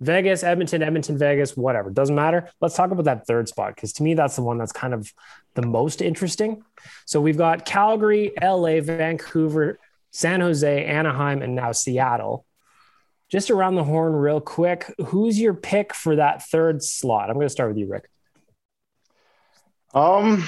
Vegas, 0.00 0.42
Edmonton, 0.42 0.82
Edmonton, 0.82 1.18
Vegas, 1.18 1.56
whatever, 1.56 1.90
doesn't 1.90 2.14
matter. 2.14 2.48
Let's 2.60 2.74
talk 2.74 2.90
about 2.90 3.04
that 3.04 3.26
third 3.26 3.48
spot 3.48 3.74
because 3.74 3.92
to 3.94 4.02
me, 4.02 4.14
that's 4.14 4.34
the 4.36 4.42
one 4.42 4.56
that's 4.56 4.72
kind 4.72 4.94
of 4.94 5.12
the 5.54 5.62
most 5.62 6.00
interesting. 6.00 6.62
So 7.04 7.20
we've 7.20 7.36
got 7.36 7.66
Calgary, 7.66 8.32
LA, 8.42 8.80
Vancouver, 8.80 9.78
San 10.10 10.40
Jose, 10.40 10.84
Anaheim, 10.84 11.42
and 11.42 11.54
now 11.54 11.72
Seattle. 11.72 12.44
Just 13.30 13.50
around 13.50 13.76
the 13.76 13.84
horn, 13.84 14.12
real 14.12 14.40
quick, 14.40 14.92
who's 15.06 15.38
your 15.38 15.54
pick 15.54 15.94
for 15.94 16.16
that 16.16 16.42
third 16.48 16.82
slot? 16.82 17.30
I'm 17.30 17.36
going 17.36 17.46
to 17.46 17.50
start 17.50 17.68
with 17.70 17.78
you, 17.78 17.88
Rick. 17.88 18.10
Um, 19.94 20.44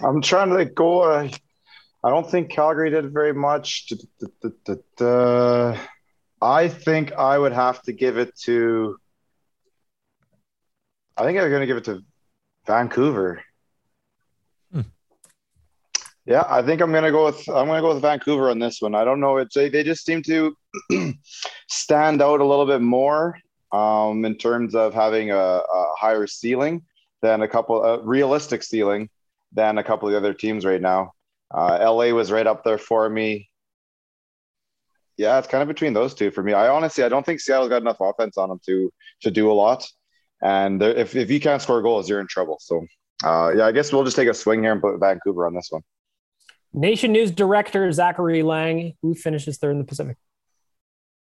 I'm 0.00 0.20
trying 0.20 0.56
to 0.56 0.64
go. 0.64 1.02
Uh, 1.02 1.28
I 2.02 2.10
don't 2.10 2.28
think 2.28 2.50
Calgary 2.50 2.90
did 2.90 3.12
very 3.12 3.32
much. 3.32 3.92
I 6.42 6.68
think 6.68 7.12
I 7.12 7.38
would 7.38 7.52
have 7.52 7.80
to 7.82 7.92
give 7.92 8.18
it 8.18 8.36
to. 8.40 8.96
I 11.16 11.24
think 11.24 11.38
I'm 11.38 11.48
going 11.48 11.60
to 11.60 11.66
give 11.66 11.76
it 11.76 11.84
to 11.84 12.00
Vancouver. 12.66 13.42
Yeah, 16.26 16.44
I 16.48 16.62
think 16.62 16.80
I'm 16.80 16.92
to 16.92 17.10
go 17.10 17.26
with 17.26 17.48
I'm 17.48 17.66
to 17.68 17.80
go 17.80 17.94
with 17.94 18.02
Vancouver 18.02 18.50
on 18.50 18.58
this 18.58 18.80
one. 18.80 18.94
I 18.94 19.04
don't 19.04 19.20
know. 19.20 19.36
It's 19.38 19.54
they, 19.54 19.68
they 19.68 19.82
just 19.84 20.04
seem 20.06 20.22
to 20.24 20.56
stand 21.68 22.22
out 22.22 22.40
a 22.40 22.44
little 22.46 22.66
bit 22.66 22.80
more. 22.82 23.36
um, 23.72 24.24
in 24.24 24.36
terms 24.36 24.74
of 24.74 24.94
having 24.94 25.30
a, 25.30 25.36
a 25.36 25.86
higher 25.98 26.26
ceiling 26.26 26.82
than 27.22 27.42
a 27.42 27.48
couple, 27.48 27.82
a 27.84 28.02
realistic 28.02 28.62
ceiling 28.62 29.10
than 29.52 29.78
a 29.78 29.84
couple 29.84 30.08
of 30.08 30.12
the 30.12 30.18
other 30.18 30.34
teams 30.34 30.64
right 30.64 30.80
now. 30.80 31.12
Uh, 31.52 31.78
LA 31.80 32.10
was 32.12 32.30
right 32.32 32.46
up 32.46 32.64
there 32.64 32.78
for 32.78 33.08
me. 33.10 33.50
Yeah, 35.16 35.38
it's 35.38 35.48
kind 35.48 35.62
of 35.62 35.68
between 35.68 35.92
those 35.92 36.14
two 36.14 36.30
for 36.30 36.42
me. 36.42 36.52
I 36.52 36.68
honestly, 36.68 37.04
I 37.04 37.08
don't 37.08 37.24
think 37.24 37.40
Seattle's 37.40 37.68
got 37.68 37.82
enough 37.82 37.98
offense 38.00 38.36
on 38.38 38.48
them 38.48 38.60
to 38.66 38.92
to 39.22 39.30
do 39.30 39.50
a 39.50 39.54
lot. 39.54 39.86
And 40.42 40.82
if, 40.82 41.16
if 41.16 41.30
you 41.30 41.40
can't 41.40 41.62
score 41.62 41.82
goals, 41.82 42.08
you're 42.08 42.20
in 42.20 42.26
trouble. 42.28 42.58
So, 42.60 42.84
uh, 43.24 43.52
yeah, 43.56 43.66
I 43.66 43.72
guess 43.72 43.92
we'll 43.92 44.04
just 44.04 44.16
take 44.16 44.28
a 44.28 44.34
swing 44.34 44.62
here 44.62 44.72
and 44.72 44.82
put 44.82 44.98
Vancouver 45.00 45.46
on 45.46 45.54
this 45.54 45.68
one. 45.70 45.82
Nation 46.74 47.12
News 47.12 47.30
Director 47.30 47.90
Zachary 47.92 48.42
Laing, 48.42 48.94
who 49.00 49.14
finishes 49.14 49.58
third 49.58 49.70
in 49.70 49.78
the 49.78 49.84
Pacific? 49.84 50.16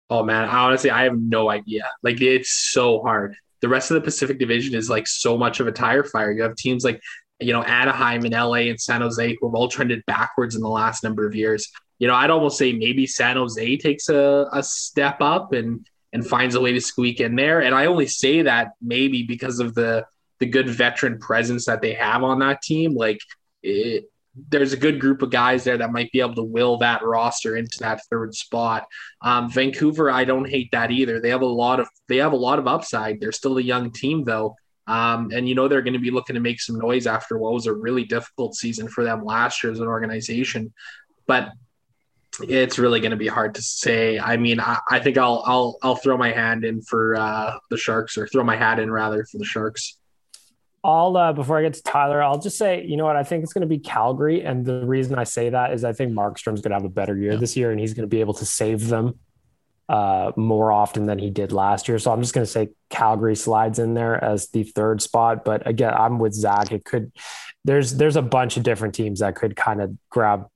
Oh 0.09 0.23
man, 0.23 0.47
honestly, 0.47 0.91
I 0.91 1.03
have 1.03 1.17
no 1.17 1.49
idea. 1.49 1.89
Like 2.03 2.21
it's 2.21 2.51
so 2.51 3.01
hard. 3.01 3.35
The 3.61 3.69
rest 3.69 3.89
of 3.89 3.95
the 3.95 4.01
Pacific 4.01 4.39
Division 4.39 4.75
is 4.75 4.89
like 4.89 5.07
so 5.07 5.37
much 5.37 5.59
of 5.59 5.67
a 5.67 5.71
tire 5.71 6.03
fire. 6.03 6.31
You 6.31 6.43
have 6.43 6.55
teams 6.55 6.83
like 6.83 7.01
you 7.39 7.53
know 7.53 7.63
Anaheim 7.63 8.25
and 8.25 8.33
LA 8.33 8.69
and 8.69 8.79
San 8.79 9.01
Jose 9.01 9.37
who 9.39 9.47
have 9.47 9.55
all 9.55 9.67
trended 9.67 10.03
backwards 10.05 10.55
in 10.55 10.61
the 10.61 10.69
last 10.69 11.03
number 11.03 11.25
of 11.25 11.33
years. 11.33 11.69
You 11.99 12.07
know, 12.07 12.13
I'd 12.13 12.29
almost 12.29 12.57
say 12.57 12.73
maybe 12.73 13.07
San 13.07 13.37
Jose 13.37 13.77
takes 13.77 14.09
a, 14.09 14.47
a 14.53 14.61
step 14.61 15.17
up 15.21 15.53
and 15.53 15.85
and 16.13 16.25
finds 16.25 16.55
a 16.55 16.61
way 16.61 16.73
to 16.73 16.81
squeak 16.81 17.19
in 17.19 17.35
there. 17.35 17.61
And 17.61 17.73
I 17.75 17.85
only 17.85 18.07
say 18.07 18.43
that 18.43 18.71
maybe 18.81 19.23
because 19.23 19.59
of 19.59 19.75
the 19.75 20.05
the 20.39 20.45
good 20.45 20.69
veteran 20.69 21.19
presence 21.19 21.65
that 21.65 21.81
they 21.81 21.93
have 21.93 22.23
on 22.23 22.39
that 22.39 22.61
team. 22.61 22.95
Like 22.95 23.19
it, 23.63 24.05
there's 24.49 24.73
a 24.73 24.77
good 24.77 24.99
group 24.99 25.21
of 25.21 25.29
guys 25.29 25.63
there 25.63 25.77
that 25.77 25.91
might 25.91 26.11
be 26.11 26.19
able 26.19 26.35
to 26.35 26.43
will 26.43 26.77
that 26.77 27.03
roster 27.03 27.55
into 27.57 27.77
that 27.79 28.01
third 28.09 28.35
spot. 28.35 28.85
Um, 29.21 29.49
Vancouver, 29.49 30.11
I 30.11 30.25
don't 30.25 30.49
hate 30.49 30.69
that 30.71 30.91
either. 30.91 31.19
They 31.19 31.29
have 31.29 31.41
a 31.41 31.45
lot 31.45 31.79
of 31.79 31.87
they 32.07 32.17
have 32.17 32.33
a 32.33 32.37
lot 32.37 32.59
of 32.59 32.67
upside. 32.67 33.19
They're 33.19 33.31
still 33.31 33.57
a 33.57 33.61
young 33.61 33.91
team 33.91 34.23
though. 34.23 34.55
Um, 34.87 35.31
and 35.33 35.49
you 35.49 35.55
know 35.55 35.67
they're 35.67 35.81
going 35.81 35.93
to 35.93 35.99
be 35.99 36.11
looking 36.11 36.35
to 36.35 36.39
make 36.39 36.61
some 36.61 36.77
noise 36.77 37.07
after 37.07 37.37
what 37.37 37.53
was 37.53 37.67
a 37.67 37.73
really 37.73 38.05
difficult 38.05 38.55
season 38.55 38.87
for 38.87 39.03
them 39.03 39.25
last 39.25 39.61
year 39.63 39.73
as 39.73 39.81
an 39.81 39.87
organization. 39.87 40.73
But 41.25 41.51
it's 42.41 42.79
really 42.79 42.99
going 42.99 43.11
to 43.11 43.17
be 43.17 43.27
hard 43.27 43.55
to 43.55 43.61
say. 43.61 44.19
I 44.19 44.37
mean, 44.37 44.59
I, 44.59 44.79
I, 44.89 44.99
think 44.99 45.17
I'll 45.17 45.43
I'll 45.45 45.77
I'll 45.81 45.95
throw 45.95 46.17
my 46.17 46.31
hand 46.31 46.63
in 46.63 46.81
for 46.81 47.15
uh, 47.15 47.57
the 47.69 47.77
Sharks, 47.77 48.17
or 48.17 48.27
throw 48.27 48.43
my 48.43 48.55
hat 48.55 48.79
in 48.79 48.89
rather 48.91 49.25
for 49.25 49.37
the 49.39 49.45
Sharks. 49.45 49.97
I'll 50.87 51.17
uh, 51.17 51.33
before 51.33 51.59
I 51.59 51.63
get 51.63 51.73
to 51.73 51.83
Tyler, 51.83 52.23
I'll 52.23 52.39
just 52.39 52.57
say, 52.57 52.85
you 52.85 52.95
know 52.95 53.03
what, 53.03 53.17
I 53.17 53.23
think 53.23 53.43
it's 53.43 53.51
going 53.51 53.61
to 53.61 53.67
be 53.67 53.77
Calgary, 53.77 54.43
and 54.43 54.65
the 54.65 54.85
reason 54.85 55.19
I 55.19 55.25
say 55.25 55.49
that 55.49 55.73
is 55.73 55.83
I 55.83 55.91
think 55.91 56.13
Markstrom's 56.13 56.61
going 56.61 56.71
to 56.71 56.75
have 56.75 56.85
a 56.85 56.89
better 56.89 57.17
year 57.17 57.33
yeah. 57.33 57.37
this 57.37 57.57
year, 57.57 57.71
and 57.71 57.79
he's 57.79 57.93
going 57.93 58.03
to 58.03 58.07
be 58.07 58.21
able 58.21 58.35
to 58.35 58.45
save 58.45 58.87
them 58.87 59.19
uh, 59.89 60.31
more 60.37 60.71
often 60.71 61.05
than 61.05 61.19
he 61.19 61.29
did 61.29 61.51
last 61.51 61.89
year. 61.89 61.99
So 61.99 62.11
I'm 62.11 62.21
just 62.21 62.33
going 62.33 62.45
to 62.45 62.51
say 62.51 62.69
Calgary 62.89 63.35
slides 63.35 63.79
in 63.79 63.95
there 63.95 64.23
as 64.23 64.47
the 64.49 64.63
third 64.63 65.01
spot. 65.01 65.43
But 65.43 65.67
again, 65.67 65.93
I'm 65.93 66.19
with 66.19 66.33
Zach. 66.33 66.71
It 66.71 66.85
could 66.85 67.11
there's 67.65 67.95
there's 67.95 68.15
a 68.15 68.21
bunch 68.21 68.55
of 68.55 68.63
different 68.63 68.95
teams 68.95 69.19
that 69.19 69.35
could 69.35 69.57
kind 69.57 69.81
of 69.81 69.97
grab 70.09 70.47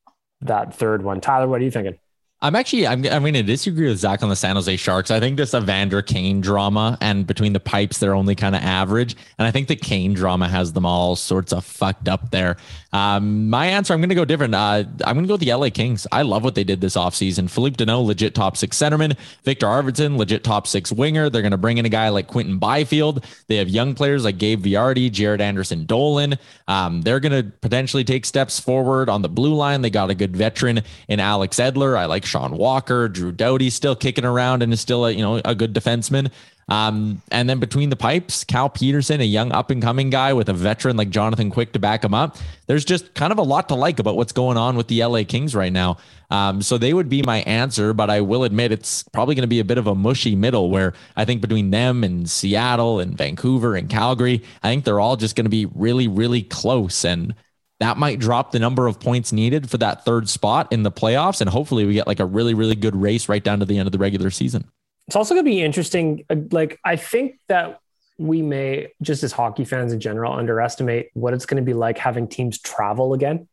that 0.41 0.73
third 0.73 1.03
one. 1.03 1.19
Tyler, 1.19 1.47
what 1.47 1.59
are 1.61 1.63
you 1.63 1.71
thinking? 1.71 1.97
I'm 2.43 2.55
actually 2.55 2.87
I'm, 2.87 3.05
I'm 3.05 3.21
going 3.21 3.35
to 3.35 3.43
disagree 3.43 3.87
with 3.87 3.99
Zach 3.99 4.23
on 4.23 4.29
the 4.29 4.35
San 4.35 4.55
Jose 4.55 4.75
Sharks. 4.77 5.11
I 5.11 5.19
think 5.19 5.37
this 5.37 5.53
Evander 5.53 6.01
Kane 6.01 6.41
drama 6.41 6.97
and 6.99 7.27
between 7.27 7.53
the 7.53 7.59
pipes 7.59 7.99
they're 7.99 8.15
only 8.15 8.33
kind 8.33 8.55
of 8.55 8.63
average, 8.63 9.15
and 9.37 9.47
I 9.47 9.51
think 9.51 9.67
the 9.67 9.75
Kane 9.75 10.15
drama 10.15 10.47
has 10.47 10.73
them 10.73 10.85
all 10.85 11.15
sorts 11.15 11.53
of 11.53 11.63
fucked 11.63 12.07
up 12.07 12.31
there. 12.31 12.57
Um, 12.93 13.49
my 13.49 13.67
answer, 13.67 13.93
I'm 13.93 14.01
going 14.01 14.09
to 14.09 14.15
go 14.15 14.25
different. 14.25 14.55
Uh, 14.55 14.83
I'm 15.05 15.15
going 15.15 15.23
to 15.23 15.27
go 15.27 15.35
with 15.35 15.41
the 15.41 15.53
LA 15.53 15.69
Kings. 15.69 16.07
I 16.11 16.23
love 16.23 16.43
what 16.43 16.55
they 16.55 16.63
did 16.63 16.81
this 16.81 16.95
offseason. 16.95 17.49
Philippe 17.49 17.83
Danault, 17.83 18.05
legit 18.05 18.35
top 18.35 18.57
six 18.57 18.77
centerman. 18.77 19.15
Viktor 19.43 19.67
Arvidsson, 19.67 20.17
legit 20.17 20.43
top 20.43 20.67
six 20.67 20.91
winger. 20.91 21.29
They're 21.29 21.41
going 21.41 21.51
to 21.51 21.57
bring 21.57 21.77
in 21.77 21.85
a 21.85 21.89
guy 21.89 22.09
like 22.09 22.27
Quinton 22.27 22.57
Byfield. 22.57 23.25
They 23.47 23.57
have 23.57 23.69
young 23.69 23.93
players 23.93 24.25
like 24.25 24.37
Gabe 24.37 24.63
Vilardi, 24.63 25.09
Jaret 25.09 25.39
Anderson 25.39 25.85
Dolan. 25.85 26.37
Um, 26.67 27.01
they're 27.03 27.19
going 27.19 27.43
to 27.43 27.51
potentially 27.59 28.03
take 28.03 28.25
steps 28.25 28.59
forward 28.59 29.09
on 29.09 29.21
the 29.21 29.29
blue 29.29 29.53
line. 29.53 29.81
They 29.81 29.89
got 29.89 30.09
a 30.09 30.15
good 30.15 30.35
veteran 30.35 30.81
in 31.07 31.19
Alex 31.19 31.57
Edler. 31.57 31.97
I 31.97 32.05
like 32.05 32.25
Sean 32.31 32.57
Walker. 32.57 33.07
Drew 33.07 33.31
Doughty 33.31 33.69
still 33.69 33.95
kicking 33.95 34.25
around 34.25 34.63
and 34.63 34.73
is 34.73 34.81
still 34.81 35.05
a, 35.05 35.11
you 35.11 35.21
know 35.21 35.41
a 35.43 35.53
good 35.53 35.73
defenseman. 35.73 36.31
Um, 36.71 37.21
and 37.31 37.49
then 37.49 37.59
between 37.59 37.89
the 37.89 37.97
pipes, 37.97 38.45
Cal 38.45 38.69
Petersen, 38.69 39.19
a 39.19 39.25
young 39.25 39.51
up 39.51 39.71
and 39.71 39.81
coming 39.81 40.09
guy 40.09 40.31
with 40.31 40.47
a 40.47 40.53
veteran 40.53 40.95
like 40.95 41.09
Jonathan 41.09 41.51
Quick 41.51 41.73
to 41.73 41.79
back 41.79 42.01
him 42.01 42.13
up. 42.13 42.37
There's 42.67 42.85
just 42.85 43.13
kind 43.13 43.33
of 43.33 43.39
a 43.39 43.43
lot 43.43 43.67
to 43.69 43.75
like 43.75 43.99
about 43.99 44.15
what's 44.15 44.31
going 44.31 44.55
on 44.55 44.77
with 44.77 44.87
the 44.87 45.03
LA 45.03 45.23
Kings 45.27 45.53
right 45.53 45.73
now. 45.73 45.97
Um, 46.29 46.61
so 46.61 46.77
they 46.77 46.93
would 46.93 47.09
be 47.09 47.23
my 47.23 47.39
answer, 47.41 47.93
but 47.93 48.09
I 48.09 48.21
will 48.21 48.45
admit 48.45 48.71
it's 48.71 49.03
probably 49.11 49.35
going 49.35 49.43
to 49.43 49.47
be 49.47 49.59
a 49.59 49.65
bit 49.65 49.79
of 49.79 49.87
a 49.87 49.95
mushy 49.95 50.33
middle 50.33 50.69
where 50.69 50.93
I 51.17 51.25
think 51.25 51.41
between 51.41 51.71
them 51.71 52.05
and 52.05 52.29
Seattle 52.29 53.01
and 53.01 53.17
Vancouver 53.17 53.75
and 53.75 53.89
Calgary, 53.89 54.41
I 54.63 54.69
think 54.69 54.85
they're 54.85 55.01
all 55.01 55.17
just 55.17 55.35
going 55.35 55.45
to 55.45 55.49
be 55.49 55.65
really, 55.65 56.07
really 56.07 56.41
close. 56.41 57.03
And 57.03 57.35
that 57.81 57.97
might 57.97 58.19
drop 58.19 58.51
the 58.51 58.59
number 58.59 58.85
of 58.85 58.99
points 58.99 59.31
needed 59.31 59.67
for 59.67 59.79
that 59.79 60.05
third 60.05 60.29
spot 60.29 60.71
in 60.71 60.83
the 60.83 60.91
playoffs. 60.91 61.41
And 61.41 61.49
hopefully 61.49 61.83
we 61.83 61.93
get 61.93 62.05
like 62.05 62.19
a 62.19 62.25
really, 62.25 62.53
really 62.53 62.75
good 62.75 62.95
race 62.95 63.27
right 63.27 63.43
down 63.43 63.59
to 63.59 63.65
the 63.65 63.79
end 63.79 63.87
of 63.87 63.91
the 63.91 63.97
regular 63.97 64.29
season. 64.29 64.69
It's 65.07 65.15
also 65.15 65.33
going 65.33 65.43
to 65.43 65.49
be 65.49 65.63
interesting. 65.63 66.23
Uh, 66.29 66.35
like, 66.51 66.79
I 66.85 66.95
think 66.95 67.39
that 67.47 67.79
we 68.19 68.43
may, 68.43 68.89
just 69.01 69.23
as 69.23 69.31
hockey 69.31 69.65
fans 69.65 69.93
in 69.93 69.99
general, 69.99 70.31
underestimate 70.31 71.09
what 71.15 71.33
it's 71.33 71.47
going 71.47 71.57
to 71.57 71.65
be 71.65 71.73
like 71.73 71.97
having 71.97 72.27
teams 72.27 72.59
travel 72.59 73.15
again. 73.15 73.47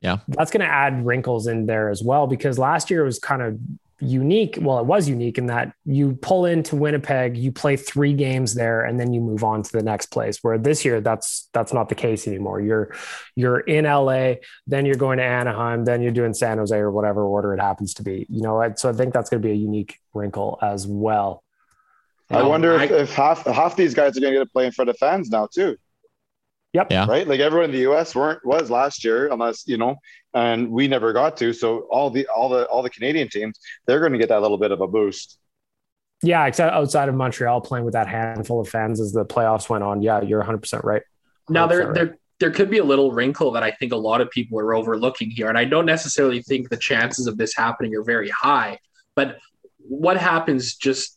Yeah. 0.00 0.18
That's 0.28 0.52
going 0.52 0.60
to 0.60 0.72
add 0.72 1.04
wrinkles 1.04 1.48
in 1.48 1.66
there 1.66 1.90
as 1.90 2.04
well 2.04 2.28
because 2.28 2.60
last 2.60 2.88
year 2.88 3.02
was 3.02 3.18
kind 3.18 3.42
of 3.42 3.58
unique. 4.00 4.58
Well, 4.60 4.78
it 4.78 4.86
was 4.86 5.08
unique 5.08 5.38
in 5.38 5.46
that 5.46 5.72
you 5.84 6.16
pull 6.16 6.44
into 6.44 6.76
Winnipeg, 6.76 7.36
you 7.36 7.52
play 7.52 7.76
three 7.76 8.12
games 8.12 8.54
there, 8.54 8.84
and 8.84 9.00
then 9.00 9.12
you 9.12 9.20
move 9.20 9.42
on 9.42 9.62
to 9.62 9.72
the 9.72 9.82
next 9.82 10.06
place. 10.06 10.38
Where 10.42 10.58
this 10.58 10.84
year, 10.84 11.00
that's 11.00 11.48
that's 11.52 11.72
not 11.72 11.88
the 11.88 11.94
case 11.94 12.26
anymore. 12.26 12.60
You're 12.60 12.94
you're 13.34 13.60
in 13.60 13.84
LA, 13.84 14.34
then 14.66 14.86
you're 14.86 14.96
going 14.96 15.18
to 15.18 15.24
Anaheim, 15.24 15.84
then 15.84 16.02
you're 16.02 16.12
doing 16.12 16.34
San 16.34 16.58
Jose 16.58 16.76
or 16.76 16.90
whatever 16.90 17.24
order 17.24 17.54
it 17.54 17.60
happens 17.60 17.94
to 17.94 18.02
be. 18.02 18.26
You 18.28 18.42
know, 18.42 18.72
so 18.76 18.90
I 18.90 18.92
think 18.92 19.14
that's 19.14 19.30
going 19.30 19.42
to 19.42 19.46
be 19.46 19.52
a 19.52 19.56
unique 19.56 19.98
wrinkle 20.12 20.58
as 20.62 20.86
well. 20.86 21.42
I 22.30 22.40
um, 22.40 22.48
wonder 22.48 22.74
if, 22.74 22.90
I, 22.90 22.94
if 22.94 23.12
half 23.12 23.44
half 23.46 23.76
these 23.76 23.94
guys 23.94 24.16
are 24.16 24.20
going 24.20 24.32
to 24.32 24.40
get 24.40 24.44
to 24.44 24.50
play 24.50 24.66
in 24.66 24.72
front 24.72 24.90
of 24.90 24.98
fans 24.98 25.30
now 25.30 25.48
too. 25.52 25.76
Yep. 26.76 26.92
Yeah. 26.92 27.06
Right. 27.06 27.26
Like 27.26 27.40
everyone 27.40 27.70
in 27.70 27.74
the 27.74 27.82
U.S. 27.90 28.14
weren't 28.14 28.44
was 28.44 28.70
last 28.70 29.02
year, 29.02 29.32
unless 29.32 29.66
you 29.66 29.78
know, 29.78 29.96
and 30.34 30.70
we 30.70 30.88
never 30.88 31.14
got 31.14 31.38
to. 31.38 31.54
So 31.54 31.88
all 31.90 32.10
the 32.10 32.26
all 32.28 32.50
the 32.50 32.66
all 32.66 32.82
the 32.82 32.90
Canadian 32.90 33.30
teams, 33.30 33.58
they're 33.86 34.00
going 34.00 34.12
to 34.12 34.18
get 34.18 34.28
that 34.28 34.42
little 34.42 34.58
bit 34.58 34.72
of 34.72 34.82
a 34.82 34.86
boost. 34.86 35.38
Yeah, 36.22 36.44
except 36.44 36.74
outside 36.74 37.08
of 37.08 37.14
Montreal, 37.14 37.62
playing 37.62 37.86
with 37.86 37.94
that 37.94 38.08
handful 38.08 38.60
of 38.60 38.68
fans 38.68 39.00
as 39.00 39.12
the 39.12 39.24
playoffs 39.24 39.70
went 39.70 39.84
on. 39.84 40.02
Yeah, 40.02 40.20
you're 40.20 40.40
100 40.40 40.58
percent 40.58 40.84
right. 40.84 41.00
100% 41.48 41.54
now 41.54 41.66
there 41.66 41.86
right. 41.86 41.94
there 41.94 42.18
there 42.40 42.50
could 42.50 42.68
be 42.68 42.76
a 42.76 42.84
little 42.84 43.10
wrinkle 43.10 43.52
that 43.52 43.62
I 43.62 43.70
think 43.70 43.92
a 43.92 43.96
lot 43.96 44.20
of 44.20 44.30
people 44.30 44.60
are 44.60 44.74
overlooking 44.74 45.30
here, 45.30 45.48
and 45.48 45.56
I 45.56 45.64
don't 45.64 45.86
necessarily 45.86 46.42
think 46.42 46.68
the 46.68 46.76
chances 46.76 47.26
of 47.26 47.38
this 47.38 47.56
happening 47.56 47.96
are 47.96 48.04
very 48.04 48.28
high. 48.28 48.78
But 49.14 49.38
what 49.78 50.18
happens 50.18 50.74
just 50.74 51.15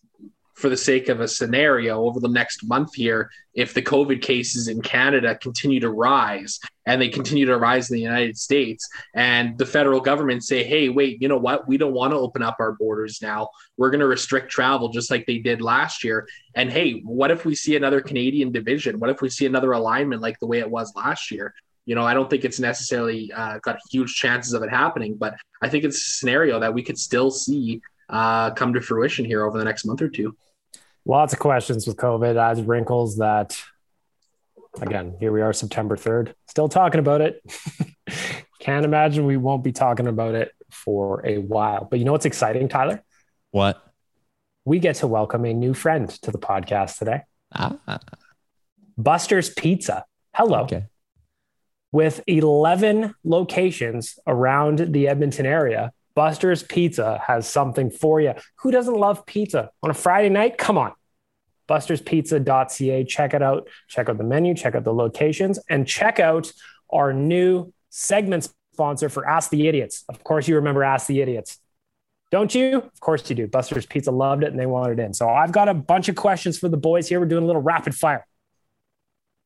for 0.60 0.70
the 0.70 0.78
sake 0.78 1.08
of 1.08 1.22
a 1.22 1.28
scenario 1.28 2.04
over 2.04 2.20
the 2.20 2.28
next 2.28 2.68
month 2.68 2.94
here, 2.94 3.32
if 3.54 3.74
the 3.74 3.82
COVID 3.82 4.22
cases 4.22 4.68
in 4.68 4.82
Canada 4.82 5.36
continue 5.36 5.80
to 5.80 5.90
rise 5.90 6.60
and 6.86 7.02
they 7.02 7.08
continue 7.08 7.46
to 7.46 7.58
rise 7.58 7.90
in 7.90 7.96
the 7.96 8.02
United 8.02 8.38
States, 8.38 8.88
and 9.16 9.58
the 9.58 9.66
federal 9.66 10.02
government 10.02 10.44
say, 10.44 10.64
hey, 10.64 10.90
wait, 10.90 11.22
you 11.22 11.30
know 11.30 11.38
what? 11.38 11.68
We 11.68 11.78
don't 11.78 11.94
want 11.94 12.12
to 12.12 12.18
open 12.18 12.44
up 12.44 12.58
our 12.60 12.74
borders 12.74 13.22
now. 13.22 13.50
We're 13.78 13.90
going 13.90 14.02
to 14.02 14.08
restrict 14.08 14.52
travel 14.52 14.90
just 14.90 15.10
like 15.10 15.26
they 15.26 15.38
did 15.38 15.62
last 15.62 16.04
year. 16.04 16.28
And 16.56 16.70
hey, 16.70 17.00
what 17.06 17.32
if 17.32 17.46
we 17.46 17.56
see 17.56 17.78
another 17.78 18.02
Canadian 18.02 18.52
division? 18.52 19.00
What 19.00 19.10
if 19.10 19.22
we 19.22 19.30
see 19.30 19.46
another 19.46 19.72
alignment 19.72 20.22
like 20.22 20.40
the 20.40 20.48
way 20.48 20.60
it 20.60 20.70
was 20.70 20.94
last 20.96 21.32
year? 21.32 21.54
You 21.86 21.96
know, 21.96 22.04
I 22.04 22.14
don't 22.14 22.30
think 22.30 22.44
it's 22.44 22.60
necessarily 22.60 23.32
uh, 23.32 23.60
got 23.60 23.80
huge 23.90 24.14
chances 24.14 24.54
of 24.54 24.62
it 24.62 24.70
happening, 24.70 25.16
but 25.16 25.36
I 25.62 25.70
think 25.70 25.86
it's 25.86 25.98
a 25.98 26.10
scenario 26.18 26.60
that 26.60 26.74
we 26.74 26.84
could 26.84 26.98
still 26.98 27.32
see 27.32 27.82
uh, 28.10 28.52
come 28.52 28.74
to 28.74 28.82
fruition 28.82 29.24
here 29.24 29.46
over 29.46 29.58
the 29.58 29.64
next 29.64 29.86
month 29.86 30.02
or 30.02 30.10
two 30.10 30.36
lots 31.10 31.34
of 31.34 31.40
questions 31.40 31.88
with 31.88 31.98
COVID 31.98 32.38
adds 32.38 32.62
wrinkles 32.62 33.18
that 33.18 33.60
again, 34.80 35.16
here 35.20 35.32
we 35.32 35.42
are 35.42 35.52
September 35.52 35.98
3rd, 35.98 36.36
still 36.48 36.70
talking 36.70 37.00
about 37.00 37.22
it. 37.22 37.42
Can't 38.60 38.86
imagine 38.86 39.26
we 39.26 39.36
won't 39.36 39.64
be 39.64 39.72
talking 39.72 40.06
about 40.06 40.36
it 40.36 40.52
for 40.70 41.26
a 41.26 41.40
while. 41.40 41.88
But 41.90 41.98
you 41.98 42.06
know 42.06 42.12
what's 42.12 42.28
exciting, 42.28 42.70
Tyler? 42.70 43.04
What? 43.50 43.84
We 44.66 44.78
get 44.78 44.98
to 44.98 45.08
welcome 45.08 45.46
a 45.46 45.54
new 45.54 45.74
friend 45.74 46.08
to 46.22 46.32
the 46.32 46.38
podcast 46.38 47.00
today. 47.00 47.22
Ah. 47.54 48.00
Buster's 48.96 49.50
Pizza. 49.50 50.06
Hello. 50.36 50.60
Okay. 50.62 50.86
With 51.92 52.22
11 52.28 53.16
locations 53.24 54.20
around 54.28 54.94
the 54.94 55.08
Edmonton 55.08 55.48
area, 55.48 55.92
Buster's 56.14 56.62
Pizza 56.62 57.20
has 57.26 57.48
something 57.48 57.90
for 57.90 58.22
you. 58.22 58.34
Who 58.60 58.70
doesn't 58.70 58.94
love 58.94 59.26
pizza 59.26 59.72
on 59.82 59.90
a 59.90 59.96
Friday 59.96 60.30
night? 60.30 60.60
Come 60.60 60.78
on. 60.78 60.92
busterspizza.ca. 61.70 63.04
Check 63.06 63.34
it 63.34 63.42
out. 63.42 63.70
Check 63.88 64.10
out 64.10 64.18
the 64.18 64.24
menu, 64.24 64.54
check 64.56 64.76
out 64.76 64.84
the 64.84 64.94
locations, 64.94 65.60
and 65.70 65.88
check 65.88 66.20
out 66.20 66.52
our 66.90 67.14
new 67.14 67.72
segment 67.90 68.50
sponsor 68.74 69.10
for 69.10 69.28
Ask 69.28 69.52
the 69.52 69.68
Idiots. 69.68 70.04
Of 70.10 70.24
course, 70.24 70.48
you 70.48 70.56
remember 70.56 70.84
Ask 70.84 71.08
the 71.08 71.22
Idiots. 71.22 71.60
Don't 72.32 72.54
you? 72.54 72.78
Of 72.78 73.00
course 73.00 73.28
you 73.30 73.36
do. 73.36 73.48
Buster's 73.48 73.86
Pizza 73.86 74.12
loved 74.12 74.44
it 74.44 74.52
and 74.52 74.60
they 74.60 74.68
wanted 74.68 75.00
it 75.00 75.04
in. 75.04 75.14
So 75.14 75.30
I've 75.30 75.52
got 75.52 75.68
a 75.68 75.74
bunch 75.74 76.10
of 76.10 76.16
questions 76.16 76.60
for 76.60 76.70
the 76.70 76.78
boys 76.78 77.10
here. 77.10 77.20
We're 77.20 77.26
doing 77.26 77.44
a 77.44 77.48
little 77.48 77.62
rapid 77.62 77.96
fire. 77.96 78.26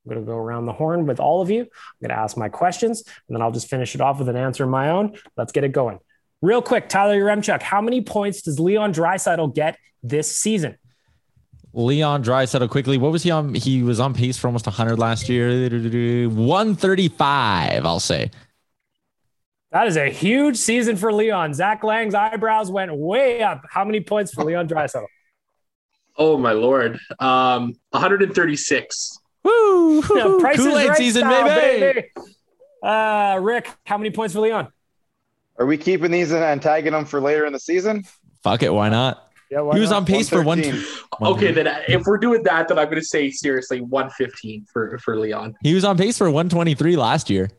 I'm 0.05 0.13
going 0.13 0.25
to 0.25 0.29
go 0.29 0.37
around 0.37 0.65
the 0.65 0.73
horn 0.73 1.05
with 1.05 1.21
all 1.21 1.41
of 1.41 1.49
you. 1.49 1.61
I'm 1.61 2.07
going 2.07 2.09
to 2.09 2.21
ask 2.21 2.35
my 2.35 2.49
questions 2.49 3.03
and 3.05 3.35
then 3.35 3.41
I'll 3.41 3.51
just 3.51 3.69
finish 3.69 3.95
it 3.95 4.01
off 4.01 4.19
with 4.19 4.27
an 4.27 4.35
answer 4.35 4.65
of 4.65 4.69
my 4.69 4.89
own. 4.89 5.17
Let's 5.37 5.53
get 5.53 5.63
it 5.63 5.71
going. 5.71 5.99
Real 6.41 6.61
quick, 6.61 6.89
Tyler 6.89 7.17
Yaremchuk, 7.17 7.61
how 7.61 7.79
many 7.81 8.01
points 8.01 8.41
does 8.41 8.59
Leon 8.59 8.93
Draisaitl 8.93 9.55
get 9.55 9.77
this 10.03 10.37
season? 10.37 10.77
Leon 11.73 12.23
Draisaitl 12.23 12.69
quickly. 12.69 12.97
What 12.97 13.11
was 13.11 13.23
he 13.23 13.31
on? 13.31 13.53
He 13.55 13.81
was 13.83 13.99
on 13.99 14.13
pace 14.13 14.37
for 14.37 14.47
almost 14.47 14.67
100 14.67 14.97
last 14.99 15.27
year. 15.27 15.49
135, 16.29 17.85
I'll 17.85 17.99
say. 17.99 18.31
That 19.71 19.87
is 19.87 19.97
a 19.97 20.09
huge 20.09 20.55
season 20.57 20.95
for 20.95 21.11
Leon. 21.11 21.55
Zach 21.55 21.83
Laing's 21.83 22.13
eyebrows 22.13 22.69
went 22.69 22.95
way 22.95 23.41
up. 23.41 23.65
How 23.69 23.83
many 23.83 24.01
points 24.01 24.31
for 24.31 24.43
Leon 24.43 24.67
Draisaitl? 24.67 25.07
Oh 26.15 26.37
my 26.37 26.51
lord, 26.51 26.99
um, 27.19 27.73
136. 27.89 29.17
Woo! 29.43 29.95
Yeah, 30.15 30.37
Price 30.39 30.57
Kool-Aid 30.57 30.89
Right 30.89 30.97
season, 30.97 31.23
style, 31.23 31.45
baby. 31.45 32.07
Uh, 32.83 33.39
Rick, 33.41 33.67
how 33.85 33.97
many 33.97 34.11
points 34.11 34.35
for 34.35 34.41
Leon? 34.41 34.67
Are 35.57 35.65
we 35.65 35.75
keeping 35.77 36.11
these 36.11 36.31
and 36.31 36.61
tagging 36.61 36.91
them 36.91 37.05
for 37.05 37.19
later 37.19 37.45
in 37.47 37.53
the 37.53 37.59
season? 37.59 38.03
Fuck 38.43 38.61
it, 38.61 38.71
why 38.71 38.89
not? 38.89 39.32
Yeah, 39.53 39.71
He 39.73 39.79
was 39.79 39.91
not? 39.91 39.97
on 39.97 40.05
pace 40.05 40.29
for 40.29 40.41
one. 40.41 40.63
Okay, 41.21 41.51
then 41.51 41.67
uh, 41.67 41.79
if 41.87 42.03
we're 42.05 42.17
doing 42.17 42.41
that, 42.43 42.67
then 42.67 42.79
I'm 42.79 42.85
going 42.85 42.99
to 42.99 43.05
say 43.05 43.29
seriously 43.29 43.81
115 43.81 44.65
for 44.73 44.97
for 44.97 45.17
Leon. 45.17 45.55
He 45.61 45.73
was 45.75 45.85
on 45.85 45.95
pace 45.97 46.17
for 46.17 46.25
123 46.29 46.95
last 46.95 47.29
year. 47.29 47.49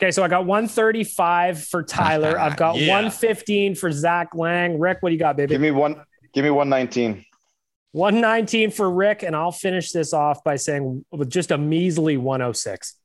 Okay, 0.00 0.10
so 0.10 0.22
I 0.22 0.28
got 0.28 0.44
135 0.46 1.64
for 1.64 1.82
Tyler. 1.82 2.38
I've 2.38 2.56
got 2.56 2.76
Yeah. 2.76 2.88
115 2.92 3.74
for 3.74 3.90
Zach 3.92 4.34
Laing. 4.34 4.78
Rick, 4.78 4.98
what 5.00 5.10
do 5.10 5.14
you 5.14 5.18
got, 5.18 5.36
baby? 5.36 5.50
Give 5.54 5.60
me 5.60 5.70
one. 5.70 6.02
Give 6.32 6.44
me 6.44 6.50
119. 6.50 7.24
119 7.92 8.70
for 8.72 8.90
Rick, 8.90 9.22
and 9.22 9.36
I'll 9.36 9.52
finish 9.52 9.92
this 9.92 10.12
off 10.12 10.42
by 10.42 10.56
saying 10.56 11.04
with 11.12 11.30
just 11.30 11.50
a 11.52 11.58
measly 11.58 12.16
106. 12.16 12.96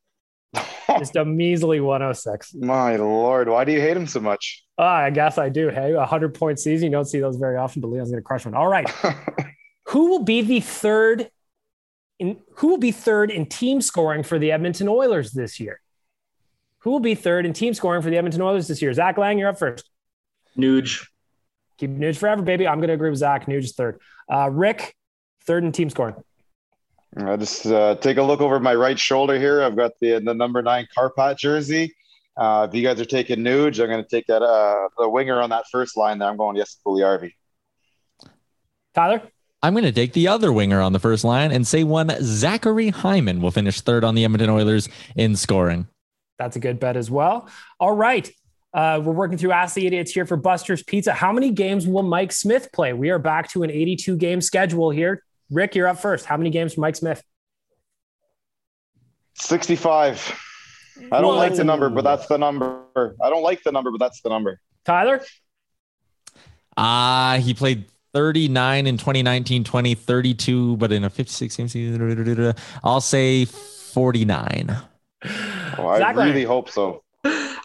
just 0.97 1.15
a 1.15 1.23
measly 1.25 1.79
106. 1.79 2.55
My 2.55 2.95
lord, 2.95 3.49
why 3.49 3.65
do 3.65 3.71
you 3.71 3.79
hate 3.81 3.95
him 3.95 4.07
so 4.07 4.19
much? 4.19 4.63
Ah, 4.79 4.99
I 4.99 5.09
guess 5.09 5.37
I 5.37 5.49
do. 5.49 5.67
Hey, 5.67 5.91
a 5.91 5.97
100 5.97 6.33
point 6.33 6.57
season. 6.57 6.85
You 6.85 6.91
don't 6.91 7.05
see 7.05 7.19
those 7.19 7.35
very 7.35 7.57
often, 7.57 7.81
but 7.81 7.89
Leon's 7.89 8.09
going 8.09 8.21
to 8.21 8.25
crush 8.25 8.45
one. 8.45 8.53
All 8.53 8.69
right. 8.69 8.89
who 9.89 10.09
will 10.09 10.23
be 10.23 10.41
the 10.41 10.61
third 10.61 11.29
in 12.17 12.37
who 12.55 12.67
will 12.69 12.77
be 12.77 12.91
third 12.91 13.29
in 13.29 13.45
team 13.45 13.81
scoring 13.81 14.23
for 14.23 14.39
the 14.39 14.53
Edmonton 14.53 14.87
Oilers 14.87 15.31
this 15.31 15.59
year? 15.59 15.81
Who 16.79 16.91
will 16.91 17.01
be 17.01 17.13
third 17.13 17.45
in 17.45 17.51
team 17.51 17.73
scoring 17.73 18.01
for 18.01 18.09
the 18.09 18.17
Edmonton 18.17 18.41
Oilers 18.41 18.69
this 18.69 18.81
year? 18.81 18.93
Zach 18.93 19.17
Laing, 19.17 19.37
you're 19.37 19.49
up 19.49 19.59
first. 19.59 19.89
Nuge. 20.57 21.05
Keep 21.77 21.91
Nuge 21.91 22.17
forever, 22.17 22.41
baby. 22.41 22.65
I'm 22.65 22.77
going 22.77 22.87
to 22.87 22.93
agree 22.93 23.09
with 23.09 23.19
Zach. 23.19 23.47
Nuge 23.47 23.65
is 23.65 23.73
third. 23.73 23.99
Uh, 24.31 24.49
Rick, 24.49 24.95
third 25.45 25.65
in 25.65 25.73
team 25.73 25.89
scoring. 25.89 26.15
I 27.17 27.35
just 27.35 27.65
uh, 27.65 27.95
take 27.95 28.17
a 28.17 28.23
look 28.23 28.39
over 28.39 28.59
my 28.61 28.75
right 28.75 28.97
shoulder 28.97 29.37
here. 29.37 29.61
I've 29.61 29.75
got 29.75 29.91
the 29.99 30.19
the 30.19 30.33
number 30.33 30.61
nine 30.61 30.87
Carpat 30.95 31.37
jersey. 31.37 31.93
Uh, 32.39 32.65
if 32.69 32.73
you 32.73 32.81
guys 32.81 33.01
are 33.01 33.05
taking 33.05 33.39
Nuge, 33.39 33.81
I'm 33.83 33.89
going 33.89 34.01
to 34.01 34.09
take 34.09 34.27
that 34.27 34.41
uh, 34.41 34.87
the 34.97 35.09
winger 35.09 35.41
on 35.41 35.49
that 35.49 35.65
first 35.69 35.97
line. 35.97 36.19
There, 36.19 36.29
I'm 36.29 36.37
going 36.37 36.55
yes, 36.55 36.77
Puljujarvi. 36.85 37.33
Tyler, 38.95 39.21
I'm 39.61 39.73
going 39.73 39.83
to 39.83 39.91
take 39.91 40.13
the 40.13 40.29
other 40.29 40.53
winger 40.53 40.79
on 40.79 40.93
the 40.93 40.99
first 40.99 41.25
line 41.25 41.51
and 41.51 41.67
say 41.67 41.83
one 41.83 42.09
Zachary 42.21 42.89
Hyman 42.89 43.41
will 43.41 43.51
finish 43.51 43.81
third 43.81 44.05
on 44.05 44.15
the 44.15 44.23
Edmonton 44.23 44.49
Oilers 44.49 44.87
in 45.17 45.35
scoring. 45.35 45.87
that's 46.37 46.55
a 46.55 46.59
good 46.59 46.79
bet 46.79 46.95
as 46.95 47.11
well. 47.11 47.49
All 47.77 47.93
right. 47.93 48.31
Uh, 48.73 49.01
we're 49.03 49.11
working 49.11 49.37
through 49.37 49.51
Ask 49.51 49.75
the 49.75 49.85
Idiots 49.85 50.13
here 50.13 50.25
for 50.25 50.37
Buster's 50.37 50.81
Pizza. 50.81 51.11
How 51.11 51.33
many 51.33 51.51
games 51.51 51.85
will 51.87 52.03
Mike 52.03 52.31
Smith 52.31 52.69
play? 52.71 52.93
We 52.93 53.09
are 53.09 53.19
back 53.19 53.49
to 53.51 53.63
an 53.63 53.71
82 53.71 54.15
game 54.15 54.39
schedule 54.39 54.91
here. 54.91 55.23
Rick, 55.49 55.75
you're 55.75 55.87
up 55.87 55.99
first. 55.99 56.25
How 56.25 56.37
many 56.37 56.51
games 56.51 56.75
for 56.75 56.81
Mike 56.81 56.95
Smith? 56.95 57.21
65. 59.33 60.39
I 61.11 61.21
don't 61.21 61.35
like 61.37 61.55
the 61.55 61.63
number, 61.63 61.89
but 61.89 62.03
that's 62.03 62.27
the 62.27 62.37
number. 62.37 62.81
I 63.21 63.29
don't 63.29 63.43
like 63.43 63.63
the 63.63 63.71
number, 63.71 63.91
but 63.91 63.99
that's 63.99 64.21
the 64.21 64.29
number. 64.29 64.59
Tyler, 64.85 65.21
Ah, 66.77 67.37
he 67.41 67.53
played 67.53 67.85
39 68.13 68.87
in 68.87 68.97
2019, 68.97 69.63
20, 69.63 69.95
32, 69.95 70.77
but 70.77 70.91
in 70.91 71.03
a 71.03 71.09
56 71.09 71.55
game 71.55 71.67
season. 71.67 72.55
I'll 72.83 73.01
say 73.01 73.45
49. 73.45 74.77
Oh, 75.77 75.87
I 75.87 75.97
Zach 75.99 76.15
Laing. 76.15 76.29
really 76.29 76.45
hope 76.45 76.69
so. 76.69 77.03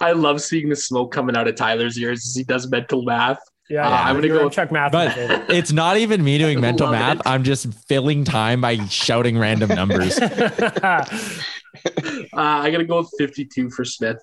I 0.01 0.13
love 0.13 0.43
seeing 0.43 0.69
the 0.69 0.77
smoke 0.77 1.13
coming 1.13 1.37
out 1.37 1.47
of 1.47 1.55
Tyler's 1.55 1.97
ears 1.99 2.27
as 2.27 2.35
he 2.35 2.43
does 2.43 2.69
mental 2.69 3.03
math. 3.05 3.39
yeah, 3.71 3.87
Uh, 3.87 3.91
yeah. 3.91 4.03
I'm 4.03 4.17
gonna 4.17 4.27
You're 4.27 4.39
go- 4.41 4.49
check 4.51 4.73
math. 4.73 4.91
But 4.93 5.15
it's 5.49 5.71
not 5.71 5.97
even 5.97 6.25
me 6.25 6.37
doing 6.39 6.61
mental 6.69 6.91
math. 6.91 7.21
it. 7.21 7.23
I'm 7.27 7.45
just 7.45 7.73
filling 7.89 8.25
time 8.25 8.61
by 8.61 8.85
shouting 8.87 9.39
random 9.39 9.69
numbers. 9.71 10.19
Uh, 12.33 12.41
I 12.41 12.71
got 12.71 12.79
to 12.79 12.85
go 12.85 12.99
with 12.99 13.11
52 13.17 13.71
for 13.71 13.85
Smith. 13.85 14.19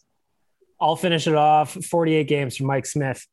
I'll 0.79 0.95
finish 0.97 1.27
it 1.27 1.35
off. 1.35 1.73
48 1.73 2.27
games 2.27 2.57
for 2.57 2.65
Mike 2.65 2.85
Smith. 2.85 3.25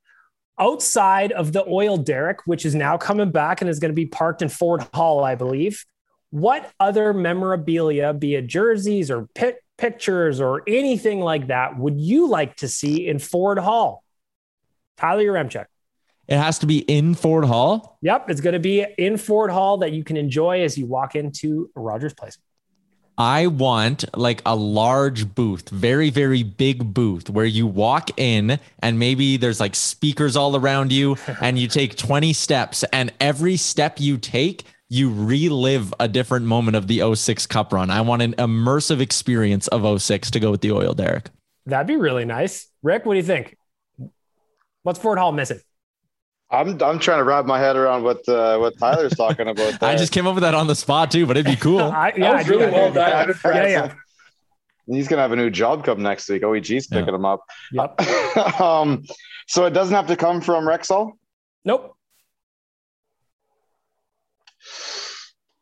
Outside 0.61 1.33
of 1.33 1.53
the 1.53 1.64
oil 1.66 1.97
derrick, 1.97 2.47
which 2.47 2.64
is 2.64 2.75
now 2.75 2.97
coming 2.97 3.31
back 3.31 3.61
and 3.61 3.69
is 3.69 3.81
going 3.81 3.91
to 3.91 3.95
be 3.95 4.07
parked 4.07 4.43
in 4.43 4.49
Ford 4.49 4.87
Hall, 4.95 5.25
I 5.25 5.35
believe. 5.35 5.85
What 6.31 6.71
other 6.79 7.12
memorabilia, 7.12 8.12
be 8.12 8.35
it 8.35 8.47
jerseys 8.47 9.11
or 9.11 9.29
pit 9.35 9.62
pictures 9.79 10.41
or 10.41 10.62
anything 10.66 11.21
like 11.21 11.47
that, 11.47 11.79
would 11.79 11.99
you 11.99 12.29
like 12.29 12.57
to 12.57 12.69
see 12.69 13.07
in 13.09 13.19
Ford 13.19 13.59
Hall? 13.59 14.05
Tyler 14.97 15.25
Yaremchuk. 15.25 15.66
it 16.27 16.37
has 16.37 16.59
to 16.59 16.66
be 16.66 16.79
in 16.81 17.14
Ford 17.14 17.45
Hall. 17.45 17.99
Yep, 18.03 18.31
it's 18.31 18.41
going 18.41 18.55
to 18.55 18.61
be 18.61 18.85
in 18.99 19.16
Ford 19.16 19.51
Hall 19.51 19.79
that 19.79 19.93
you 19.93 20.05
can 20.05 20.16
enjoy 20.16 20.62
as 20.62 20.77
you 20.77 20.87
walk 20.87 21.14
into 21.14 21.71
Rogers 21.75 22.14
Place. 22.14 22.37
I 23.19 23.49
want 23.49 24.05
like 24.16 24.43
a 24.47 24.55
large 24.55 25.35
booth, 25.35 25.69
very, 25.71 26.09
very 26.09 26.45
big 26.45 26.95
booth 26.95 27.29
where 27.29 27.45
you 27.45 27.66
walk 27.66 28.11
in 28.16 28.61
and 28.81 28.99
maybe 29.01 29.37
there's 29.37 29.59
like 29.59 29.75
speakers 29.75 30.37
all 30.37 30.55
around 30.55 30.93
you 30.93 31.16
and 31.41 31.59
you 31.59 31.66
take 31.66 31.97
20 31.97 32.33
steps 32.33 32.85
and 32.93 33.12
every 33.21 33.57
step 33.57 33.99
you 33.99 34.19
take, 34.19 34.62
you 34.89 35.12
relive 35.12 35.93
a 35.99 36.07
different 36.07 36.47
moment 36.47 36.77
of 36.77 36.87
the 36.87 37.03
06 37.14 37.47
Cup 37.49 37.73
run. 37.73 37.91
I 37.91 38.03
want 38.03 38.23
an 38.23 38.35
immersive 38.35 39.01
experience 39.01 39.66
of 39.66 40.01
06 40.01 40.31
to 40.31 40.39
go 40.39 40.53
with 40.53 40.61
the 40.61 40.71
oil 40.71 40.95
derrick. 40.95 41.29
That'd 41.66 41.89
be 41.89 41.97
really 41.97 42.25
nice. 42.25 42.69
Rick, 42.85 43.05
what 43.05 43.14
do 43.14 43.19
you 43.19 43.27
think? 43.27 43.57
What's 44.85 45.01
Ford 45.01 45.19
Hall 45.19 45.33
missing? 45.33 45.61
I'm 46.51 46.80
I'm 46.82 46.99
trying 46.99 47.18
to 47.18 47.24
wrap 47.24 47.44
my 47.44 47.59
head 47.59 47.76
around 47.76 48.05
what 48.05 48.26
uh, 48.28 48.57
what 48.59 48.78
Tyler's 48.78 49.12
talking 49.16 49.49
about. 49.49 49.82
I 49.82 49.96
just 49.96 50.12
came 50.12 50.26
up 50.26 50.34
with 50.34 50.42
that 50.42 50.55
on 50.55 50.66
the 50.66 50.74
spot 50.74 51.11
too, 51.11 51.26
but 51.26 51.36
it'd 51.36 51.51
be 51.51 51.57
cool. 51.57 51.80
I, 51.80 52.11
That 52.12 52.18
yeah, 52.18 52.32
was 52.38 52.46
I 52.46 52.49
really 52.49 52.72
well 52.72 52.92
done. 52.92 53.28
that. 53.28 53.36
Yeah, 53.44 53.66
yeah. 53.66 53.94
He's 54.86 55.09
gonna 55.09 55.20
have 55.22 55.32
a 55.32 55.36
new 55.36 55.51
job 55.51 55.84
come 55.84 56.03
next 56.03 56.28
week. 56.30 56.42
OEG's 56.42 56.88
Yeah. 56.90 57.01
picking 57.01 57.14
him 57.14 57.26
up. 57.26 57.44
Yep. 57.72 58.01
um, 58.61 59.05
so 59.46 59.66
it 59.66 59.70
doesn't 59.70 59.94
have 59.94 60.07
to 60.07 60.16
come 60.16 60.40
from 60.40 60.64
Rexall. 60.64 61.12
Nope. 61.66 61.94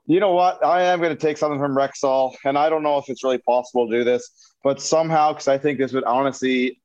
You 0.07 0.21
know 0.21 0.33
what? 0.33 0.65
I 0.65 0.83
am 0.83 1.01
going 1.01 1.11
to 1.15 1.21
take 1.21 1.37
something 1.37 1.59
from 1.59 1.75
Rexall, 1.75 2.37
and 2.45 2.57
I 2.57 2.69
don't 2.69 2.85
know 2.85 2.97
if 2.99 3.09
it's 3.09 3.25
really 3.25 3.39
possible 3.39 3.89
to 3.89 3.99
do 3.99 4.05
this, 4.05 4.31
but 4.63 4.81
somehow, 4.81 5.33
because 5.33 5.49
I 5.49 5.59
think 5.59 5.79
this 5.81 5.93
would 5.93 6.05
honestly 6.05 6.81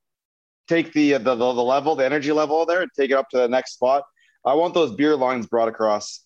take 0.71 0.93
the, 0.93 1.13
the 1.13 1.35
the 1.35 1.53
the 1.53 1.63
level, 1.63 1.95
the 1.95 2.05
energy 2.05 2.31
level 2.31 2.65
there, 2.65 2.81
and 2.81 2.91
take 2.97 3.11
it 3.11 3.15
up 3.15 3.29
to 3.29 3.37
the 3.37 3.47
next 3.47 3.73
spot. 3.73 4.03
I 4.45 4.53
want 4.53 4.73
those 4.73 4.95
beer 4.95 5.15
lines 5.15 5.45
brought 5.45 5.67
across. 5.67 6.21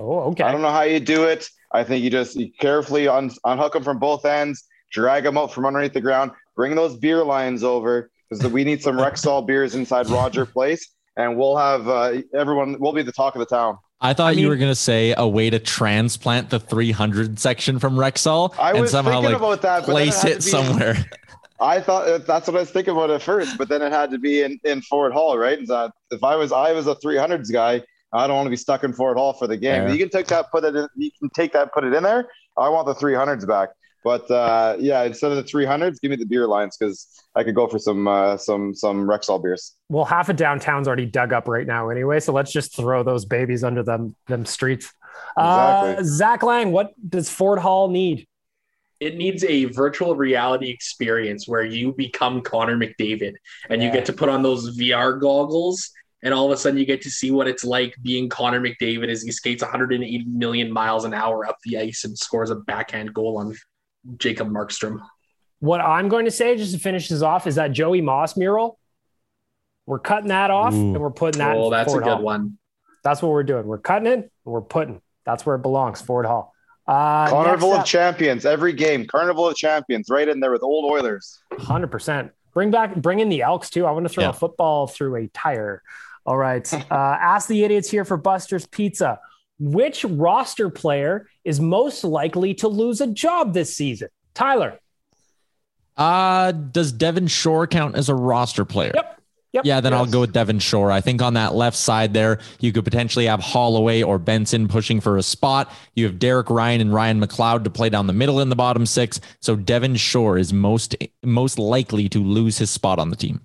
Oh, 0.00 0.30
okay. 0.30 0.44
I 0.44 0.52
don't 0.52 0.62
know 0.62 0.70
how 0.70 0.82
you 0.82 0.98
do 0.98 1.24
it. 1.24 1.48
I 1.72 1.84
think 1.84 2.02
you 2.02 2.10
just 2.10 2.34
you 2.36 2.50
carefully 2.58 3.08
un- 3.08 3.30
unhook 3.44 3.74
them 3.74 3.84
from 3.84 3.98
both 3.98 4.24
ends, 4.24 4.64
drag 4.90 5.24
them 5.24 5.36
out 5.38 5.52
from 5.52 5.66
underneath 5.66 5.92
the 5.92 6.00
ground, 6.00 6.32
bring 6.56 6.74
those 6.74 6.96
beer 6.96 7.22
lines 7.24 7.62
over 7.62 8.10
because 8.30 8.46
we 8.50 8.64
need 8.64 8.82
some 8.82 8.96
Rexall 8.96 9.46
beers 9.50 9.74
inside 9.74 10.08
Roger 10.08 10.46
Place, 10.46 10.88
and 11.16 11.36
we'll 11.36 11.56
have 11.56 11.88
uh, 11.88 12.22
everyone. 12.34 12.78
We'll 12.80 12.92
be 12.92 13.02
the 13.02 13.12
talk 13.12 13.34
of 13.34 13.40
the 13.40 13.46
town. 13.46 13.78
I 14.00 14.14
thought 14.14 14.30
I 14.30 14.32
you 14.32 14.48
were 14.48 14.56
gonna 14.56 14.74
say 14.74 15.14
a 15.16 15.28
way 15.28 15.50
to 15.50 15.60
transplant 15.60 16.50
the 16.50 16.58
300 16.58 17.38
section 17.38 17.78
from 17.78 17.94
Rexall 17.94 18.52
I 18.58 18.70
and 18.72 18.80
was 18.80 18.90
somehow 18.90 19.20
like 19.20 19.36
about 19.36 19.62
that, 19.62 19.84
place 19.84 20.22
had 20.22 20.32
it 20.32 20.36
be- 20.36 20.42
somewhere. 20.42 20.96
I 21.62 21.80
thought 21.80 22.08
uh, 22.08 22.18
that's 22.18 22.48
what 22.48 22.56
I 22.56 22.60
was 22.60 22.70
thinking 22.70 22.92
about 22.92 23.10
at 23.10 23.22
first, 23.22 23.56
but 23.56 23.68
then 23.68 23.82
it 23.82 23.92
had 23.92 24.10
to 24.10 24.18
be 24.18 24.42
in, 24.42 24.58
in 24.64 24.82
Ford 24.82 25.12
Hall, 25.12 25.38
right? 25.38 25.56
And 25.56 25.68
so 25.68 25.90
if 26.10 26.24
I 26.24 26.34
was 26.34 26.50
I 26.50 26.72
was 26.72 26.88
a 26.88 26.96
300s 26.96 27.52
guy, 27.52 27.82
I 28.12 28.26
don't 28.26 28.36
want 28.36 28.46
to 28.46 28.50
be 28.50 28.56
stuck 28.56 28.82
in 28.84 28.92
Ford 28.92 29.16
Hall 29.16 29.32
for 29.32 29.46
the 29.46 29.56
game. 29.56 29.84
Fair. 29.84 29.90
You 29.90 29.98
can 29.98 30.10
take 30.10 30.26
that, 30.26 30.50
put 30.50 30.64
it 30.64 30.74
in, 30.74 30.88
you 30.96 31.10
can 31.18 31.30
take 31.30 31.52
that, 31.52 31.72
put 31.72 31.84
it 31.84 31.94
in 31.94 32.02
there. 32.02 32.28
I 32.58 32.68
want 32.68 32.86
the 32.86 32.94
300s 32.94 33.46
back, 33.46 33.70
but 34.04 34.28
uh, 34.30 34.76
yeah, 34.78 35.04
instead 35.04 35.30
of 35.30 35.36
the 35.36 35.44
300s, 35.44 36.00
give 36.00 36.10
me 36.10 36.16
the 36.16 36.26
beer 36.26 36.48
lines 36.48 36.76
because 36.76 37.06
I 37.36 37.44
could 37.44 37.54
go 37.54 37.68
for 37.68 37.78
some 37.78 38.08
uh, 38.08 38.36
some 38.36 38.74
some 38.74 39.06
Rexall 39.06 39.42
beers. 39.42 39.74
Well, 39.88 40.04
half 40.04 40.28
of 40.28 40.36
downtown's 40.36 40.88
already 40.88 41.06
dug 41.06 41.32
up 41.32 41.46
right 41.46 41.66
now 41.66 41.90
anyway, 41.90 42.18
so 42.18 42.32
let's 42.32 42.52
just 42.52 42.76
throw 42.76 43.04
those 43.04 43.24
babies 43.24 43.62
under 43.62 43.84
them 43.84 44.16
them 44.26 44.44
streets. 44.44 44.92
Uh, 45.36 46.02
Zach 46.02 46.42
Laing, 46.42 46.72
what 46.72 46.92
does 47.08 47.30
Ford 47.30 47.58
Hall 47.58 47.88
need? 47.88 48.26
It 49.02 49.16
needs 49.16 49.42
a 49.44 49.64
virtual 49.66 50.14
reality 50.14 50.70
experience 50.70 51.48
where 51.48 51.64
you 51.64 51.92
become 51.92 52.40
Connor 52.40 52.76
McDavid 52.76 53.34
and 53.68 53.80
Yeah. 53.82 53.88
you 53.88 53.92
get 53.92 54.04
to 54.06 54.12
put 54.12 54.28
on 54.28 54.42
those 54.42 54.76
VR 54.78 55.20
goggles 55.20 55.90
and 56.22 56.32
all 56.32 56.46
of 56.46 56.52
a 56.52 56.56
sudden 56.56 56.78
you 56.78 56.86
get 56.86 57.02
to 57.02 57.10
see 57.10 57.30
what 57.32 57.48
it's 57.48 57.64
like 57.64 57.96
being 58.02 58.28
Connor 58.28 58.60
McDavid 58.60 59.08
as 59.08 59.22
he 59.22 59.32
skates 59.32 59.62
180 59.62 60.24
million 60.26 60.70
miles 60.70 61.04
an 61.04 61.14
hour 61.14 61.44
up 61.46 61.56
the 61.64 61.78
ice 61.78 62.04
and 62.04 62.16
scores 62.16 62.50
a 62.50 62.54
backhand 62.54 63.12
goal 63.12 63.38
on 63.38 63.56
Jacob 64.18 64.48
Markstrom. 64.48 65.00
What 65.58 65.80
I'm 65.80 66.08
going 66.08 66.24
to 66.26 66.30
say, 66.30 66.56
just 66.56 66.72
to 66.72 66.78
finish 66.78 67.08
this 67.08 67.22
off, 67.22 67.46
is 67.48 67.56
that 67.56 67.72
Joey 67.72 68.00
Moss 68.00 68.36
mural. 68.36 68.78
We're 69.86 69.98
cutting 69.98 70.28
that 70.28 70.50
off 70.52 70.74
Ooh. 70.74 70.94
and 70.94 71.00
we're 71.00 71.10
putting 71.10 71.40
that. 71.40 71.56
Oh, 71.56 71.66
in 71.66 71.70
that's 71.72 71.92
a 71.92 71.98
good 71.98 72.04
Hall. 72.04 72.22
one. 72.22 72.58
That's 73.02 73.20
what 73.20 73.32
we're 73.32 73.42
doing. 73.42 73.66
We're 73.66 73.78
cutting 73.78 74.06
it. 74.06 74.18
And 74.18 74.30
we're 74.44 74.60
putting. 74.60 75.00
That's 75.26 75.44
where 75.44 75.56
it 75.56 75.62
belongs. 75.62 76.00
Ford 76.00 76.24
Hall. 76.26 76.51
Uh, 76.92 77.30
Carnival 77.30 77.72
of 77.72 77.78
next 77.78 77.90
Champions, 77.90 78.44
every 78.44 78.72
game. 78.72 79.06
Carnival 79.06 79.48
of 79.48 79.56
Champions, 79.56 80.08
right 80.10 80.28
in 80.28 80.40
there 80.40 80.50
with 80.52 80.62
old 80.62 80.90
Oilers. 80.90 81.42
100%. 81.52 82.30
Bring 82.52 82.70
back, 82.70 82.94
bring 82.96 83.20
in 83.20 83.28
the 83.30 83.40
Elks 83.42 83.70
too. 83.70 83.86
I 83.86 83.92
want 83.92 84.04
to 84.04 84.10
throw 84.12 84.24
Yeah. 84.24 84.30
a 84.30 84.34
football 84.34 84.86
through 84.86 85.16
a 85.16 85.26
tire. 85.28 85.82
All 86.26 86.36
right. 86.36 86.70
Uh, 86.90 86.94
ask 87.20 87.48
the 87.48 87.64
idiots 87.64 87.90
here 87.90 88.04
for 88.04 88.16
Buster's 88.18 88.66
Pizza. 88.66 89.18
Which 89.58 90.04
roster 90.04 90.68
player 90.68 91.28
is 91.44 91.60
most 91.60 92.04
likely 92.04 92.52
to 92.54 92.68
lose 92.68 93.00
a 93.00 93.06
job 93.06 93.54
this 93.54 93.74
season? 93.76 94.08
Tyler. 94.34 94.78
Uh, 95.96 96.52
does 96.52 96.90
Devon 96.92 97.26
Shore 97.28 97.66
count 97.66 97.96
as 97.96 98.08
a 98.08 98.14
roster 98.14 98.64
player? 98.64 98.92
Yep. 98.94 99.21
Yep. 99.52 99.66
Yeah, 99.66 99.80
then 99.80 99.92
I'll 99.92 100.06
go 100.06 100.20
with 100.20 100.32
Devon 100.32 100.58
Shore. 100.58 100.90
I 100.90 101.02
think 101.02 101.20
on 101.20 101.34
that 101.34 101.54
left 101.54 101.76
side 101.76 102.14
there, 102.14 102.38
you 102.60 102.72
could 102.72 102.84
potentially 102.84 103.26
have 103.26 103.40
Holloway 103.40 104.02
or 104.02 104.18
Benson 104.18 104.66
pushing 104.66 104.98
for 104.98 105.18
a 105.18 105.22
spot. 105.22 105.70
You 105.94 106.06
have 106.06 106.18
Derek 106.18 106.48
Ryan 106.48 106.80
and 106.80 106.94
Ryan 106.94 107.20
McLeod 107.20 107.64
to 107.64 107.70
play 107.70 107.90
down 107.90 108.06
the 108.06 108.14
middle 108.14 108.40
in 108.40 108.48
the 108.48 108.56
bottom 108.56 108.86
six. 108.86 109.20
So 109.40 109.54
Devon 109.54 109.96
Shore 109.96 110.38
is 110.38 110.54
most 110.54 110.96
most 111.22 111.58
likely 111.58 112.08
to 112.08 112.18
lose 112.18 112.56
his 112.56 112.70
spot 112.70 112.98
on 112.98 113.10
the 113.10 113.16
team. 113.16 113.42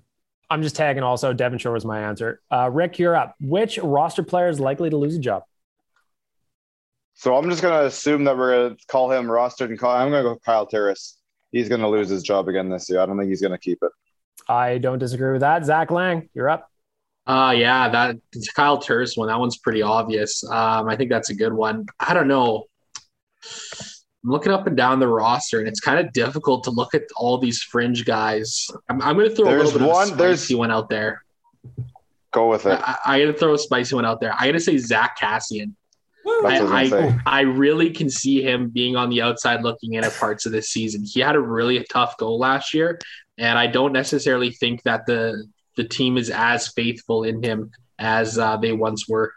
I'm 0.50 0.62
just 0.62 0.76
tagging 0.76 1.02
also. 1.02 1.34
Devon 1.34 1.58
Shore 1.58 1.72
was 1.72 1.84
my 1.84 2.00
answer. 2.00 2.40
Uh, 2.50 2.70
Rick, 2.72 2.98
you're 2.98 3.14
up. 3.14 3.34
Which 3.38 3.76
roster 3.78 4.22
player 4.22 4.48
is 4.48 4.58
likely 4.58 4.88
to 4.88 4.96
lose 4.96 5.14
a 5.14 5.20
job? 5.20 5.42
So 7.12 7.36
I'm 7.36 7.50
just 7.50 7.60
gonna 7.60 7.84
assume 7.84 8.24
that 8.24 8.38
we're 8.38 8.68
gonna 8.68 8.76
call 8.86 9.10
him 9.10 9.26
rostered 9.26 9.66
and 9.66 9.78
call. 9.78 9.94
I'm 9.94 10.10
gonna 10.10 10.22
go 10.22 10.36
Kyle 10.36 10.66
Turris. 10.66 11.18
He's 11.52 11.68
gonna 11.68 11.88
lose 11.88 12.08
his 12.08 12.22
job 12.22 12.48
again 12.48 12.70
this 12.70 12.88
year. 12.88 13.00
I 13.00 13.06
don't 13.06 13.18
think 13.18 13.28
he's 13.28 13.42
gonna 13.42 13.58
keep 13.58 13.78
it. 13.82 13.90
I 14.48 14.78
don't 14.78 14.98
disagree 14.98 15.32
with 15.32 15.40
that. 15.42 15.64
Zach 15.64 15.90
Laing, 15.90 16.28
you're 16.34 16.48
up. 16.48 16.70
Uh 17.26 17.52
yeah, 17.56 17.88
that 17.90 18.16
Kyle 18.54 18.78
Turris 18.78 19.16
one. 19.16 19.28
That 19.28 19.38
one's 19.38 19.58
pretty 19.58 19.82
obvious. 19.82 20.42
Um, 20.48 20.88
I 20.88 20.96
think 20.96 21.10
that's 21.10 21.28
a 21.30 21.34
good 21.34 21.52
one. 21.52 21.86
I 22.00 22.14
don't 22.14 22.28
know. 22.28 22.64
I'm 24.24 24.30
looking 24.30 24.50
up 24.52 24.66
and 24.66 24.76
down 24.76 24.98
the 24.98 25.06
roster, 25.08 25.58
and 25.58 25.68
it's 25.68 25.80
kind 25.80 26.04
of 26.04 26.12
difficult 26.12 26.64
to 26.64 26.70
look 26.70 26.94
at 26.94 27.02
all 27.16 27.38
these 27.38 27.62
fringe 27.62 28.04
guys. 28.04 28.68
I'm, 28.88 29.00
I'm 29.02 29.16
going 29.16 29.28
to 29.28 29.34
throw 29.36 29.46
a 29.46 29.50
There's 29.50 29.72
little 29.74 29.88
bit 29.88 29.94
one- 29.94 30.08
of 30.08 30.14
a 30.14 30.16
there's- 30.16 30.40
spicy 30.40 30.54
one 30.56 30.70
out 30.70 30.88
there. 30.88 31.22
Go 32.32 32.48
with 32.50 32.66
it. 32.66 32.78
I, 32.82 32.98
I 33.06 33.20
got 33.20 33.32
to 33.32 33.38
throw 33.38 33.54
a 33.54 33.58
spicy 33.58 33.94
one 33.94 34.04
out 34.04 34.20
there. 34.20 34.34
I 34.38 34.46
got 34.46 34.52
to 34.52 34.60
say 34.60 34.76
Zack 34.76 35.18
Kassian. 35.18 35.74
I 36.26 36.42
I, 36.44 36.58
gonna 36.58 36.74
I, 36.74 36.88
say. 36.88 37.18
I 37.26 37.40
really 37.42 37.90
can 37.90 38.10
see 38.10 38.42
him 38.42 38.68
being 38.68 38.96
on 38.96 39.08
the 39.08 39.22
outside 39.22 39.62
looking 39.62 39.94
in 39.94 40.04
at 40.04 40.12
parts 40.14 40.44
of 40.44 40.52
this 40.52 40.68
season. 40.68 41.02
He 41.04 41.20
had 41.20 41.36
a 41.36 41.40
really 41.40 41.82
tough 41.90 42.16
goal 42.18 42.38
last 42.38 42.74
year, 42.74 42.98
and 43.38 43.58
I 43.58 43.66
don't 43.66 43.92
necessarily 43.92 44.50
think 44.50 44.82
that 44.82 45.06
the 45.06 45.46
the 45.76 45.84
team 45.84 46.18
is 46.18 46.28
as 46.28 46.68
faithful 46.68 47.22
in 47.22 47.42
him 47.42 47.70
as 47.98 48.38
uh, 48.38 48.56
they 48.56 48.72
once 48.72 49.08
were. 49.08 49.32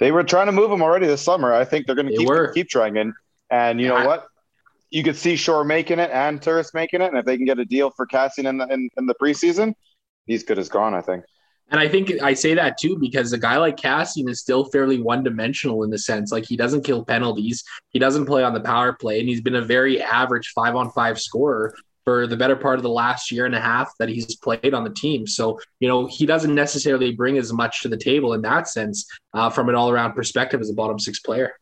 They 0.00 0.10
were 0.10 0.24
trying 0.24 0.46
to 0.46 0.52
move 0.52 0.70
him 0.70 0.82
already 0.82 1.06
this 1.06 1.22
summer. 1.22 1.52
I 1.52 1.64
think 1.64 1.86
they're 1.86 1.96
gonna 1.96 2.10
They 2.10 2.16
keep 2.16 2.28
were. 2.28 2.52
keep 2.52 2.68
trying. 2.68 2.96
And 2.96 3.12
and 3.50 3.80
you 3.80 3.88
know 3.88 4.06
what? 4.06 4.26
You 4.90 5.02
could 5.02 5.16
see 5.16 5.36
Shore 5.36 5.64
making 5.64 5.98
it 5.98 6.10
and 6.10 6.40
Turris 6.40 6.72
making 6.72 7.02
it. 7.02 7.08
And 7.08 7.18
if 7.18 7.26
they 7.26 7.36
can 7.36 7.44
get 7.44 7.58
a 7.58 7.64
deal 7.64 7.90
for 7.90 8.06
Kassian 8.06 8.48
in 8.48 8.58
the 8.58 8.66
in, 8.72 8.88
in 8.96 9.06
the 9.06 9.14
preseason, 9.20 9.74
he's 10.26 10.44
good 10.44 10.58
as 10.58 10.68
gone. 10.68 10.94
I 10.94 11.02
think. 11.02 11.24
And 11.70 11.78
I 11.78 11.86
think 11.88 12.10
I 12.22 12.32
say 12.32 12.54
that 12.54 12.78
too 12.78 12.96
because 12.98 13.32
a 13.34 13.38
guy 13.38 13.58
like 13.58 13.76
Kassian 13.76 14.30
is 14.30 14.40
still 14.40 14.64
fairly 14.66 15.02
one 15.02 15.22
dimensional 15.22 15.82
in 15.82 15.90
the 15.90 15.98
sense 15.98 16.32
like 16.32 16.46
he 16.46 16.56
doesn't 16.56 16.84
kill 16.84 17.04
penalties, 17.04 17.62
he 17.90 17.98
doesn't 17.98 18.24
play 18.24 18.42
on 18.42 18.54
the 18.54 18.60
power 18.60 18.94
play, 18.94 19.20
and 19.20 19.28
he's 19.28 19.42
been 19.42 19.56
a 19.56 19.60
very 19.62 20.00
average 20.00 20.52
five 20.54 20.74
on 20.74 20.90
five 20.92 21.20
scorer 21.20 21.74
for 22.08 22.26
the 22.26 22.38
better 22.38 22.56
part 22.56 22.78
of 22.78 22.82
the 22.82 22.88
last 22.88 23.30
year 23.30 23.44
and 23.44 23.54
a 23.54 23.60
half 23.60 23.92
that 23.98 24.08
he's 24.08 24.34
played 24.36 24.72
on 24.72 24.82
the 24.82 24.88
team. 24.88 25.26
So, 25.26 25.60
you 25.78 25.86
know, 25.86 26.06
he 26.06 26.24
doesn't 26.24 26.54
necessarily 26.54 27.12
bring 27.12 27.36
as 27.36 27.52
much 27.52 27.82
to 27.82 27.88
the 27.88 27.98
table 27.98 28.32
in 28.32 28.40
that 28.40 28.66
sense 28.66 29.06
uh, 29.34 29.50
from 29.50 29.68
an 29.68 29.74
all 29.74 29.90
around 29.90 30.14
perspective 30.14 30.58
as 30.62 30.70
a 30.70 30.72
bottom 30.72 30.98
six 30.98 31.20
player. 31.20 31.52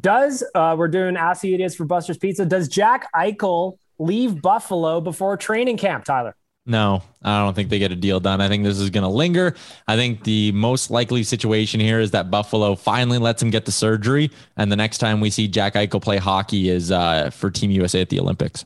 Does 0.00 0.42
uh, 0.56 0.74
we're 0.76 0.88
doing 0.88 1.16
Ask 1.16 1.42
the 1.42 1.54
Idiots 1.54 1.76
for 1.76 1.84
Buster's 1.84 2.18
Pizza? 2.18 2.44
Does 2.44 2.66
Jack 2.66 3.06
Eichel 3.14 3.78
leave 4.00 4.42
Buffalo 4.42 5.00
before 5.00 5.36
training 5.36 5.76
camp? 5.76 6.04
Tyler. 6.04 6.34
No, 6.66 7.04
I 7.22 7.44
don't 7.44 7.54
think 7.54 7.68
they 7.68 7.78
get 7.78 7.92
a 7.92 7.96
deal 7.96 8.18
done. 8.18 8.40
I 8.40 8.48
think 8.48 8.64
this 8.64 8.80
is 8.80 8.90
going 8.90 9.04
to 9.04 9.08
linger. 9.08 9.54
I 9.86 9.94
think 9.94 10.24
the 10.24 10.50
most 10.50 10.90
likely 10.90 11.22
situation 11.22 11.78
here 11.78 12.00
is 12.00 12.10
that 12.10 12.28
Buffalo 12.28 12.74
finally 12.74 13.18
lets 13.18 13.40
him 13.40 13.50
get 13.50 13.66
the 13.66 13.72
surgery, 13.72 14.32
and 14.56 14.72
the 14.72 14.76
next 14.76 14.98
time 14.98 15.20
we 15.20 15.30
see 15.30 15.46
Jack 15.46 15.74
Eichel 15.74 16.02
play 16.02 16.16
hockey 16.16 16.70
is 16.70 16.90
uh, 16.90 17.30
for 17.30 17.52
Team 17.52 17.70
USA 17.70 18.00
at 18.00 18.08
the 18.08 18.18
Olympics. 18.18 18.64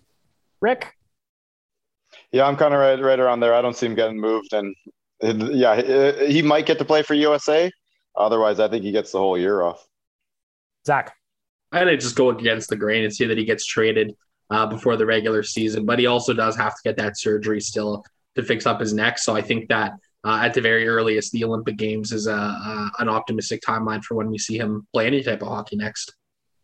Rick. 0.60 0.94
Yeah, 2.32 2.46
I'm 2.46 2.56
kind 2.56 2.74
of 2.74 2.80
right 2.80 3.00
right 3.00 3.18
around 3.20 3.40
there. 3.40 3.54
I 3.54 3.62
don't 3.62 3.76
see 3.76 3.86
him 3.86 3.94
getting 3.94 4.20
moved, 4.20 4.52
and 4.52 4.74
uh, 5.22 5.34
yeah, 5.50 6.16
he- 6.20 6.32
he 6.34 6.42
might 6.42 6.66
get 6.66 6.78
to 6.78 6.84
play 6.84 7.02
for 7.02 7.14
USA. 7.14 7.70
Otherwise, 8.16 8.60
I 8.60 8.68
think 8.68 8.82
he 8.84 8.92
gets 8.92 9.12
the 9.12 9.18
whole 9.18 9.38
year 9.38 9.62
off. 9.62 9.86
Zach. 10.86 11.14
I'm 11.70 11.84
going 11.84 11.94
to 11.96 12.02
just 12.02 12.16
go 12.16 12.30
against 12.30 12.70
the 12.70 12.76
grain 12.76 13.04
and 13.04 13.14
see 13.14 13.26
that 13.26 13.36
he 13.36 13.44
gets 13.44 13.64
traded 13.66 14.14
uh, 14.50 14.66
before 14.66 14.96
the 14.96 15.04
regular 15.04 15.42
season, 15.42 15.84
but 15.84 15.98
he 15.98 16.06
also 16.06 16.32
does 16.32 16.56
have 16.56 16.72
to 16.74 16.80
get 16.82 16.96
that 16.96 17.18
surgery 17.18 17.60
still 17.60 18.02
to 18.36 18.42
fix 18.42 18.64
up 18.66 18.80
his 18.80 18.94
neck. 18.94 19.18
So 19.18 19.36
I 19.36 19.42
think 19.42 19.68
that 19.68 19.92
uh, 20.24 20.40
at 20.42 20.54
the 20.54 20.62
very 20.62 20.88
earliest, 20.88 21.30
the 21.32 21.44
Olympic 21.44 21.76
Games 21.76 22.10
is 22.10 22.26
a, 22.26 22.32
a, 22.32 22.90
an 23.00 23.08
optimistic 23.10 23.60
timeline 23.60 24.02
for 24.02 24.14
when 24.14 24.30
we 24.30 24.38
see 24.38 24.56
him 24.58 24.86
play 24.94 25.06
any 25.06 25.22
type 25.22 25.42
of 25.42 25.48
hockey 25.48 25.76
next. 25.76 26.14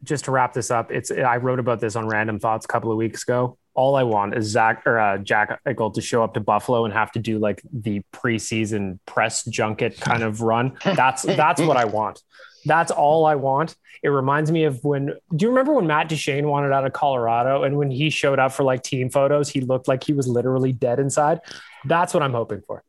Just 0.02 0.24
to 0.24 0.30
wrap 0.30 0.54
this 0.54 0.70
up, 0.70 0.90
it's 0.90 1.10
I 1.10 1.36
wrote 1.36 1.58
about 1.58 1.80
this 1.80 1.96
on 1.96 2.08
Random 2.08 2.38
Thoughts 2.38 2.64
a 2.64 2.68
couple 2.68 2.90
of 2.90 2.96
weeks 2.96 3.22
ago. 3.24 3.58
All 3.74 3.96
I 3.96 4.04
want 4.04 4.36
is 4.36 4.46
Zach 4.46 4.82
or 4.86 4.98
uh, 4.98 5.18
Jack 5.18 5.60
Eichel 5.64 5.92
to 5.94 6.00
show 6.00 6.22
up 6.22 6.34
to 6.34 6.40
Buffalo 6.40 6.84
and 6.84 6.94
have 6.94 7.10
to 7.12 7.18
do 7.18 7.38
like 7.38 7.60
the 7.72 8.02
preseason 8.12 8.98
press 9.04 9.44
junket 9.44 10.00
kind 10.00 10.22
of 10.22 10.42
run. 10.42 10.76
That's 10.84 11.22
that's 11.24 11.60
what 11.60 11.76
I 11.76 11.84
want. 11.84 12.22
That's 12.66 12.90
all 12.90 13.26
I 13.26 13.34
want. 13.34 13.76
It 14.02 14.08
reminds 14.08 14.52
me 14.52 14.64
of 14.64 14.82
when. 14.84 15.06
Do 15.34 15.44
you 15.44 15.48
remember 15.48 15.72
when 15.72 15.86
Matt 15.86 16.08
Duchene 16.08 16.46
wanted 16.46 16.72
out 16.72 16.86
of 16.86 16.92
Colorado, 16.92 17.64
and 17.64 17.76
when 17.76 17.90
he 17.90 18.10
showed 18.10 18.38
up 18.38 18.52
for 18.52 18.62
like 18.62 18.82
team 18.82 19.10
photos, 19.10 19.48
he 19.48 19.60
looked 19.60 19.88
like 19.88 20.04
he 20.04 20.12
was 20.12 20.28
literally 20.28 20.72
dead 20.72 20.98
inside. 21.00 21.40
That's 21.84 22.14
what 22.14 22.22
I'm 22.22 22.32
hoping 22.32 22.62
for. 22.66 22.82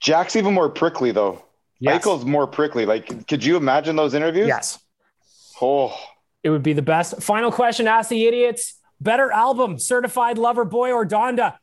Jack's 0.00 0.36
even 0.36 0.54
more 0.54 0.70
prickly 0.70 1.10
though. 1.12 1.44
Yes. 1.78 2.02
Eichel's 2.02 2.24
more 2.24 2.46
prickly. 2.46 2.86
Like, 2.86 3.26
could 3.26 3.44
you 3.44 3.56
imagine 3.56 3.96
those 3.96 4.14
interviews? 4.14 4.48
Yes. 4.48 4.78
Oh, 5.62 5.94
It 6.42 6.50
would 6.50 6.62
be 6.62 6.72
the 6.72 6.82
best. 6.82 7.22
Final 7.22 7.52
question 7.52 7.86
Ask 7.86 8.08
the 8.10 8.26
Idiots. 8.26 8.79
Better 9.00 9.30
album, 9.30 9.78
Certified 9.78 10.38
Lover 10.38 10.64
Boy 10.64 10.92
or 10.92 11.06
Donda? 11.06 11.56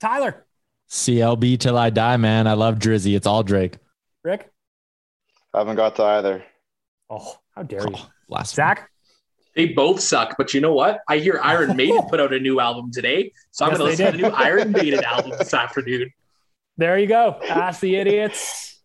Tyler, 0.00 0.44
CLB 0.90 1.58
till 1.58 1.78
I 1.78 1.90
die, 1.90 2.16
man. 2.16 2.46
I 2.46 2.52
love 2.54 2.78
Drizzy. 2.78 3.16
It's 3.16 3.26
all 3.26 3.42
Drake. 3.42 3.78
Rick? 4.24 4.50
I 5.54 5.58
haven't 5.58 5.76
got 5.76 5.96
to 5.96 6.02
either. 6.04 6.44
Oh, 7.08 7.38
how 7.54 7.62
dare 7.62 7.82
oh, 7.82 7.90
you. 7.90 7.94
Oh, 7.96 8.08
last 8.28 8.54
Zach? 8.54 8.90
They 9.54 9.66
both 9.68 10.00
suck, 10.00 10.34
but 10.36 10.52
you 10.52 10.60
know 10.60 10.74
what? 10.74 11.00
I 11.08 11.16
hear 11.18 11.40
Iron 11.42 11.76
Maiden 11.76 12.02
put 12.10 12.20
out 12.20 12.34
a 12.34 12.38
new 12.38 12.60
album 12.60 12.90
today, 12.92 13.32
so 13.52 13.64
I'm 13.64 13.70
Yes, 13.70 13.78
going 13.78 13.90
to 13.92 13.96
they 13.96 14.04
listen 14.04 14.06
to 14.06 14.12
the 14.12 14.22
did. 14.30 14.36
new 14.36 14.44
Iron 14.44 14.72
Maiden 14.72 15.04
album 15.04 15.32
this 15.38 15.54
afternoon. 15.54 16.10
There 16.76 16.98
you 16.98 17.06
go. 17.06 17.40
Ask 17.48 17.80
the 17.80 17.96
Idiots. 17.96 18.82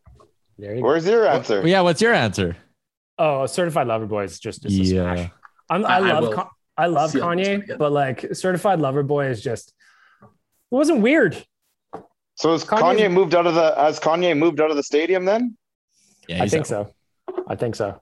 There 0.58 0.76
you 0.76 0.82
go. 0.82 0.88
Where's 0.88 1.06
your 1.06 1.28
answer? 1.28 1.60
Well, 1.60 1.68
yeah, 1.68 1.82
what's 1.82 2.02
your 2.02 2.14
answer? 2.14 2.56
Oh, 3.18 3.48
Certified 3.48 3.88
Lover 3.88 4.06
Boy 4.06 4.24
is 4.24 4.40
just, 4.40 4.62
just 4.64 4.74
a 4.74 4.84
Yeah. 4.84 5.16
smash. 5.16 5.32
I'm, 5.70 5.86
I, 5.86 5.90
I- 5.90 5.98
I 5.98 6.00
love 6.14 6.24
will 6.24 6.34
Con- 6.34 6.48
I 6.82 6.88
love 6.88 7.12
see 7.12 7.20
how 7.20 7.30
it's 7.32 7.48
gonna 7.48 7.60
Kanye, 7.64 7.78
but 7.78 7.92
like 7.92 8.34
Certified 8.36 8.80
Lover 8.80 9.04
Boy 9.04 9.28
is 9.28 9.42
just 9.42 9.74
it 10.22 10.28
wasn't 10.70 11.02
weird. 11.02 11.44
So 12.36 12.54
as 12.54 12.64
Kanye's- 12.66 12.82
Kanye 12.82 13.12
moved 13.12 13.36
out 13.36 13.46
of 13.48 13.56
the 13.56 13.80
as 13.80 14.00
Kanye 14.00 14.38
moved 14.38 14.60
out 14.62 14.72
of 14.72 14.78
the 14.78 14.84
stadium 14.84 15.26
then? 15.26 15.58
Yeah, 16.28 16.44
I 16.44 16.48
think 16.48 16.62
out. 16.62 16.68
so. 16.68 16.94
I 17.48 17.56
think 17.56 17.76
so. 17.76 18.02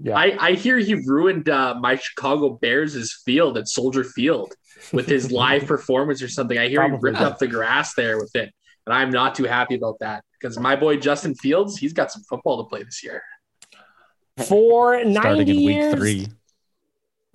Yeah. 0.00 0.16
I, 0.16 0.36
I 0.38 0.52
hear 0.52 0.78
he 0.78 0.94
ruined 0.94 1.48
uh, 1.48 1.74
my 1.80 1.96
Chicago 1.96 2.50
Bears' 2.50 3.20
field 3.24 3.58
at 3.58 3.66
Soldier 3.66 4.04
Field 4.04 4.54
with 4.92 5.06
his 5.08 5.32
live 5.42 5.66
performance 5.66 6.22
or 6.22 6.28
something. 6.28 6.56
I 6.56 6.68
hear 6.68 6.82
he 6.82 6.88
Probably. 6.90 7.10
ripped 7.10 7.20
up 7.20 7.38
the 7.38 7.48
grass 7.48 7.94
there 7.94 8.16
with 8.18 8.34
it. 8.36 8.52
And 8.86 8.94
I'm 8.94 9.10
not 9.10 9.34
too 9.34 9.44
happy 9.44 9.74
about 9.74 9.98
that 10.00 10.22
because 10.40 10.58
my 10.58 10.76
boy 10.76 10.98
Justin 10.98 11.34
Fields, 11.34 11.76
he's 11.76 11.92
got 11.92 12.12
some 12.12 12.22
football 12.22 12.62
to 12.62 12.68
play 12.68 12.84
this 12.84 13.02
year. 13.02 13.22
For 14.46 14.96
90 15.04 15.14
Starting 15.14 15.48
in 15.48 15.56
week 15.56 15.68
years, 15.76 15.94
three. 15.94 16.28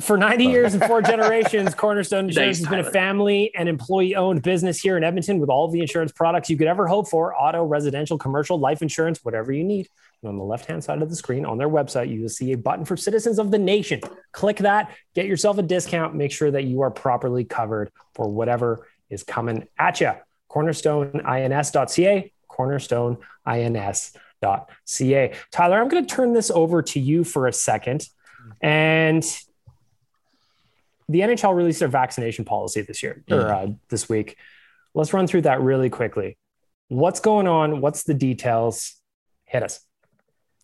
For 0.02 0.18
90 0.18 0.46
years 0.46 0.74
and 0.74 0.84
four 0.84 1.02
generations, 1.02 1.76
Cornerstone 1.76 2.26
Insurance 2.26 2.58
Thanks, 2.58 2.60
has 2.60 2.68
been 2.68 2.80
a 2.80 2.92
family 2.92 3.54
and 3.56 3.70
employee 3.70 4.16
owned 4.16 4.42
business 4.42 4.82
here 4.82 4.98
in 4.98 5.04
Edmonton 5.04 5.40
with 5.40 5.50
all 5.50 5.68
the 5.68 5.82
insurance 5.82 6.12
products 6.12 6.50
you 6.50 6.58
could 6.58 6.68
ever 6.68 6.88
hope 6.88 7.08
for 7.08 7.40
auto, 7.40 7.64
residential, 7.64 8.18
commercial, 8.18 8.58
life 8.58 8.82
insurance, 8.82 9.24
whatever 9.24 9.52
you 9.52 9.64
need. 9.64 9.88
And 10.22 10.30
on 10.30 10.38
the 10.38 10.44
left 10.44 10.66
hand 10.66 10.84
side 10.84 11.02
of 11.02 11.10
the 11.10 11.16
screen 11.16 11.46
on 11.46 11.60
their 11.60 11.70
website, 11.70 12.10
you 12.10 12.22
will 12.22 12.30
see 12.30 12.54
a 12.54 12.58
button 12.58 12.86
for 12.86 12.98
citizens 12.98 13.38
of 13.38 13.52
the 13.52 13.60
nation. 13.60 14.02
Click 14.32 14.58
that, 14.58 14.92
get 15.14 15.28
yourself 15.28 15.60
a 15.60 15.62
discount, 15.62 16.16
make 16.16 16.32
sure 16.32 16.50
that 16.50 16.64
you 16.64 16.82
are 16.82 16.90
properly 16.90 17.44
covered 17.44 17.92
for 18.16 18.28
whatever 18.28 18.88
is 19.10 19.24
coming 19.24 19.68
at 19.78 20.02
you. 20.02 20.12
CornerstoneINS.ca, 20.50 22.34
cornerstoneins.ca. 22.50 25.34
Tyler, 25.52 25.80
I'm 25.80 25.88
going 25.88 26.06
to 26.06 26.16
turn 26.16 26.34
this 26.34 26.52
over 26.52 26.82
to 26.82 27.00
you 27.00 27.24
for 27.24 27.48
a 27.48 27.54
second. 27.54 28.06
And 28.62 29.26
the 31.10 31.20
NHL 31.20 31.56
released 31.56 31.80
their 31.80 31.88
vaccination 31.88 32.46
policy 32.46 32.82
this 32.82 33.04
year 33.04 33.24
or 33.30 33.54
uh, 33.54 33.68
this 33.90 34.08
week. 34.10 34.38
Let's 34.94 35.14
run 35.14 35.28
through 35.28 35.42
that 35.42 35.62
really 35.62 35.90
quickly. 35.90 36.38
What's 36.88 37.20
going 37.20 37.48
on? 37.48 37.82
What's 37.82 38.04
the 38.04 38.14
details? 38.14 38.96
Hit 39.46 39.64
us. 39.64 39.80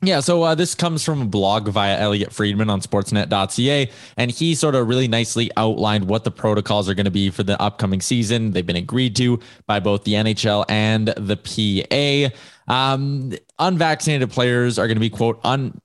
Yeah, 0.02 0.22
so 0.22 0.44
uh, 0.44 0.56
this 0.56 0.76
comes 0.76 1.04
from 1.04 1.22
a 1.22 1.26
blog 1.26 1.68
via 1.68 2.00
Elliotte 2.00 2.32
Friedman 2.32 2.70
on 2.70 2.80
sportsnet.ca, 2.80 3.90
and 4.16 4.32
he 4.32 4.56
sort 4.56 4.76
of 4.76 4.88
really 4.88 5.10
nicely 5.10 5.52
outlined 5.58 6.06
what 6.06 6.24
the 6.24 6.32
protocols 6.32 6.88
are 6.88 6.94
going 6.94 7.06
to 7.06 7.12
be 7.12 7.30
for 7.30 7.44
the 7.44 7.62
upcoming 7.62 8.00
season. 8.00 8.52
They've 8.52 8.66
been 8.66 8.78
agreed 8.78 9.18
to 9.18 9.42
by 9.68 9.82
both 9.82 10.06
the 10.06 10.14
NHL 10.14 10.64
and 10.70 11.10
the 11.10 11.36
PA. 11.36 12.74
Um, 12.74 13.34
unvaccinated 13.58 14.30
players 14.30 14.80
are 14.80 14.88
going 14.88 14.96
to 14.96 15.02
be, 15.02 15.10
quote, 15.10 15.42
un- 15.44 15.82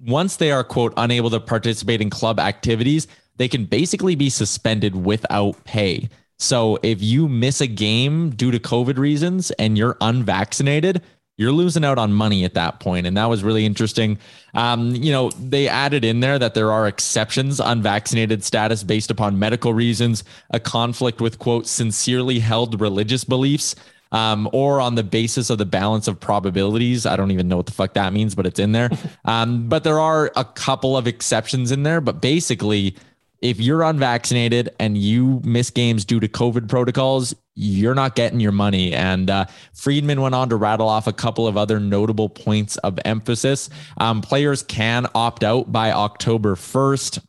once 0.00 0.36
they 0.36 0.50
are, 0.50 0.64
quote, 0.64 0.94
unable 0.96 1.28
to 1.30 1.40
participate 1.40 2.00
in 2.00 2.08
club 2.08 2.40
activities, 2.40 3.06
they 3.40 3.48
can 3.48 3.64
basically 3.64 4.14
be 4.14 4.28
suspended 4.28 4.94
without 4.94 5.64
pay. 5.64 6.10
So 6.38 6.78
if 6.82 7.02
you 7.02 7.26
miss 7.26 7.62
a 7.62 7.66
game 7.66 8.28
due 8.28 8.50
to 8.50 8.58
COVID 8.58 8.98
reasons 8.98 9.50
and 9.52 9.78
you're 9.78 9.96
unvaccinated, 10.02 11.00
you're 11.38 11.50
losing 11.50 11.82
out 11.82 11.96
on 11.96 12.12
money 12.12 12.44
at 12.44 12.52
that 12.52 12.80
point. 12.80 13.06
And 13.06 13.16
that 13.16 13.30
was 13.30 13.42
really 13.42 13.64
interesting. 13.64 14.18
Um, 14.52 14.94
you 14.94 15.10
know, 15.10 15.30
they 15.30 15.68
added 15.68 16.04
in 16.04 16.20
there 16.20 16.38
that 16.38 16.52
there 16.52 16.70
are 16.70 16.86
exceptions, 16.86 17.60
unvaccinated 17.60 18.44
status 18.44 18.84
based 18.84 19.10
upon 19.10 19.38
medical 19.38 19.72
reasons, 19.72 20.22
a 20.50 20.60
conflict 20.60 21.22
with, 21.22 21.38
quote, 21.38 21.66
sincerely 21.66 22.40
held 22.40 22.78
religious 22.78 23.24
beliefs. 23.24 23.74
Um, 24.12 24.50
or 24.52 24.80
on 24.80 24.96
the 24.96 25.04
basis 25.04 25.50
of 25.50 25.58
the 25.58 25.64
balance 25.64 26.08
of 26.08 26.18
probabilities. 26.18 27.06
I 27.06 27.14
don't 27.14 27.30
even 27.30 27.46
know 27.46 27.56
what 27.56 27.66
the 27.66 27.72
fuck 27.72 27.94
that 27.94 28.12
means, 28.12 28.34
but 28.34 28.44
it's 28.44 28.58
in 28.58 28.72
there. 28.72 28.90
Um, 29.24 29.68
but 29.68 29.84
there 29.84 30.00
are 30.00 30.32
a 30.34 30.44
couple 30.44 30.96
of 30.96 31.06
exceptions 31.06 31.70
in 31.70 31.84
there. 31.84 32.00
But 32.00 32.20
basically, 32.20 32.96
if 33.40 33.58
you're 33.58 33.82
unvaccinated 33.82 34.70
and 34.78 34.98
you 34.98 35.40
miss 35.44 35.70
games 35.70 36.04
due 36.04 36.20
to 36.20 36.28
COVID 36.28 36.68
protocols, 36.68 37.34
you're 37.54 37.94
not 37.94 38.14
getting 38.14 38.40
your 38.40 38.52
money. 38.52 38.92
And 38.92 39.30
uh, 39.30 39.46
Friedman 39.72 40.20
went 40.20 40.34
on 40.34 40.48
to 40.50 40.56
rattle 40.56 40.88
off 40.88 41.06
a 41.06 41.12
couple 41.12 41.46
of 41.46 41.56
other 41.56 41.80
notable 41.80 42.28
points 42.28 42.76
of 42.78 42.98
emphasis. 43.04 43.70
Um, 43.98 44.20
players 44.20 44.62
can 44.62 45.06
opt 45.14 45.42
out 45.42 45.72
by 45.72 45.92
October 45.92 46.54
1st. 46.54 47.22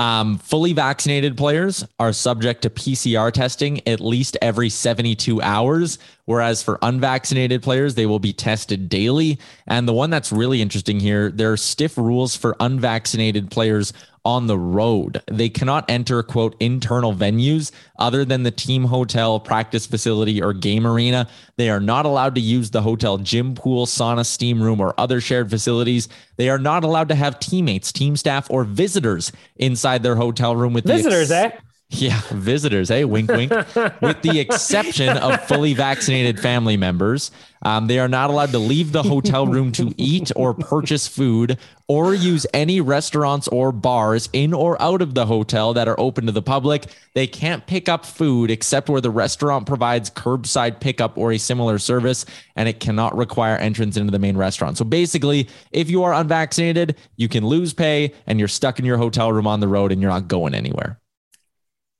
Um, 0.00 0.38
fully 0.38 0.72
vaccinated 0.72 1.36
players 1.36 1.84
are 1.98 2.14
subject 2.14 2.62
to 2.62 2.70
PCR 2.70 3.30
testing 3.30 3.86
at 3.86 4.00
least 4.00 4.38
every 4.40 4.70
72 4.70 5.42
hours, 5.42 5.98
whereas 6.24 6.62
for 6.62 6.78
unvaccinated 6.80 7.62
players, 7.62 7.96
they 7.96 8.06
will 8.06 8.18
be 8.18 8.32
tested 8.32 8.88
daily. 8.88 9.38
And 9.66 9.86
the 9.86 9.92
one 9.92 10.08
that's 10.08 10.32
really 10.32 10.62
interesting 10.62 11.00
here, 11.00 11.30
there 11.30 11.52
are 11.52 11.58
stiff 11.58 11.98
rules 11.98 12.34
for 12.34 12.56
unvaccinated 12.60 13.50
players 13.50 13.92
on 14.24 14.46
the 14.46 14.58
road. 14.58 15.22
They 15.30 15.48
cannot 15.48 15.90
enter, 15.90 16.22
quote, 16.22 16.54
internal 16.60 17.14
venues 17.14 17.72
other 17.98 18.24
than 18.24 18.42
the 18.42 18.50
team 18.50 18.84
hotel, 18.84 19.40
practice 19.40 19.86
facility, 19.86 20.42
or 20.42 20.52
game 20.52 20.86
arena. 20.86 21.28
They 21.56 21.70
are 21.70 21.80
not 21.80 22.06
allowed 22.06 22.34
to 22.34 22.40
use 22.40 22.70
the 22.70 22.82
hotel 22.82 23.18
gym, 23.18 23.54
pool, 23.54 23.86
sauna, 23.86 24.26
steam 24.26 24.62
room, 24.62 24.80
or 24.80 24.94
other 24.98 25.20
shared 25.20 25.50
facilities. 25.50 26.08
They 26.36 26.50
are 26.50 26.58
not 26.58 26.84
allowed 26.84 27.08
to 27.08 27.14
have 27.14 27.40
teammates, 27.40 27.92
team 27.92 28.16
staff, 28.16 28.50
or 28.50 28.64
visitors 28.64 29.32
inside 29.56 30.02
their 30.02 30.16
hotel 30.16 30.54
room 30.54 30.72
with 30.72 30.84
visitors, 30.84 31.30
ex- 31.30 31.54
eh? 31.54 31.58
Yeah, 31.92 32.20
visitors. 32.30 32.88
Hey, 32.88 33.04
wink, 33.04 33.28
wink. 33.30 33.50
With 34.00 34.22
the 34.22 34.38
exception 34.38 35.18
of 35.18 35.42
fully 35.48 35.74
vaccinated 35.74 36.38
family 36.38 36.76
members, 36.76 37.32
um, 37.62 37.88
they 37.88 37.98
are 37.98 38.08
not 38.08 38.30
allowed 38.30 38.52
to 38.52 38.60
leave 38.60 38.92
the 38.92 39.02
hotel 39.02 39.44
room 39.44 39.72
to 39.72 39.92
eat 39.96 40.30
or 40.36 40.54
purchase 40.54 41.08
food 41.08 41.58
or 41.88 42.14
use 42.14 42.46
any 42.54 42.80
restaurants 42.80 43.48
or 43.48 43.72
bars 43.72 44.28
in 44.32 44.54
or 44.54 44.80
out 44.80 45.02
of 45.02 45.14
the 45.14 45.26
hotel 45.26 45.74
that 45.74 45.88
are 45.88 45.98
open 45.98 46.26
to 46.26 46.32
the 46.32 46.40
public. 46.40 46.86
They 47.14 47.26
can't 47.26 47.66
pick 47.66 47.88
up 47.88 48.06
food 48.06 48.52
except 48.52 48.88
where 48.88 49.00
the 49.00 49.10
restaurant 49.10 49.66
provides 49.66 50.10
curbside 50.10 50.78
pickup 50.78 51.18
or 51.18 51.32
a 51.32 51.38
similar 51.38 51.80
service, 51.80 52.24
and 52.54 52.68
it 52.68 52.78
cannot 52.78 53.16
require 53.16 53.56
entrance 53.56 53.96
into 53.96 54.12
the 54.12 54.20
main 54.20 54.36
restaurant. 54.36 54.78
So 54.78 54.84
basically, 54.84 55.48
if 55.72 55.90
you 55.90 56.04
are 56.04 56.14
unvaccinated, 56.14 56.94
you 57.16 57.28
can 57.28 57.44
lose 57.44 57.74
pay 57.74 58.14
and 58.28 58.38
you're 58.38 58.46
stuck 58.46 58.78
in 58.78 58.84
your 58.84 58.96
hotel 58.96 59.32
room 59.32 59.48
on 59.48 59.58
the 59.58 59.68
road 59.68 59.90
and 59.90 60.00
you're 60.00 60.12
not 60.12 60.28
going 60.28 60.54
anywhere. 60.54 60.99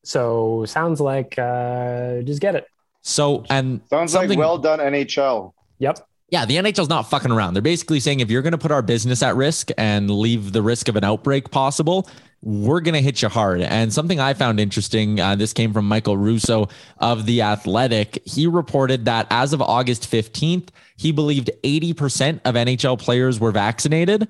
So 0.03 0.65
sounds 0.67 1.01
like 1.01 1.39
uh, 1.39 2.23
just 2.23 2.41
get 2.41 2.55
it. 2.55 2.67
So 3.03 3.45
and 3.51 3.81
sounds 3.89 4.15
like 4.15 4.39
well 4.39 4.59
done 4.59 4.79
NHL. 4.79 5.53
Yep. 5.79 6.07
Yeah, 6.31 6.47
the 6.47 6.57
NHL's 6.57 6.89
not 6.89 7.11
fucking 7.11 7.33
around. 7.33 7.55
They're 7.55 7.63
basically 7.63 7.99
saying 7.99 8.21
if 8.21 8.31
you're 8.31 8.43
going 8.43 8.53
to 8.53 8.59
put 8.59 8.71
our 8.71 8.83
business 8.83 9.21
at 9.23 9.35
risk 9.35 9.71
and 9.77 10.09
leave 10.09 10.53
the 10.53 10.63
risk 10.63 10.89
of 10.89 10.95
an 10.95 11.03
outbreak 11.03 11.51
possible, 11.51 12.09
we're 12.43 12.81
going 12.81 12.95
to 12.95 13.03
hit 13.03 13.21
you 13.21 13.29
hard. 13.29 13.61
And 13.63 13.93
something 13.93 14.21
I 14.21 14.35
found 14.35 14.61
interesting, 14.61 15.19
uh, 15.19 15.35
this 15.35 15.53
came 15.53 15.73
from 15.73 15.89
Michael 15.89 16.17
Russo 16.17 16.69
of 16.99 17.27
The 17.27 17.43
Athletic. 17.43 18.23
He 18.25 18.47
reported 18.47 19.07
that 19.07 19.27
as 19.31 19.53
of 19.53 19.61
August 19.61 20.11
15th, 20.11 20.69
he 20.97 21.11
believed 21.11 21.51
80% 21.65 22.41
of 22.45 22.55
NHL 22.55 22.99
players 22.99 23.41
were 23.41 23.51
vaccinated. 23.51 24.29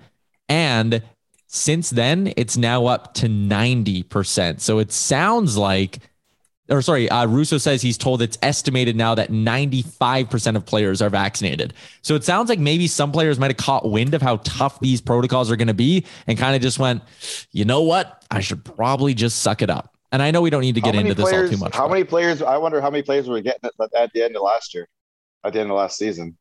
And 0.49 1.03
since 1.53 1.91
then, 1.91 2.33
it's 2.37 2.57
now 2.57 2.87
up 2.87 3.13
to 3.15 3.27
90%. 3.27 4.61
So 4.61 4.79
it 4.79 4.93
sounds 4.93 5.57
like, 5.57 5.99
or 6.69 6.81
sorry, 6.81 7.11
uh, 7.11 7.27
Russo 7.27 7.59
says 7.59 7.83
he's 7.83 7.99
told 7.99 8.23
it's 8.23 8.39
estimated 8.41 8.95
now 8.95 9.17
that 9.17 9.31
95% 9.31 10.55
of 10.55 10.65
players 10.65 11.03
are 11.03 11.11
vaccinated. 11.11 11.75
So 12.03 12.15
it 12.15 12.23
sounds 12.23 12.51
like 12.51 12.61
maybe 12.61 12.87
some 12.87 13.11
players 13.11 13.41
might 13.41 13.51
have 13.51 13.57
caught 13.57 13.91
wind 13.91 14.15
of 14.15 14.23
how 14.23 14.37
tough 14.45 14.79
these 14.79 15.01
protocols 15.01 15.51
are 15.51 15.57
going 15.57 15.67
to 15.67 15.75
be 15.75 16.07
and 16.29 16.39
kind 16.39 16.55
of 16.55 16.63
just 16.63 16.79
went, 16.79 17.03
you 17.51 17.65
know 17.65 17.83
what? 17.83 18.25
I 18.31 18.39
should 18.39 18.65
probably 18.65 19.13
just 19.13 19.43
suck 19.43 19.61
it 19.61 19.71
up. 19.71 19.97
And 20.13 20.23
I 20.23 20.31
know 20.31 20.43
we 20.43 20.51
don't 20.51 20.61
need 20.61 20.77
to 20.77 20.81
get 20.81 20.95
into 20.95 21.17
players, 21.17 21.31
this 21.31 21.35
all 21.35 21.49
too 21.49 21.57
much. 21.65 21.75
How 21.75 21.89
many 21.89 22.05
players? 22.05 22.43
I 22.43 22.59
wonder 22.59 22.81
how 22.81 22.91
many 22.91 23.03
players 23.03 23.29
were 23.29 23.41
getting 23.41 23.69
it 23.69 23.91
at 23.97 24.13
the 24.13 24.23
end 24.23 24.37
of 24.37 24.43
last 24.43 24.73
year, 24.73 24.89
at 25.43 25.53
the 25.53 25.59
end 25.61 25.71
of 25.73 25.77
last 25.77 25.99
season. 25.99 26.37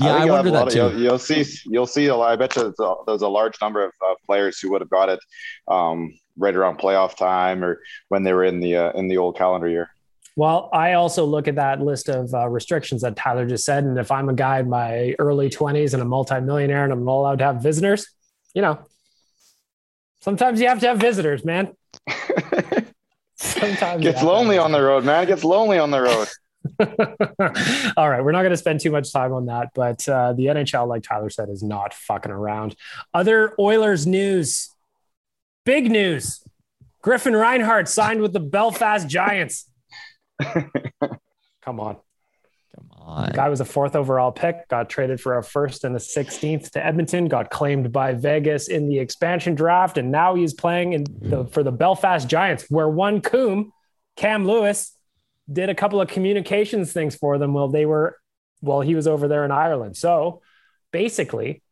Yeah, 0.00 0.14
I, 0.14 0.26
I 0.26 0.30
wonder 0.30 0.50
that 0.50 0.66
of, 0.66 0.72
too. 0.72 0.78
You'll, 0.78 1.00
you'll, 1.00 1.18
see. 1.18 1.44
You'll 1.64 1.86
see. 1.86 2.06
A 2.06 2.16
lot, 2.16 2.30
I 2.30 2.36
bet 2.36 2.54
you 2.54 2.62
there's 2.62 2.78
a, 2.78 2.94
there's 3.06 3.22
a 3.22 3.28
large 3.28 3.54
number 3.62 3.84
of 3.84 3.92
uh, 4.06 4.14
players 4.26 4.58
who 4.60 4.70
would 4.72 4.82
have 4.82 4.90
got 4.90 5.08
it 5.08 5.20
um, 5.68 6.12
right 6.36 6.54
around 6.54 6.78
playoff 6.78 7.16
time 7.16 7.64
or 7.64 7.80
when 8.08 8.22
they 8.22 8.32
were 8.32 8.44
in 8.44 8.60
the 8.60 8.76
uh, 8.76 8.90
in 8.92 9.08
the 9.08 9.16
old 9.16 9.36
calendar 9.36 9.68
year. 9.68 9.90
Well, 10.36 10.68
I 10.70 10.92
also 10.92 11.24
look 11.24 11.48
at 11.48 11.54
that 11.54 11.80
list 11.80 12.10
of 12.10 12.34
uh, 12.34 12.46
restrictions 12.48 13.00
that 13.00 13.16
Tyler 13.16 13.46
just 13.46 13.64
said, 13.64 13.84
and 13.84 13.98
if 13.98 14.10
I'm 14.10 14.28
a 14.28 14.34
guy 14.34 14.58
in 14.58 14.68
my 14.68 15.14
early 15.18 15.48
20s 15.48 15.94
and 15.94 16.02
a 16.02 16.04
multimillionaire 16.04 16.84
and 16.84 16.92
I'm 16.92 17.06
not 17.06 17.12
allowed 17.12 17.38
to 17.38 17.44
have 17.46 17.62
visitors, 17.62 18.06
you 18.54 18.60
know, 18.60 18.78
sometimes 20.20 20.60
you 20.60 20.68
have 20.68 20.80
to 20.80 20.88
have 20.88 20.98
visitors, 20.98 21.42
man. 21.42 21.72
sometimes 23.36 24.02
gets 24.02 24.22
lonely 24.22 24.58
on 24.58 24.72
the 24.72 24.82
road, 24.82 25.04
man. 25.04 25.22
It 25.22 25.26
gets 25.26 25.42
lonely 25.42 25.78
on 25.78 25.90
the 25.90 26.02
road. 26.02 26.28
All 27.96 28.10
right, 28.10 28.22
we're 28.22 28.32
not 28.32 28.42
going 28.42 28.50
to 28.50 28.56
spend 28.56 28.80
too 28.80 28.90
much 28.90 29.12
time 29.12 29.32
on 29.32 29.46
that, 29.46 29.70
but 29.74 30.08
uh, 30.08 30.32
the 30.32 30.46
NHL, 30.46 30.86
like 30.86 31.02
Tyler 31.02 31.30
said, 31.30 31.48
is 31.48 31.62
not 31.62 31.94
fucking 31.94 32.32
around. 32.32 32.76
Other 33.14 33.54
Oilers 33.58 34.06
news, 34.06 34.70
big 35.64 35.90
news: 35.90 36.42
Griffin 37.02 37.34
Reinhart 37.34 37.88
signed 37.88 38.20
with 38.22 38.32
the 38.32 38.40
Belfast 38.40 39.08
Giants. 39.08 39.70
Come 40.42 41.80
on. 41.80 41.96
Come 42.76 42.90
on. 42.92 43.26
The 43.26 43.32
guy 43.32 43.48
was 43.48 43.60
a 43.60 43.64
fourth 43.64 43.96
overall 43.96 44.30
pick, 44.30 44.68
got 44.68 44.88
traded 44.88 45.20
for 45.20 45.38
a 45.38 45.42
first 45.42 45.84
and 45.84 45.96
a 45.96 45.98
16th 45.98 46.70
to 46.70 46.84
Edmonton, 46.84 47.26
got 47.26 47.50
claimed 47.50 47.92
by 47.92 48.12
Vegas 48.12 48.68
in 48.68 48.88
the 48.88 48.98
expansion 48.98 49.54
draft, 49.54 49.98
and 49.98 50.10
now 50.10 50.34
he's 50.34 50.54
playing 50.54 50.92
in 50.92 51.04
the, 51.20 51.46
for 51.46 51.62
the 51.62 51.72
Belfast 51.72 52.28
Giants, 52.28 52.66
where 52.68 52.88
one 52.88 53.20
Coom, 53.20 53.72
Cam 54.16 54.46
Lewis, 54.46 54.95
did 55.50 55.68
a 55.68 55.74
couple 55.74 56.00
of 56.00 56.08
communications 56.08 56.92
things 56.92 57.14
for 57.14 57.38
them 57.38 57.52
while 57.52 57.68
they 57.68 57.86
were 57.86 58.18
while 58.60 58.80
he 58.80 58.94
was 58.94 59.06
over 59.06 59.28
there 59.28 59.44
in 59.44 59.50
Ireland. 59.50 59.96
So 59.96 60.42
basically, 60.90 61.62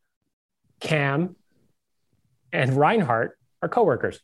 Cam 0.79 1.35
and 2.51 2.73
Reinhart 2.77 3.37
are 3.61 3.69
coworkers. 3.69 4.19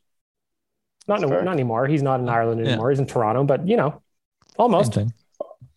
Not 1.08 1.22
no, 1.22 1.28
not 1.28 1.54
anymore. 1.54 1.88
He's 1.88 2.04
not 2.04 2.20
in 2.20 2.30
Ireland 2.30 2.62
anymore. 2.62 2.90
Yeah. 2.90 2.94
He's 2.94 3.00
in 3.00 3.08
Toronto, 3.08 3.44
but 3.44 3.68
you 3.68 3.76
know, 3.76 4.02
almost 4.58 4.98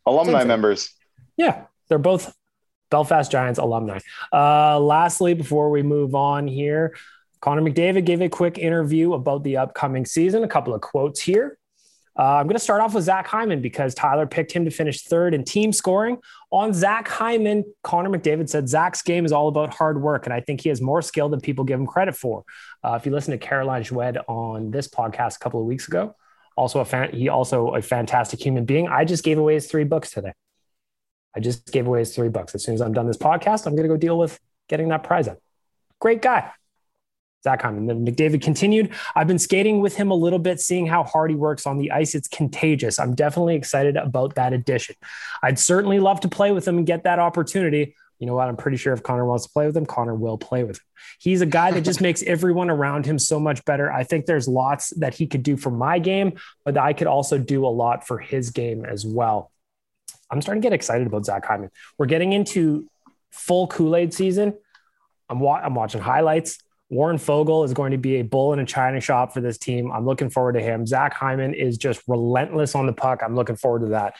alumni 0.06 0.44
members. 0.44 0.94
Yeah, 1.36 1.64
they're 1.88 1.98
both 1.98 2.34
Belfast 2.90 3.30
Giants 3.30 3.58
alumni. 3.58 3.98
Uh, 4.32 4.78
lastly, 4.78 5.34
before 5.34 5.70
we 5.70 5.82
move 5.82 6.14
on 6.14 6.46
here, 6.46 6.94
Connor 7.40 7.62
McDavid 7.62 8.04
gave 8.04 8.20
a 8.20 8.28
quick 8.28 8.58
interview 8.58 9.14
about 9.14 9.42
the 9.42 9.56
upcoming 9.56 10.06
season. 10.06 10.44
A 10.44 10.48
couple 10.48 10.74
of 10.74 10.80
quotes 10.80 11.20
here. 11.20 11.58
Uh, 12.16 12.36
I'm 12.36 12.46
going 12.46 12.54
to 12.54 12.60
start 12.60 12.80
off 12.80 12.94
with 12.94 13.04
Zach 13.04 13.26
Hyman 13.26 13.60
because 13.60 13.94
Tyler 13.94 14.26
picked 14.26 14.52
him 14.52 14.64
to 14.64 14.70
finish 14.70 15.02
third 15.02 15.34
in 15.34 15.44
team 15.44 15.72
scoring. 15.72 16.18
On 16.52 16.72
Zach 16.72 17.08
Hyman, 17.08 17.64
Connor 17.82 18.10
McDavid 18.10 18.48
said 18.48 18.68
Zach's 18.68 19.02
game 19.02 19.24
is 19.24 19.32
all 19.32 19.48
about 19.48 19.74
hard 19.74 20.00
work, 20.00 20.26
and 20.26 20.32
I 20.32 20.40
think 20.40 20.60
he 20.60 20.68
has 20.68 20.80
more 20.80 21.02
skill 21.02 21.28
than 21.28 21.40
people 21.40 21.64
give 21.64 21.80
him 21.80 21.86
credit 21.86 22.14
for. 22.14 22.44
Uh, 22.84 22.94
if 23.00 23.04
you 23.04 23.10
listen 23.10 23.32
to 23.32 23.38
Caroline 23.38 23.82
Joued 23.82 24.22
on 24.28 24.70
this 24.70 24.86
podcast 24.86 25.36
a 25.36 25.38
couple 25.40 25.60
of 25.60 25.66
weeks 25.66 25.88
ago, 25.88 26.14
also 26.56 26.78
a 26.78 26.84
fan, 26.84 27.10
he 27.12 27.28
also 27.28 27.74
a 27.74 27.82
fantastic 27.82 28.40
human 28.40 28.64
being. 28.64 28.86
I 28.86 29.04
just 29.04 29.24
gave 29.24 29.38
away 29.38 29.54
his 29.54 29.66
three 29.66 29.84
books 29.84 30.12
today. 30.12 30.32
I 31.34 31.40
just 31.40 31.72
gave 31.72 31.88
away 31.88 31.98
his 31.98 32.14
three 32.14 32.28
books. 32.28 32.54
As 32.54 32.62
soon 32.62 32.74
as 32.74 32.80
I'm 32.80 32.92
done 32.92 33.08
this 33.08 33.16
podcast, 33.16 33.66
I'm 33.66 33.74
going 33.74 33.88
to 33.88 33.92
go 33.92 33.96
deal 33.96 34.16
with 34.16 34.38
getting 34.68 34.88
that 34.90 35.02
prize 35.02 35.26
up. 35.26 35.38
Great 35.98 36.22
guy. 36.22 36.52
Zach 37.44 37.62
Hyman. 37.62 37.86
Then 37.86 38.04
McDavid 38.04 38.42
continued. 38.42 38.90
I've 39.14 39.28
been 39.28 39.38
skating 39.38 39.80
with 39.80 39.94
him 39.94 40.10
a 40.10 40.14
little 40.14 40.38
bit, 40.38 40.60
seeing 40.60 40.86
how 40.86 41.04
hard 41.04 41.30
he 41.30 41.36
works 41.36 41.66
on 41.66 41.78
the 41.78 41.92
ice. 41.92 42.14
It's 42.14 42.26
contagious. 42.26 42.98
I'm 42.98 43.14
definitely 43.14 43.54
excited 43.54 43.96
about 43.96 44.34
that 44.36 44.52
addition. 44.54 44.96
I'd 45.42 45.58
certainly 45.58 46.00
love 46.00 46.20
to 46.20 46.28
play 46.28 46.50
with 46.52 46.66
him 46.66 46.78
and 46.78 46.86
get 46.86 47.04
that 47.04 47.18
opportunity. 47.18 47.94
You 48.18 48.26
know 48.26 48.34
what? 48.34 48.48
I'm 48.48 48.56
pretty 48.56 48.78
sure 48.78 48.94
if 48.94 49.02
Connor 49.02 49.26
wants 49.26 49.44
to 49.44 49.50
play 49.52 49.66
with 49.66 49.76
him, 49.76 49.84
Connor 49.84 50.14
will 50.14 50.38
play 50.38 50.64
with 50.64 50.78
him. 50.78 50.84
He's 51.18 51.42
a 51.42 51.46
guy 51.46 51.72
that 51.72 51.82
just 51.82 52.00
makes 52.00 52.22
everyone 52.26 52.70
around 52.70 53.04
him 53.04 53.18
so 53.18 53.38
much 53.38 53.62
better. 53.66 53.92
I 53.92 54.04
think 54.04 54.24
there's 54.24 54.48
lots 54.48 54.90
that 54.90 55.14
he 55.14 55.26
could 55.26 55.42
do 55.42 55.58
for 55.58 55.70
my 55.70 55.98
game, 55.98 56.38
but 56.64 56.78
I 56.78 56.94
could 56.94 57.06
also 57.08 57.36
do 57.36 57.66
a 57.66 57.68
lot 57.68 58.06
for 58.06 58.18
his 58.18 58.50
game 58.50 58.86
as 58.86 59.04
well. 59.04 59.50
I'm 60.30 60.40
starting 60.40 60.62
to 60.62 60.66
get 60.66 60.72
excited 60.72 61.06
about 61.06 61.26
Zach 61.26 61.44
Hyman. 61.44 61.70
We're 61.98 62.06
getting 62.06 62.32
into 62.32 62.88
full 63.30 63.66
Kool 63.66 63.94
Aid 63.94 64.14
season. 64.14 64.54
I'm, 65.28 65.40
wa- 65.40 65.60
I'm 65.62 65.74
watching 65.74 66.00
highlights. 66.00 66.58
Warren 66.90 67.16
Foegele 67.16 67.64
is 67.64 67.72
going 67.72 67.92
to 67.92 67.98
be 67.98 68.16
a 68.16 68.22
bull 68.22 68.52
in 68.52 68.58
a 68.58 68.66
china 68.66 69.00
shop 69.00 69.32
for 69.32 69.40
this 69.40 69.58
team. 69.58 69.90
I'm 69.90 70.04
looking 70.04 70.30
forward 70.30 70.52
to 70.52 70.60
him. 70.60 70.86
Zach 70.86 71.14
Hyman 71.14 71.54
is 71.54 71.78
just 71.78 72.02
relentless 72.06 72.74
on 72.74 72.86
the 72.86 72.92
puck. 72.92 73.22
I'm 73.24 73.34
looking 73.34 73.56
forward 73.56 73.80
to 73.80 73.86
that. 73.88 74.16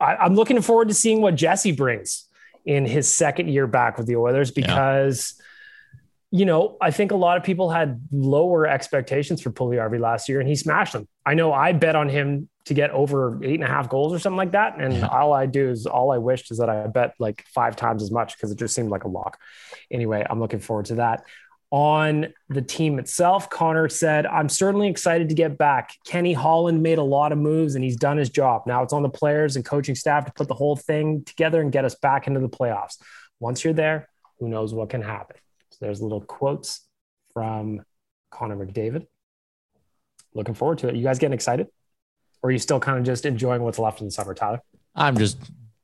I, 0.00 0.26
am 0.26 0.34
looking 0.34 0.60
forward 0.62 0.88
to 0.88 0.94
seeing 0.94 1.20
what 1.20 1.36
Jesse 1.36 1.72
brings 1.72 2.26
in 2.64 2.86
his 2.86 3.12
second 3.12 3.48
year 3.48 3.66
back 3.66 3.98
with 3.98 4.06
the 4.06 4.16
Oilers 4.16 4.50
because, 4.50 5.34
yeah. 6.30 6.38
you 6.40 6.44
know, 6.44 6.76
I 6.80 6.90
think 6.90 7.12
a 7.12 7.16
lot 7.16 7.36
of 7.36 7.44
people 7.44 7.70
had 7.70 8.00
lower 8.10 8.66
expectations 8.66 9.40
for 9.40 9.50
Puljujarvi 9.50 10.00
last 10.00 10.28
year 10.28 10.40
and 10.40 10.48
he 10.48 10.56
smashed 10.56 10.92
them. 10.92 11.06
I 11.24 11.34
know 11.34 11.52
I 11.52 11.72
bet 11.72 11.96
on 11.96 12.08
him 12.08 12.48
to 12.64 12.74
get 12.74 12.90
over 12.90 13.42
eight 13.44 13.54
and 13.54 13.64
a 13.64 13.68
half 13.68 13.88
goals 13.88 14.12
or 14.12 14.18
something 14.18 14.36
like 14.36 14.52
that. 14.52 14.78
And 14.78 14.94
yeah. 14.94 15.06
all 15.06 15.32
I 15.32 15.46
do 15.46 15.70
is 15.70 15.86
all 15.86 16.10
I 16.10 16.18
wished 16.18 16.50
is 16.50 16.58
that 16.58 16.68
I 16.68 16.86
bet 16.88 17.14
like 17.18 17.44
five 17.54 17.76
times 17.76 18.02
as 18.02 18.10
much 18.10 18.36
because 18.36 18.50
it 18.50 18.58
just 18.58 18.74
seemed 18.74 18.90
like 18.90 19.04
a 19.04 19.08
lock. 19.08 19.38
Anyway, 19.90 20.26
I'm 20.28 20.40
looking 20.40 20.60
forward 20.60 20.86
to 20.86 20.96
that 20.96 21.24
on 21.70 22.26
the 22.48 22.62
team 22.62 22.98
itself. 22.98 23.48
Connor 23.48 23.88
said, 23.88 24.26
I'm 24.26 24.48
certainly 24.48 24.88
excited 24.88 25.28
to 25.28 25.34
get 25.34 25.56
back. 25.56 25.94
Kenny 26.04 26.32
Holland 26.32 26.82
made 26.82 26.98
a 26.98 27.02
lot 27.02 27.30
of 27.30 27.38
moves 27.38 27.76
and 27.76 27.84
he's 27.84 27.96
done 27.96 28.16
his 28.16 28.28
job. 28.28 28.62
Now 28.66 28.82
it's 28.82 28.92
on 28.92 29.02
the 29.02 29.08
players 29.08 29.56
and 29.56 29.64
coaching 29.64 29.94
staff 29.94 30.26
to 30.26 30.32
put 30.32 30.48
the 30.48 30.54
whole 30.54 30.76
thing 30.76 31.22
together 31.24 31.60
and 31.60 31.70
get 31.70 31.84
us 31.84 31.94
back 31.94 32.26
into 32.26 32.40
the 32.40 32.48
playoffs. 32.48 32.96
Once 33.38 33.62
you're 33.64 33.72
there, 33.72 34.08
who 34.40 34.48
knows 34.48 34.74
what 34.74 34.90
can 34.90 35.02
happen? 35.02 35.36
So 35.70 35.78
there's 35.80 36.02
little 36.02 36.20
quotes 36.20 36.86
from 37.32 37.82
Connor 38.30 38.56
McDavid. 38.56 39.06
Looking 40.34 40.54
forward 40.54 40.78
to 40.78 40.88
it. 40.88 40.96
You 40.96 41.04
guys 41.04 41.18
getting 41.18 41.34
excited? 41.34 41.68
Or 42.42 42.48
are 42.48 42.52
you 42.52 42.58
still 42.58 42.80
kind 42.80 42.98
of 42.98 43.04
just 43.04 43.26
enjoying 43.26 43.62
what's 43.62 43.78
left 43.78 44.00
in 44.00 44.06
the 44.06 44.10
summer, 44.10 44.34
Tyler? 44.34 44.60
I'm 44.94 45.16
just 45.16 45.38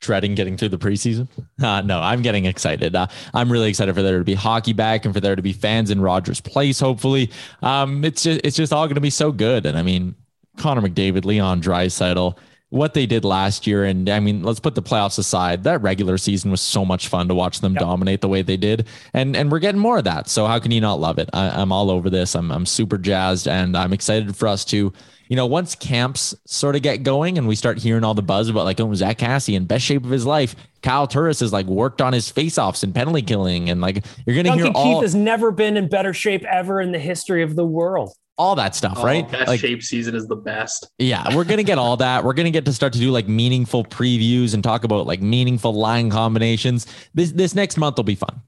dreading 0.07 0.35
getting 0.35 0.57
through 0.57 0.71
the 0.71 0.79
preseason. 0.79 1.29
Uh, 1.63 1.83
no, 1.83 2.01
I'm 2.01 2.23
getting 2.23 2.45
excited. 2.47 2.95
Uh, 2.95 3.09
I'm 3.35 3.51
really 3.51 3.69
excited 3.69 3.95
for 3.95 4.03
there 4.03 4.19
to 4.19 4.25
be 4.25 4.35
hockey 4.35 4.73
back 4.73 5.05
and 5.05 5.13
for 5.13 5.21
there 5.21 5.37
to 5.37 5.43
be 5.43 5.53
fans 5.53 5.91
in 5.91 6.01
Rogers 6.01 6.41
Place. 6.41 6.81
Hopefully, 6.81 7.31
um, 7.63 8.05
it's 8.05 8.23
just 8.23 8.41
it's 8.45 8.57
just 8.57 8.73
all 8.73 8.87
going 8.87 8.95
to 8.95 9.01
be 9.01 9.11
so 9.11 9.33
good. 9.33 9.67
And 9.67 9.77
I 9.77 9.83
mean, 9.83 10.15
Connor 10.57 10.81
McDavid, 10.81 11.25
Leon 11.25 11.61
Draisaitl, 11.61 12.39
what 12.71 12.95
they 12.95 13.07
did 13.07 13.25
last 13.25 13.67
year, 13.67 13.85
and 13.85 14.09
I 14.09 14.21
mean, 14.21 14.43
let's 14.43 14.61
put 14.61 14.75
the 14.75 14.83
playoffs 14.83 15.19
aside. 15.19 15.65
That 15.65 15.83
regular 15.83 16.19
season 16.19 16.51
was 16.51 16.61
so 16.61 16.85
much 16.85 17.09
fun 17.09 17.29
to 17.29 17.35
watch 17.35 17.61
them 17.61 17.75
yep. 17.75 17.81
dominate 17.81 18.21
the 18.21 18.29
way 18.29 18.43
they 18.43 18.57
did, 18.57 18.87
and 19.13 19.37
and 19.37 19.51
we're 19.51 19.59
getting 19.59 19.81
more 19.81 19.99
of 19.99 20.05
that. 20.05 20.29
So 20.29 20.47
how 20.47 20.59
can 20.59 20.71
you 20.71 20.81
not 20.81 21.01
love 21.01 21.19
it? 21.19 21.31
I, 21.33 21.49
I'm 21.51 21.73
all 21.73 21.91
over 21.91 22.11
this. 22.11 22.35
I'm 22.35 22.51
I'm 22.51 22.67
super 22.67 22.99
jazzed, 22.99 23.49
and 23.49 23.77
I'm 23.77 23.93
excited 23.93 24.37
for 24.37 24.49
us 24.49 24.65
to 24.67 24.93
you 25.29 25.37
know, 25.37 25.47
once 25.47 25.75
camps 25.75 26.35
sort 26.47 26.77
of 26.77 26.83
get 26.83 27.03
going 27.03 27.39
and 27.39 27.49
we 27.49 27.57
start 27.57 27.79
hearing 27.79 28.05
all 28.05 28.15
the 28.15 28.23
buzz 28.23 28.49
about 28.49 28.65
like, 28.65 28.81
oh, 28.81 28.95
Zack 28.95 29.19
Kassian 29.19 29.67
best 29.67 29.85
shape 29.85 30.05
of 30.05 30.11
his 30.11 30.27
life. 30.27 30.55
Kyle 30.83 31.07
Turris 31.07 31.41
has 31.41 31.53
like 31.53 31.67
worked 31.67 32.01
on 32.01 32.13
his 32.13 32.31
faceoffs 32.31 32.83
and 32.85 32.95
penalty 32.95 33.23
killing. 33.23 33.71
And 33.71 33.81
like, 33.81 34.05
you're 34.27 34.41
going 34.41 34.47
to 34.47 34.53
hear 34.53 34.67
Keith 34.67 34.77
all. 34.77 35.03
has 35.03 35.15
never 35.15 35.51
been 35.51 35.77
in 35.77 35.89
better 35.89 36.13
shape 36.13 36.45
ever 36.45 36.81
in 36.81 36.93
the 36.93 36.99
history 36.99 37.43
of 37.43 37.57
the 37.57 37.67
world. 37.67 38.13
All 38.39 38.55
that 38.57 38.75
stuff, 38.75 38.99
oh, 38.99 39.05
right? 39.05 39.31
Best 39.31 39.49
like, 39.49 39.61
shape 39.61 39.83
season 39.83 40.15
is 40.15 40.27
the 40.27 40.37
best. 40.37 40.91
Yeah, 40.99 41.35
we're 41.35 41.45
gonna 41.45 41.63
get 41.63 41.79
all 41.79 41.97
that. 41.97 42.23
We're 42.23 42.35
gonna 42.35 42.51
get 42.51 42.67
to 42.67 42.73
start 42.75 42.93
to 42.93 42.99
do 42.99 43.11
like 43.11 43.27
meaningful 43.27 43.83
previews 43.83 44.53
and 44.53 44.63
talk 44.63 44.85
about 44.85 45.07
like 45.07 45.23
meaningful 45.23 45.73
line 45.73 46.11
combinations. 46.11 46.87
This 47.15 47.33
this 47.33 47.55
next 47.55 47.79
month 47.79 47.97
will 47.97 48.05
be 48.05 48.15
fun. 48.15 48.43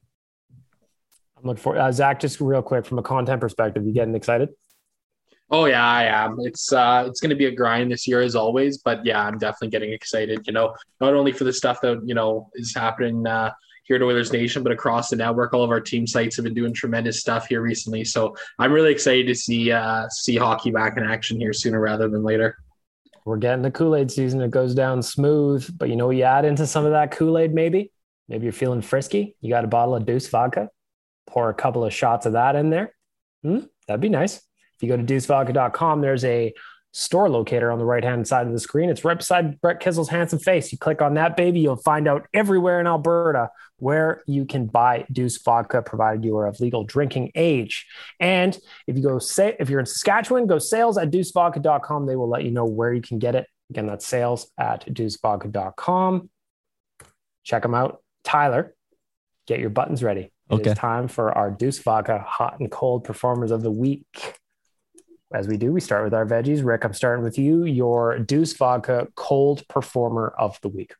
I'm 1.38 1.44
looking 1.44 1.62
for 1.62 1.78
uh, 1.78 1.90
Zach. 1.90 2.20
Just 2.20 2.38
real 2.38 2.60
quick 2.60 2.84
from 2.84 2.98
a 2.98 3.02
content 3.02 3.40
perspective, 3.40 3.86
you 3.86 3.94
getting 3.94 4.14
excited? 4.14 4.50
Oh 5.50 5.64
yeah, 5.64 5.86
I 5.86 6.04
am. 6.04 6.38
It's 6.40 6.72
uh 6.72 7.04
it's 7.06 7.20
gonna 7.20 7.34
be 7.34 7.46
a 7.46 7.50
grind 7.50 7.90
this 7.90 8.06
year 8.06 8.20
as 8.20 8.36
always, 8.36 8.78
but 8.78 9.04
yeah, 9.04 9.24
I'm 9.24 9.38
definitely 9.38 9.68
getting 9.68 9.92
excited, 9.92 10.46
you 10.46 10.52
know, 10.52 10.74
not 11.00 11.14
only 11.14 11.32
for 11.32 11.44
the 11.44 11.52
stuff 11.52 11.80
that, 11.80 12.02
you 12.04 12.14
know, 12.14 12.50
is 12.54 12.74
happening 12.74 13.26
uh 13.26 13.52
here 13.84 13.96
at 13.96 14.02
Oilers 14.02 14.30
Nation, 14.30 14.62
but 14.62 14.70
across 14.70 15.08
the 15.08 15.16
network. 15.16 15.54
All 15.54 15.64
of 15.64 15.70
our 15.70 15.80
team 15.80 16.06
sites 16.06 16.36
have 16.36 16.44
been 16.44 16.52
doing 16.52 16.74
tremendous 16.74 17.20
stuff 17.20 17.46
here 17.46 17.62
recently. 17.62 18.04
So 18.04 18.36
I'm 18.58 18.72
really 18.72 18.92
excited 18.92 19.26
to 19.26 19.34
see 19.34 19.72
uh 19.72 20.06
see 20.10 20.36
hockey 20.36 20.70
back 20.70 20.98
in 20.98 21.04
action 21.04 21.40
here 21.40 21.54
sooner 21.54 21.80
rather 21.80 22.08
than 22.08 22.22
later. 22.22 22.58
We're 23.24 23.36
getting 23.36 23.62
the 23.62 23.70
Kool-Aid 23.70 24.10
season. 24.10 24.40
It 24.40 24.50
goes 24.50 24.74
down 24.74 25.02
smooth, 25.02 25.76
but 25.78 25.88
you 25.88 25.96
know, 25.96 26.10
you 26.10 26.22
add 26.24 26.44
into 26.44 26.66
some 26.66 26.86
of 26.86 26.92
that 26.92 27.10
Kool-Aid, 27.10 27.52
maybe. 27.52 27.92
Maybe 28.26 28.44
you're 28.44 28.52
feeling 28.52 28.82
frisky. 28.82 29.36
You 29.40 29.50
got 29.50 29.64
a 29.64 29.68
bottle 29.68 29.94
of 29.94 30.04
Deuce 30.04 30.28
vodka, 30.28 30.68
pour 31.26 31.48
a 31.48 31.54
couple 31.54 31.84
of 31.84 31.92
shots 31.92 32.26
of 32.26 32.32
that 32.34 32.56
in 32.56 32.70
there. 32.70 32.94
Hmm, 33.42 33.60
that'd 33.86 34.00
be 34.00 34.08
nice. 34.08 34.40
If 34.78 34.82
you 34.82 34.88
go 34.88 34.96
to 34.96 35.02
deucevodka.com, 35.02 36.00
there's 36.00 36.24
a 36.24 36.54
store 36.92 37.28
locator 37.28 37.70
on 37.70 37.78
the 37.78 37.84
right 37.84 38.04
hand 38.04 38.26
side 38.26 38.46
of 38.46 38.52
the 38.52 38.60
screen. 38.60 38.90
It's 38.90 39.04
right 39.04 39.18
beside 39.18 39.60
Brett 39.60 39.80
Kissel's 39.80 40.08
handsome 40.08 40.38
face. 40.38 40.72
You 40.72 40.78
click 40.78 41.02
on 41.02 41.14
that 41.14 41.36
baby, 41.36 41.60
you'll 41.60 41.76
find 41.76 42.08
out 42.08 42.26
everywhere 42.32 42.80
in 42.80 42.86
Alberta 42.86 43.50
where 43.78 44.22
you 44.26 44.44
can 44.44 44.66
buy 44.66 45.04
Deuce 45.10 45.40
vodka, 45.40 45.82
provided 45.82 46.24
you 46.24 46.36
are 46.36 46.46
of 46.46 46.60
legal 46.60 46.84
drinking 46.84 47.32
age. 47.34 47.86
And 48.18 48.58
if 48.86 48.96
you 48.96 49.02
go 49.02 49.18
say 49.18 49.56
if 49.58 49.70
you're 49.70 49.80
in 49.80 49.86
Saskatchewan, 49.86 50.46
go 50.46 50.58
sales 50.58 50.98
at 50.98 51.10
deucevodka.com. 51.10 52.06
They 52.06 52.16
will 52.16 52.28
let 52.28 52.44
you 52.44 52.50
know 52.50 52.64
where 52.64 52.92
you 52.92 53.02
can 53.02 53.18
get 53.18 53.34
it. 53.34 53.46
Again, 53.70 53.86
that's 53.86 54.06
sales 54.06 54.50
at 54.58 54.86
deucevodka.com. 54.86 56.30
Check 57.44 57.62
them 57.62 57.74
out. 57.74 58.02
Tyler, 58.24 58.74
get 59.46 59.60
your 59.60 59.70
buttons 59.70 60.02
ready. 60.02 60.32
Okay. 60.50 60.70
It's 60.70 60.80
time 60.80 61.08
for 61.08 61.36
our 61.36 61.50
Deuce 61.50 61.78
Vodka 61.78 62.18
hot 62.18 62.58
and 62.58 62.70
cold 62.70 63.04
performers 63.04 63.50
of 63.50 63.62
the 63.62 63.70
week 63.70 64.06
as 65.32 65.46
we 65.46 65.56
do, 65.56 65.72
we 65.72 65.80
start 65.80 66.04
with 66.04 66.14
our 66.14 66.24
veggies. 66.24 66.64
Rick, 66.64 66.84
I'm 66.84 66.94
starting 66.94 67.24
with 67.24 67.38
you. 67.38 67.64
Your 67.64 68.18
Deuce 68.18 68.54
Vodka 68.54 69.08
cold 69.14 69.66
performer 69.68 70.34
of 70.38 70.58
the 70.62 70.68
week. 70.68 70.94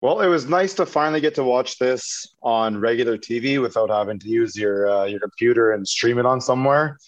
Well, 0.00 0.20
it 0.20 0.28
was 0.28 0.48
nice 0.48 0.74
to 0.74 0.86
finally 0.86 1.20
get 1.20 1.34
to 1.34 1.44
watch 1.44 1.78
this 1.78 2.34
on 2.42 2.78
regular 2.78 3.18
TV 3.18 3.60
without 3.60 3.90
having 3.90 4.18
to 4.20 4.28
use 4.28 4.56
your 4.56 4.88
uh, 4.88 5.04
your 5.04 5.20
computer 5.20 5.72
and 5.72 5.86
stream 5.86 6.18
it 6.18 6.26
on 6.26 6.40
somewhere. 6.40 6.98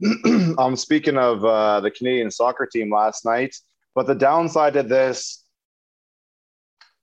I'm 0.58 0.76
speaking 0.76 1.18
of 1.18 1.44
uh, 1.44 1.80
the 1.80 1.90
Canadian 1.90 2.30
soccer 2.30 2.66
team 2.66 2.92
last 2.92 3.24
night, 3.24 3.54
but 3.94 4.06
the 4.06 4.14
downside 4.14 4.74
to 4.74 4.84
this 4.84 5.44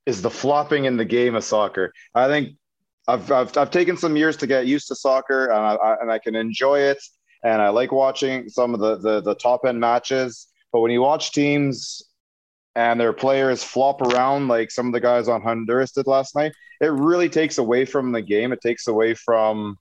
is 0.06 0.22
the 0.22 0.30
flopping 0.30 0.86
in 0.86 0.98
the 0.98 1.06
game 1.06 1.36
of 1.36 1.44
soccer. 1.44 1.92
I 2.16 2.28
think 2.28 2.58
I've, 3.08 3.32
I've, 3.32 3.58
I've 3.58 3.72
taken 3.72 3.98
some 3.98 4.16
years 4.16 4.38
to 4.38 4.48
get 4.48 4.66
used 4.66 4.88
to 4.90 4.96
soccer 4.96 5.48
and 5.48 5.60
I, 5.60 5.76
I, 5.76 6.02
and 6.02 6.12
I 6.12 6.20
can 6.20 6.36
enjoy 6.36 6.80
it 6.80 7.02
and 7.44 7.62
I 7.62 7.70
like 7.70 7.92
watching 7.92 8.50
some 8.50 8.74
of 8.74 8.80
the, 8.80 8.98
the, 8.98 9.22
the 9.22 9.36
top 9.36 9.66
end 9.66 9.80
matches. 9.80 10.48
But 10.72 10.80
when 10.80 10.92
you 10.92 11.02
watch 11.02 11.32
teams 11.32 12.02
and 12.76 13.00
their 13.00 13.14
players 13.14 13.64
flop 13.64 14.02
around 14.02 14.48
like 14.48 14.72
some 14.72 14.88
of 14.88 14.94
the 14.94 15.00
guys 15.00 15.28
on 15.28 15.42
Honduras 15.42 15.92
did 15.92 16.08
last 16.08 16.36
night, 16.36 16.54
it 16.82 16.92
really 16.92 17.30
takes 17.30 17.58
away 17.58 17.86
from 17.86 18.12
the 18.12 18.22
game. 18.22 18.52
It 18.52 18.62
takes 18.62 18.88
away 18.88 19.14
from 19.14 19.78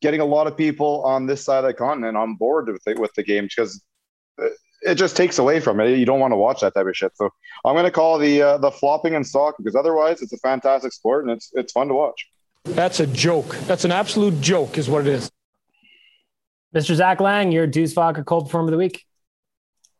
getting 0.00 0.20
a 0.20 0.24
lot 0.24 0.46
of 0.46 0.56
people 0.56 1.02
on 1.04 1.26
this 1.26 1.44
side 1.44 1.58
of 1.58 1.64
the 1.64 1.74
continent 1.74 2.16
on 2.16 2.34
board 2.34 2.68
with 2.68 2.82
the, 2.84 2.94
with 2.94 3.12
the 3.14 3.22
game 3.22 3.44
because 3.44 3.82
it 4.82 4.96
just 4.96 5.16
takes 5.16 5.38
away 5.38 5.60
from 5.60 5.80
it. 5.80 5.96
You 5.96 6.06
don't 6.06 6.20
want 6.20 6.32
to 6.32 6.36
watch 6.36 6.60
that 6.60 6.74
type 6.74 6.86
of 6.86 6.96
shit. 6.96 7.16
So 7.16 7.30
I'm 7.64 7.74
going 7.74 7.84
to 7.84 7.90
call 7.90 8.18
the 8.18 8.42
uh, 8.42 8.58
the 8.58 8.70
flopping 8.70 9.14
and 9.14 9.26
soccer 9.26 9.62
because 9.62 9.76
otherwise 9.76 10.22
it's 10.22 10.32
a 10.32 10.38
fantastic 10.38 10.92
sport 10.92 11.24
and 11.24 11.32
it's 11.32 11.50
it's 11.54 11.72
fun 11.72 11.88
to 11.88 11.94
watch. 11.94 12.26
That's 12.64 13.00
a 13.00 13.06
joke. 13.06 13.56
That's 13.66 13.84
an 13.84 13.92
absolute 13.92 14.40
joke, 14.40 14.78
is 14.78 14.88
what 14.88 15.06
it 15.06 15.08
is. 15.08 15.30
Mr. 16.74 16.94
Zach 16.94 17.20
Laing, 17.20 17.52
your 17.52 17.66
Deuce 17.66 17.92
Vodka 17.92 18.24
cold 18.24 18.46
performer 18.46 18.68
of 18.68 18.72
the 18.72 18.78
week. 18.78 19.04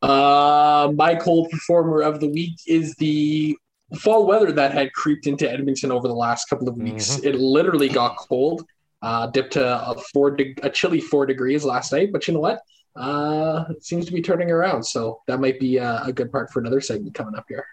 Uh, 0.01 0.91
my 0.95 1.15
cold 1.15 1.49
performer 1.49 2.01
of 2.01 2.19
the 2.19 2.27
week 2.27 2.59
is 2.67 2.95
the 2.95 3.55
fall 3.99 4.25
weather 4.25 4.51
that 4.51 4.73
had 4.73 4.91
creeped 4.93 5.27
into 5.27 5.49
Edmonton 5.49 5.91
over 5.91 6.07
the 6.07 6.13
last 6.13 6.49
couple 6.49 6.67
of 6.67 6.75
weeks. 6.75 7.17
Mm-hmm. 7.17 7.27
It 7.27 7.35
literally 7.35 7.89
got 7.89 8.17
cold, 8.17 8.65
uh, 9.01 9.27
dipped 9.27 9.53
to 9.53 9.87
a 9.87 9.95
four 10.13 10.31
de- 10.31 10.55
a 10.63 10.69
chilly 10.69 10.99
four 10.99 11.25
degrees 11.25 11.63
last 11.63 11.93
night. 11.93 12.11
But 12.11 12.27
you 12.27 12.33
know 12.33 12.39
what? 12.39 12.61
Uh, 12.95 13.65
it 13.69 13.83
seems 13.83 14.05
to 14.05 14.11
be 14.11 14.21
turning 14.21 14.51
around. 14.51 14.83
So 14.83 15.21
that 15.27 15.39
might 15.39 15.59
be 15.59 15.77
a, 15.77 16.03
a 16.05 16.13
good 16.13 16.31
part 16.31 16.51
for 16.51 16.59
another 16.59 16.81
segment 16.81 17.13
coming 17.13 17.35
up 17.35 17.45
here. 17.47 17.65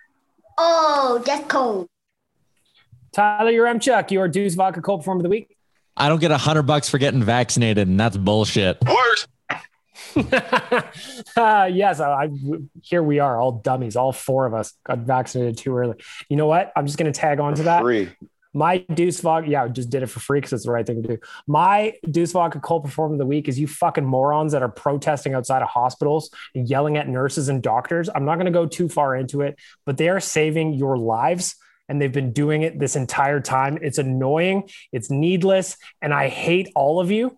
Oh, 0.58 1.22
that's 1.24 1.46
cold. 1.46 1.88
Tyler 3.12 3.50
Yaremchuk, 3.50 4.10
your 4.10 4.28
Deuce 4.28 4.54
Vodka 4.54 4.82
cold 4.82 5.00
performer 5.00 5.20
of 5.20 5.22
the 5.24 5.30
week. 5.30 5.56
I 5.96 6.08
don't 6.08 6.20
get 6.20 6.30
a 6.30 6.38
hundred 6.38 6.62
bucks 6.62 6.88
for 6.88 6.98
getting 6.98 7.22
vaccinated, 7.22 7.88
and 7.88 7.98
that's 7.98 8.16
bullshit. 8.16 8.78
Worse. 8.84 9.26
uh, 11.36 11.68
yes, 11.72 12.00
I, 12.00 12.24
I, 12.24 12.28
here 12.82 13.02
we 13.02 13.18
are, 13.18 13.40
all 13.40 13.52
dummies. 13.52 13.96
All 13.96 14.12
four 14.12 14.46
of 14.46 14.54
us 14.54 14.72
got 14.84 14.98
vaccinated 15.00 15.58
too 15.58 15.76
early. 15.76 15.96
You 16.28 16.36
know 16.36 16.46
what? 16.46 16.72
I'm 16.76 16.86
just 16.86 16.98
going 16.98 17.12
to 17.12 17.18
tag 17.18 17.40
on 17.40 17.54
to 17.56 17.64
that. 17.64 17.82
Free. 17.82 18.08
My 18.52 18.78
Deuce 18.78 19.20
Vodka, 19.20 19.48
yeah, 19.48 19.64
I 19.64 19.68
just 19.68 19.90
did 19.90 20.02
it 20.02 20.08
for 20.08 20.18
free 20.18 20.38
because 20.38 20.52
it's 20.52 20.64
the 20.64 20.72
right 20.72 20.84
thing 20.84 21.02
to 21.02 21.08
do. 21.08 21.18
My 21.46 21.94
Deuce 22.10 22.32
Vodka 22.32 22.58
cold 22.58 22.84
performer 22.84 23.14
of 23.14 23.18
the 23.18 23.26
week 23.26 23.48
is 23.48 23.60
you 23.60 23.68
fucking 23.68 24.04
morons 24.04 24.52
that 24.52 24.62
are 24.62 24.68
protesting 24.68 25.34
outside 25.34 25.62
of 25.62 25.68
hospitals 25.68 26.30
and 26.54 26.68
yelling 26.68 26.96
at 26.96 27.08
nurses 27.08 27.48
and 27.48 27.62
doctors. 27.62 28.08
I'm 28.12 28.24
not 28.24 28.36
going 28.36 28.46
to 28.46 28.52
go 28.52 28.66
too 28.66 28.88
far 28.88 29.14
into 29.14 29.42
it, 29.42 29.56
but 29.86 29.98
they 29.98 30.08
are 30.08 30.18
saving 30.18 30.72
your 30.72 30.98
lives 30.98 31.54
and 31.90 32.00
they've 32.00 32.12
been 32.12 32.32
doing 32.32 32.62
it 32.62 32.78
this 32.78 32.94
entire 32.96 33.40
time. 33.40 33.78
It's 33.82 33.98
annoying, 33.98 34.70
it's 34.92 35.10
needless, 35.10 35.76
and 36.00 36.14
I 36.14 36.28
hate 36.28 36.70
all 36.76 37.00
of 37.00 37.10
you. 37.10 37.36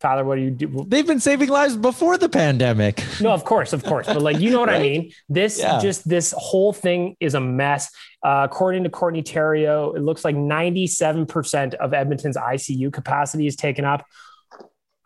Tyler, 0.00 0.24
what 0.24 0.36
do 0.36 0.42
you 0.42 0.50
do? 0.50 0.84
They've 0.88 1.06
been 1.06 1.20
saving 1.20 1.48
lives 1.48 1.76
before 1.76 2.18
the 2.18 2.28
pandemic. 2.28 3.02
No, 3.20 3.30
of 3.30 3.44
course, 3.44 3.72
of 3.72 3.84
course. 3.84 4.06
But 4.06 4.20
like, 4.20 4.38
you 4.38 4.50
know 4.50 4.60
what 4.60 4.68
Right? 4.68 4.80
I 4.80 4.82
mean? 4.82 5.12
This 5.28 5.60
Yeah. 5.60 5.78
just 5.78 6.06
this 6.06 6.34
whole 6.36 6.72
thing 6.72 7.16
is 7.20 7.34
a 7.34 7.40
mess. 7.40 7.90
Uh, 8.22 8.46
according 8.50 8.84
to 8.84 8.90
Courtney 8.90 9.22
Terrio, 9.22 9.96
it 9.96 10.00
looks 10.02 10.24
like 10.24 10.36
97% 10.36 11.74
of 11.74 11.94
Edmonton's 11.94 12.36
ICU 12.36 12.90
capacity 12.92 13.46
is 13.46 13.56
taken 13.56 13.84
up. 13.84 14.04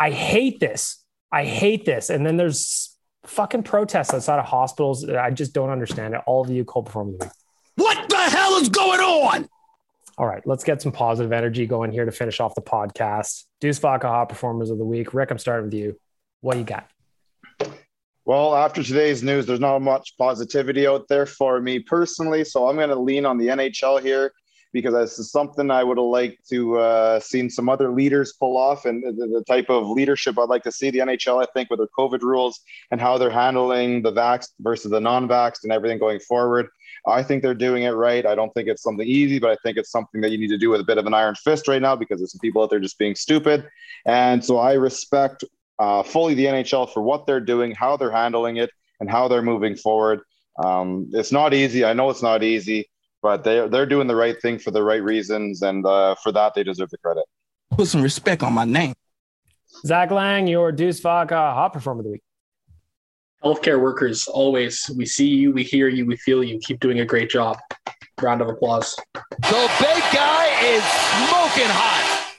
I 0.00 0.10
hate 0.10 0.58
this. 0.58 1.04
I 1.30 1.44
hate 1.44 1.84
this. 1.84 2.10
And 2.10 2.26
then 2.26 2.36
there's 2.36 2.96
fucking 3.24 3.62
protests 3.62 4.14
outside 4.14 4.38
of 4.38 4.46
hospitals. 4.46 5.08
I 5.08 5.30
just 5.30 5.52
don't 5.52 5.70
understand 5.70 6.14
it. 6.14 6.22
All 6.26 6.42
of 6.42 6.50
you 6.50 6.64
cold 6.64 6.86
performing. 6.86 7.18
What 7.76 8.08
the 8.08 8.16
hell 8.16 8.54
is 8.54 8.68
going 8.68 9.00
on? 9.00 9.48
All 10.18 10.26
right, 10.26 10.42
let's 10.46 10.64
get 10.64 10.80
some 10.80 10.92
positive 10.92 11.32
energy 11.32 11.66
going 11.66 11.92
here 11.92 12.06
to 12.06 12.12
finish 12.12 12.40
off 12.40 12.54
the 12.54 12.62
podcast. 12.62 13.44
Deuce 13.60 13.78
Vodka 13.78 14.08
Hot 14.08 14.28
Performers 14.28 14.70
of 14.70 14.78
the 14.78 14.84
Week. 14.84 15.12
Rick, 15.12 15.30
I'm 15.30 15.38
starting 15.38 15.66
with 15.66 15.74
you. 15.74 15.98
What 16.40 16.56
you 16.56 16.64
got? 16.64 16.88
Well, 18.24 18.56
after 18.56 18.82
today's 18.82 19.22
news, 19.22 19.46
there's 19.46 19.60
not 19.60 19.78
much 19.80 20.16
positivity 20.18 20.86
out 20.86 21.06
there 21.08 21.26
for 21.26 21.60
me 21.60 21.78
personally. 21.78 22.44
So 22.44 22.68
I'm 22.68 22.76
going 22.76 22.88
to 22.88 22.96
lean 22.96 23.26
on 23.26 23.38
the 23.38 23.48
NHL 23.48 24.00
here 24.00 24.32
because 24.76 24.92
this 24.92 25.18
is 25.18 25.30
something 25.30 25.70
I 25.70 25.82
would 25.82 25.96
have 25.96 26.04
liked 26.04 26.46
to 26.50 26.76
uh, 26.78 27.18
seen 27.18 27.48
some 27.48 27.70
other 27.70 27.90
leaders 27.90 28.34
pull 28.34 28.58
off, 28.58 28.84
and 28.84 29.02
the, 29.02 29.26
the 29.26 29.44
type 29.44 29.70
of 29.70 29.88
leadership 29.88 30.38
I'd 30.38 30.50
like 30.50 30.62
to 30.64 30.72
see 30.72 30.90
the 30.90 30.98
NHL. 30.98 31.42
I 31.42 31.46
think 31.54 31.70
with 31.70 31.78
their 31.78 31.88
COVID 31.98 32.20
rules 32.20 32.60
and 32.90 33.00
how 33.00 33.16
they're 33.16 33.30
handling 33.30 34.02
the 34.02 34.12
vaxxed 34.12 34.50
versus 34.60 34.90
the 34.90 35.00
non-vaxxed 35.00 35.64
and 35.64 35.72
everything 35.72 35.98
going 35.98 36.20
forward. 36.20 36.68
I 37.06 37.22
think 37.22 37.42
they're 37.42 37.54
doing 37.54 37.84
it 37.84 37.90
right. 37.90 38.26
I 38.26 38.34
don't 38.34 38.52
think 38.52 38.68
it's 38.68 38.82
something 38.82 39.06
easy, 39.06 39.38
but 39.38 39.50
I 39.50 39.56
think 39.62 39.78
it's 39.78 39.90
something 39.90 40.20
that 40.20 40.30
you 40.30 40.38
need 40.38 40.48
to 40.48 40.58
do 40.58 40.70
with 40.70 40.80
a 40.80 40.84
bit 40.84 40.98
of 40.98 41.06
an 41.06 41.14
iron 41.14 41.36
fist 41.36 41.68
right 41.68 41.80
now 41.80 41.96
because 41.96 42.20
there's 42.20 42.32
some 42.32 42.40
people 42.40 42.62
out 42.62 42.68
there 42.68 42.80
just 42.80 42.98
being 42.98 43.14
stupid. 43.14 43.66
And 44.04 44.44
so 44.44 44.58
I 44.58 44.74
respect 44.74 45.44
uh, 45.78 46.02
fully 46.02 46.34
the 46.34 46.46
NHL 46.46 46.92
for 46.92 47.02
what 47.02 47.26
they're 47.26 47.40
doing, 47.40 47.72
how 47.72 47.96
they're 47.96 48.10
handling 48.10 48.56
it, 48.58 48.70
and 49.00 49.10
how 49.10 49.28
they're 49.28 49.42
moving 49.42 49.76
forward. 49.76 50.20
Um, 50.62 51.08
it's 51.12 51.32
not 51.32 51.54
easy. 51.54 51.84
I 51.84 51.92
know 51.92 52.10
it's 52.10 52.22
not 52.22 52.42
easy, 52.42 52.88
but 53.26 53.42
they're 53.42 53.68
they're 53.68 53.86
doing 53.86 54.06
the 54.06 54.14
right 54.14 54.40
thing 54.40 54.56
for 54.56 54.70
the 54.70 54.80
right 54.80 55.02
reasons, 55.02 55.62
and 55.62 55.84
uh, 55.84 56.14
for 56.22 56.30
that 56.30 56.54
they 56.54 56.62
deserve 56.62 56.90
the 56.90 56.98
credit. 56.98 57.24
Put 57.72 57.88
some 57.88 58.00
respect 58.00 58.44
on 58.44 58.52
my 58.52 58.64
name. 58.64 58.94
Zach 59.84 60.12
Laing, 60.12 60.46
your 60.46 60.70
Deuce 60.70 61.00
Vodka 61.00 61.34
Hot 61.34 61.72
Performer 61.72 62.02
of 62.02 62.04
the 62.04 62.12
Week. 62.12 62.22
Healthcare 63.42 63.80
workers, 63.82 64.28
always. 64.28 64.88
We 64.96 65.06
see 65.06 65.26
you, 65.26 65.50
we 65.50 65.64
hear 65.64 65.88
you, 65.88 66.06
we 66.06 66.16
feel 66.18 66.44
you. 66.44 66.60
Keep 66.60 66.78
doing 66.78 67.00
a 67.00 67.04
great 67.04 67.28
job. 67.28 67.58
Round 68.22 68.40
of 68.42 68.48
applause. 68.48 68.94
The 69.14 69.62
big 69.80 70.02
guy 70.14 70.46
is 70.74 70.84
smoking 71.10 71.72
hot. 71.82 72.32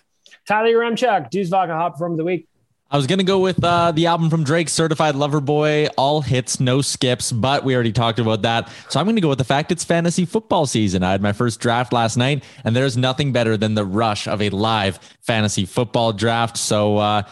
Tyler 0.48 0.70
Yaremchuk, 0.70 1.30
Deuce 1.30 1.50
Vodka 1.50 1.74
Hot 1.74 1.92
Performer 1.96 2.14
of 2.14 2.18
the 2.20 2.24
Week. 2.24 2.48
I 2.90 2.96
was 2.96 3.06
gonna 3.06 3.26
go 3.26 3.40
with 3.40 3.62
uh, 3.62 3.92
the 3.92 4.06
album 4.06 4.30
from 4.30 4.46
Drake, 4.46 4.70
Certified 4.70 5.16
Lover 5.16 5.42
Boy, 5.42 5.88
all 5.98 6.22
hits, 6.22 6.62
no 6.62 6.82
skips, 6.82 7.34
but 7.34 7.66
we 7.66 7.76
already 7.76 7.92
talked 7.92 8.18
about 8.18 8.44
that. 8.44 8.72
So 8.90 8.98
I'm 9.00 9.06
gonna 9.06 9.20
go 9.20 9.28
with 9.28 9.40
the 9.40 9.44
fact 9.44 9.74
it's 9.74 9.84
fantasy 9.84 10.24
football 10.24 10.66
season. 10.66 11.04
I 11.04 11.12
had 11.12 11.22
my 11.22 11.34
first 11.34 11.60
draft 11.60 11.92
last 11.92 12.16
night, 12.16 12.46
and 12.64 12.74
there's 12.74 12.96
nothing 12.96 13.34
better 13.34 13.58
than 13.58 13.76
the 13.76 13.84
rush 13.84 14.26
of 14.26 14.42
a 14.42 14.50
live 14.52 15.00
fantasy 15.20 15.66
football 15.66 16.14
draft. 16.14 16.56
So 16.56 16.98
uh, 16.98 17.24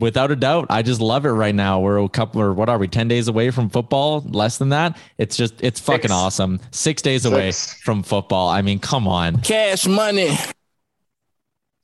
without 0.00 0.32
a 0.32 0.36
doubt, 0.36 0.66
I 0.68 0.82
just 0.82 1.00
love 1.00 1.26
it 1.26 1.30
right 1.30 1.54
now. 1.54 1.78
We're 1.78 1.98
a 1.98 2.08
couple 2.08 2.40
or 2.40 2.52
what 2.52 2.68
are 2.68 2.78
we, 2.78 2.88
10 2.88 3.06
days 3.06 3.28
away 3.28 3.50
from 3.52 3.70
football? 3.70 4.24
Less 4.26 4.58
than 4.58 4.70
that. 4.70 4.98
It's 5.16 5.36
just 5.36 5.54
it's 5.60 5.78
fucking 5.78 6.02
Six. 6.08 6.12
awesome. 6.12 6.60
Six 6.72 7.02
days 7.02 7.24
away 7.24 7.52
from 7.52 8.02
football. 8.02 8.48
I 8.48 8.62
mean, 8.62 8.80
come 8.80 9.06
on. 9.06 9.42
Cash 9.42 9.86
money. 9.86 10.36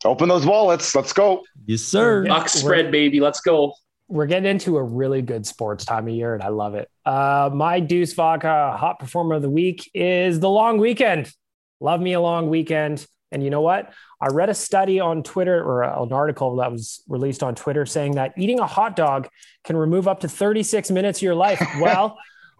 Open 0.04 0.28
those 0.28 0.46
wallets. 0.46 0.94
Let's 0.94 1.12
go. 1.12 1.44
Yes, 1.66 1.82
sir. 1.82 2.24
Yeah. 2.24 2.28
Buck 2.28 2.48
spread, 2.48 2.90
baby. 2.90 3.20
Let's 3.20 3.40
go. 3.40 3.74
We're 4.08 4.26
getting 4.26 4.50
into 4.50 4.76
a 4.76 4.82
really 4.82 5.22
good 5.22 5.46
sports 5.46 5.84
time 5.84 6.08
of 6.08 6.14
year, 6.14 6.34
and 6.34 6.42
I 6.42 6.48
love 6.48 6.74
it. 6.74 6.90
Uh, 7.06 7.50
my 7.52 7.80
Deuce 7.80 8.12
Vodka 8.12 8.76
Hot 8.76 8.98
Performer 8.98 9.36
of 9.36 9.42
the 9.42 9.50
Week 9.50 9.90
is 9.94 10.40
the 10.40 10.50
long 10.50 10.78
weekend. 10.78 11.32
Love 11.80 12.00
me 12.00 12.12
a 12.12 12.20
long 12.20 12.50
weekend. 12.50 13.06
And 13.32 13.42
you 13.42 13.50
know 13.50 13.62
what? 13.62 13.92
I 14.20 14.28
read 14.28 14.48
a 14.48 14.54
study 14.54 15.00
on 15.00 15.22
Twitter 15.22 15.60
or 15.60 15.82
an 15.82 16.12
article 16.12 16.56
that 16.56 16.70
was 16.70 17.02
released 17.08 17.42
on 17.42 17.54
Twitter 17.54 17.84
saying 17.84 18.14
that 18.14 18.32
eating 18.38 18.60
a 18.60 18.66
hot 18.66 18.94
dog 18.94 19.28
can 19.64 19.76
remove 19.76 20.06
up 20.06 20.20
to 20.20 20.28
36 20.28 20.90
minutes 20.90 21.18
of 21.18 21.22
your 21.22 21.34
life. 21.34 21.60
Well, 21.80 22.16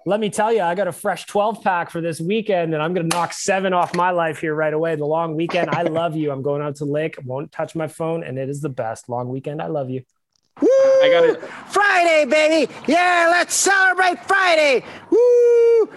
let 0.07 0.21
me 0.21 0.29
tell 0.31 0.53
you, 0.53 0.61
I 0.63 0.75
got 0.75 0.87
a 0.87 0.93
fresh 0.93 1.25
12 1.27 1.63
pack 1.63 1.91
for 1.91 2.01
this 2.01 2.21
weekend 2.21 2.75
and 2.75 2.83
I'm 2.83 2.93
going 2.95 3.09
to 3.09 3.17
knock 3.17 3.33
seven 3.33 3.73
off 3.73 3.95
my 3.95 4.11
life 4.11 4.39
here 4.39 4.55
right 4.55 4.73
away. 4.73 4.97
The 4.97 5.05
long 5.07 5.35
weekend. 5.35 5.71
I 5.71 5.83
love 5.83 6.17
you. 6.17 6.31
I'm 6.31 6.43
going 6.43 6.61
out 6.63 6.77
to 6.77 6.85
the 6.85 6.91
lake, 6.91 7.17
won't 7.25 7.51
touch 7.53 7.75
my 7.75 7.89
phone, 7.89 8.23
and 8.23 8.39
it 8.39 8.49
is 8.49 8.61
the 8.61 8.69
best. 8.69 9.09
Long 9.09 9.29
weekend. 9.29 9.63
I 9.63 9.69
love 9.69 9.89
you. 9.91 10.03
I 10.61 11.09
got 11.11 11.25
it. 11.25 11.43
Friday, 11.73 12.27
baby. 12.31 12.73
Yeah, 12.87 13.29
let's 13.31 13.55
celebrate 13.55 14.23
Friday. 14.25 14.85
Woo! 15.11 15.91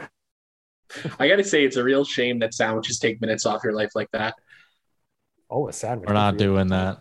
I 1.20 1.28
gotta 1.28 1.43
say, 1.43 1.64
it's 1.66 1.76
a 1.76 1.84
real 1.84 2.05
shame 2.05 2.39
that 2.39 2.53
sandwiches 2.53 2.97
take 2.97 3.20
minutes 3.22 3.45
off 3.45 3.64
your 3.64 3.74
life 3.74 3.91
like 3.93 4.10
that. 4.14 4.36
Oh, 5.49 5.68
a 5.68 5.74
sandwich. 5.74 6.08
We're 6.08 6.14
not 6.14 6.38
doing 6.38 6.68
that. 6.70 6.99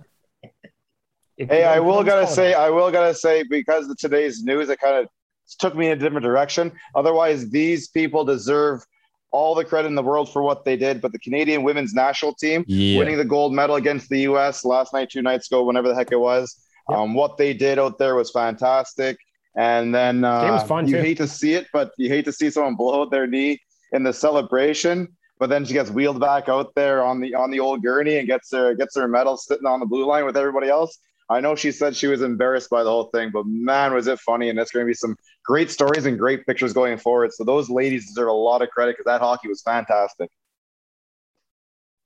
If- 1.37 1.49
Hey, 1.51 1.65
I 1.65 1.81
will 1.81 2.03
gotta 2.03 2.25
call 2.25 2.35
say. 2.35 2.55
I 2.55 2.71
will 2.71 2.91
gotta 2.91 3.15
say, 3.15 3.43
because 3.43 3.89
of 3.91 3.97
today's 3.99 4.43
news, 4.43 4.71
it 4.71 4.79
kind 4.81 4.97
of 4.97 5.09
took 5.55 5.77
me 5.77 5.87
in 5.87 5.93
a 5.93 5.97
different 5.97 6.25
direction. 6.25 6.73
Otherwise, 6.95 7.51
these 7.51 7.89
people 7.89 8.25
deserve 8.25 8.85
all 9.33 9.55
the 9.55 9.65
credit 9.65 9.89
in 9.89 9.95
the 9.95 10.03
world 10.03 10.33
for 10.33 10.43
what 10.43 10.65
they 10.65 10.77
did. 10.77 11.01
But 11.01 11.13
the 11.13 11.19
Canadian 11.19 11.63
women's 11.63 11.93
national 11.95 12.35
team 12.35 12.65
Yeah. 12.67 12.99
winning 12.99 13.17
the 13.19 13.25
gold 13.25 13.53
medal 13.53 13.77
against 13.77 14.09
the 14.09 14.21
U.S. 14.21 14.65
last 14.65 14.93
night, 14.93 15.11
two 15.11 15.23
nights 15.23 15.51
ago, 15.51 15.63
whenever 15.65 15.89
the 15.89 15.95
heck 15.95 16.11
it 16.13 16.21
was, 16.21 16.57
Yep. 16.89 16.99
um, 16.99 17.15
what 17.15 17.37
they 17.37 17.53
did 17.53 17.79
out 17.79 17.99
there 17.99 18.15
was 18.15 18.31
fantastic. 18.31 19.19
And 19.57 19.95
then 19.95 20.23
uh, 20.25 20.53
was 20.53 20.63
fun, 20.69 20.87
you 20.87 20.97
too. 20.97 21.03
hate 21.03 21.17
to 21.19 21.27
see 21.27 21.55
it, 21.55 21.67
but 21.73 21.91
you 21.99 22.09
hate 22.09 22.25
to 22.27 22.33
see 22.33 22.51
someone 22.51 22.77
blow 22.77 23.03
out 23.03 23.11
their 23.11 23.27
knee 23.27 23.61
in 23.93 24.03
the 24.05 24.13
celebration. 24.13 25.09
But 25.39 25.51
then 25.51 25.65
she 25.65 25.73
gets 25.75 25.91
wheeled 25.91 26.21
back 26.21 26.49
out 26.49 26.75
there 26.75 27.03
on 27.05 27.21
the 27.21 27.35
on 27.35 27.51
the 27.51 27.61
old 27.61 27.83
gurney 27.83 28.17
and 28.19 28.27
gets 28.27 28.53
her 28.53 28.75
gets 28.75 28.97
her 28.97 29.07
medal 29.09 29.37
sitting 29.37 29.67
on 29.67 29.81
the 29.81 29.87
blue 29.87 30.07
line 30.07 30.25
with 30.25 30.37
everybody 30.37 30.69
else. 30.69 30.99
I 31.29 31.41
know 31.41 31.57
she 31.57 31.73
said 31.73 31.97
she 31.97 32.07
was 32.07 32.23
embarrassed 32.23 32.71
by 32.71 32.85
the 32.85 32.91
whole 32.91 33.11
thing, 33.13 33.31
but 33.33 33.45
man, 33.47 33.93
was 33.93 34.07
it 34.07 34.19
funny! 34.21 34.49
And 34.49 34.59
it's 34.59 34.71
going 34.71 34.87
to 34.87 34.89
be 34.89 34.95
some 34.95 35.17
great 35.47 35.71
stories 35.71 36.07
and 36.07 36.19
great 36.19 36.45
pictures 36.47 36.73
going 36.73 36.99
forward. 36.99 37.33
So 37.33 37.45
those 37.45 37.71
ladies 37.71 38.07
deserve 38.07 38.29
a 38.29 38.33
lot 38.33 38.63
of 38.63 38.69
credit 38.71 38.97
because 38.97 39.11
that 39.11 39.21
hockey 39.21 39.49
was 39.49 39.63
fantastic. 39.63 40.31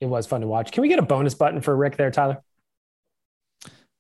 It 0.00 0.06
was 0.06 0.26
fun 0.26 0.42
to 0.42 0.46
watch. 0.46 0.72
Can 0.72 0.82
we 0.82 0.88
get 0.88 0.98
a 0.98 1.02
bonus 1.02 1.34
button 1.34 1.60
for 1.60 1.76
Rick 1.76 1.96
there, 1.96 2.10
Tyler? 2.10 2.38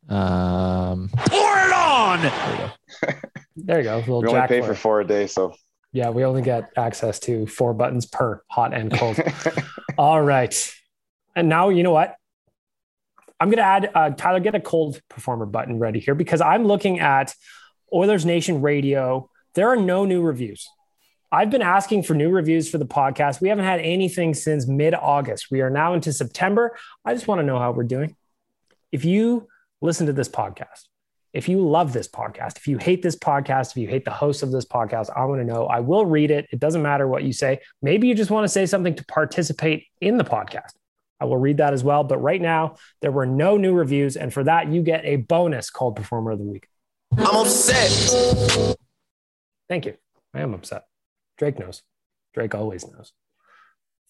Um, 0.08 1.10
Pour 1.16 1.58
it 1.58 1.72
on. 1.72 2.22
There 2.22 2.52
you 2.52 2.58
go. 2.58 3.14
there 3.56 3.80
you 3.82 3.90
A 3.90 3.96
little 3.96 4.22
We 4.22 4.28
only 4.28 4.40
Jack 4.40 4.48
pay 4.48 4.62
for 4.62 4.74
four 4.74 5.00
a 5.00 5.06
day, 5.06 5.26
so 5.26 5.54
Yeah, 5.92 6.10
we 6.10 6.24
only 6.24 6.42
get 6.42 6.70
access 6.76 7.18
to 7.20 7.46
four 7.46 7.74
buttons 7.74 8.06
per 8.06 8.42
hot 8.48 8.74
and 8.74 8.92
cold. 8.92 9.18
All 9.98 10.20
right. 10.20 10.74
And 11.36 11.48
now, 11.48 11.68
you 11.68 11.82
know 11.82 11.92
what? 11.92 12.16
I'm 13.38 13.48
going 13.48 13.58
to 13.58 13.64
add, 13.64 13.90
uh, 13.94 14.10
Tyler, 14.10 14.40
get 14.40 14.54
a 14.54 14.60
cold 14.60 15.00
performer 15.08 15.46
button 15.46 15.78
ready 15.78 15.98
here 15.98 16.14
because 16.14 16.40
I'm 16.42 16.66
looking 16.66 17.00
at 17.00 17.34
Oilers 17.92 18.26
Nation 18.26 18.60
Radio. 18.60 19.29
There 19.54 19.68
are 19.68 19.76
no 19.76 20.04
new 20.04 20.22
reviews. 20.22 20.68
I've 21.32 21.50
been 21.50 21.62
asking 21.62 22.04
for 22.04 22.14
new 22.14 22.30
reviews 22.30 22.68
for 22.68 22.78
the 22.78 22.86
podcast. 22.86 23.40
We 23.40 23.48
haven't 23.48 23.64
had 23.64 23.80
anything 23.80 24.34
since 24.34 24.66
mid 24.66 24.94
August. 24.94 25.50
We 25.50 25.60
are 25.60 25.70
now 25.70 25.94
into 25.94 26.12
September. 26.12 26.76
I 27.04 27.14
just 27.14 27.28
want 27.28 27.40
to 27.40 27.46
know 27.46 27.58
how 27.58 27.70
we're 27.72 27.84
doing. 27.84 28.16
If 28.92 29.04
you 29.04 29.48
listen 29.80 30.06
to 30.06 30.12
this 30.12 30.28
podcast, 30.28 30.88
if 31.32 31.48
you 31.48 31.60
love 31.60 31.92
this 31.92 32.08
podcast, 32.08 32.56
if 32.56 32.66
you 32.66 32.78
hate 32.78 33.02
this 33.02 33.16
podcast, 33.16 33.70
if 33.70 33.76
you 33.76 33.86
hate 33.86 34.04
the 34.04 34.10
host 34.10 34.42
of 34.42 34.50
this 34.50 34.64
podcast, 34.64 35.10
I 35.16 35.24
want 35.24 35.40
to 35.40 35.44
know. 35.44 35.66
I 35.66 35.78
will 35.78 36.04
read 36.04 36.32
it. 36.32 36.48
It 36.50 36.58
doesn't 36.58 36.82
matter 36.82 37.06
what 37.06 37.22
you 37.22 37.32
say. 37.32 37.60
Maybe 37.82 38.08
you 38.08 38.14
just 38.16 38.32
want 38.32 38.44
to 38.44 38.48
say 38.48 38.66
something 38.66 38.96
to 38.96 39.04
participate 39.04 39.86
in 40.00 40.16
the 40.16 40.24
podcast. 40.24 40.72
I 41.20 41.26
will 41.26 41.36
read 41.36 41.58
that 41.58 41.72
as 41.72 41.84
well. 41.84 42.02
But 42.02 42.18
right 42.18 42.40
now, 42.40 42.76
there 43.02 43.12
were 43.12 43.26
no 43.26 43.56
new 43.56 43.74
reviews. 43.74 44.16
And 44.16 44.32
for 44.32 44.42
that, 44.44 44.68
you 44.68 44.82
get 44.82 45.04
a 45.04 45.16
bonus 45.16 45.70
called 45.70 45.94
Performer 45.94 46.32
of 46.32 46.38
the 46.38 46.44
Week. 46.44 46.66
I'm 47.16 47.36
upset. 47.36 48.76
Thank 49.70 49.86
you. 49.86 49.94
I 50.34 50.40
am 50.40 50.52
upset. 50.52 50.86
Drake 51.38 51.58
knows. 51.58 51.82
Drake 52.34 52.56
always 52.56 52.84
knows. 52.86 53.12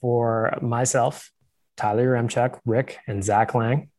For 0.01 0.59
myself, 0.63 1.31
Tyler 1.77 2.07
Yaremchuk, 2.07 2.59
Rick, 2.65 2.99
and 3.07 3.23
Zach 3.23 3.55
Laing, 3.55 3.91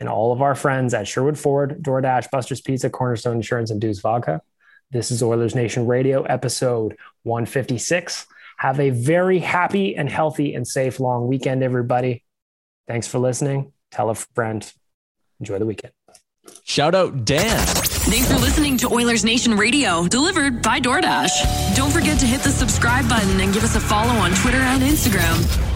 and 0.00 0.08
all 0.08 0.32
of 0.32 0.42
our 0.42 0.56
friends 0.56 0.94
at 0.94 1.06
Sherwood 1.06 1.38
Ford, 1.38 1.80
DoorDash, 1.80 2.30
Buster's 2.32 2.60
Pizza, 2.60 2.90
Cornerstone 2.90 3.36
Insurance, 3.36 3.70
and 3.70 3.80
Deuce 3.80 4.00
Vodka. 4.00 4.42
This 4.90 5.12
is 5.12 5.22
Oilers 5.22 5.54
Nation 5.54 5.86
Radio, 5.86 6.24
episode 6.24 6.96
156. 7.22 8.26
Have 8.58 8.80
a 8.80 8.90
very 8.90 9.38
happy 9.38 9.94
and 9.94 10.10
healthy 10.10 10.54
and 10.54 10.66
safe 10.66 10.98
long 10.98 11.28
weekend, 11.28 11.62
everybody. 11.62 12.24
Thanks 12.88 13.06
for 13.06 13.20
listening. 13.20 13.72
Tell 13.92 14.10
a 14.10 14.16
friend. 14.16 14.68
Enjoy 15.38 15.60
the 15.60 15.66
weekend. 15.66 15.92
Shout 16.64 16.96
out 16.96 17.24
Dan. 17.24 17.95
Thanks 18.08 18.30
for 18.30 18.38
listening 18.38 18.76
to 18.78 18.88
Oilers 18.92 19.24
Nation 19.24 19.56
Radio, 19.56 20.06
delivered 20.06 20.62
by 20.62 20.78
DoorDash. 20.78 21.74
Don't 21.74 21.90
forget 21.90 22.20
to 22.20 22.26
hit 22.26 22.40
the 22.40 22.50
subscribe 22.50 23.08
button 23.08 23.40
and 23.40 23.52
give 23.52 23.64
us 23.64 23.74
a 23.74 23.80
follow 23.80 24.14
on 24.14 24.30
Twitter 24.30 24.58
and 24.58 24.80
Instagram. 24.80 25.75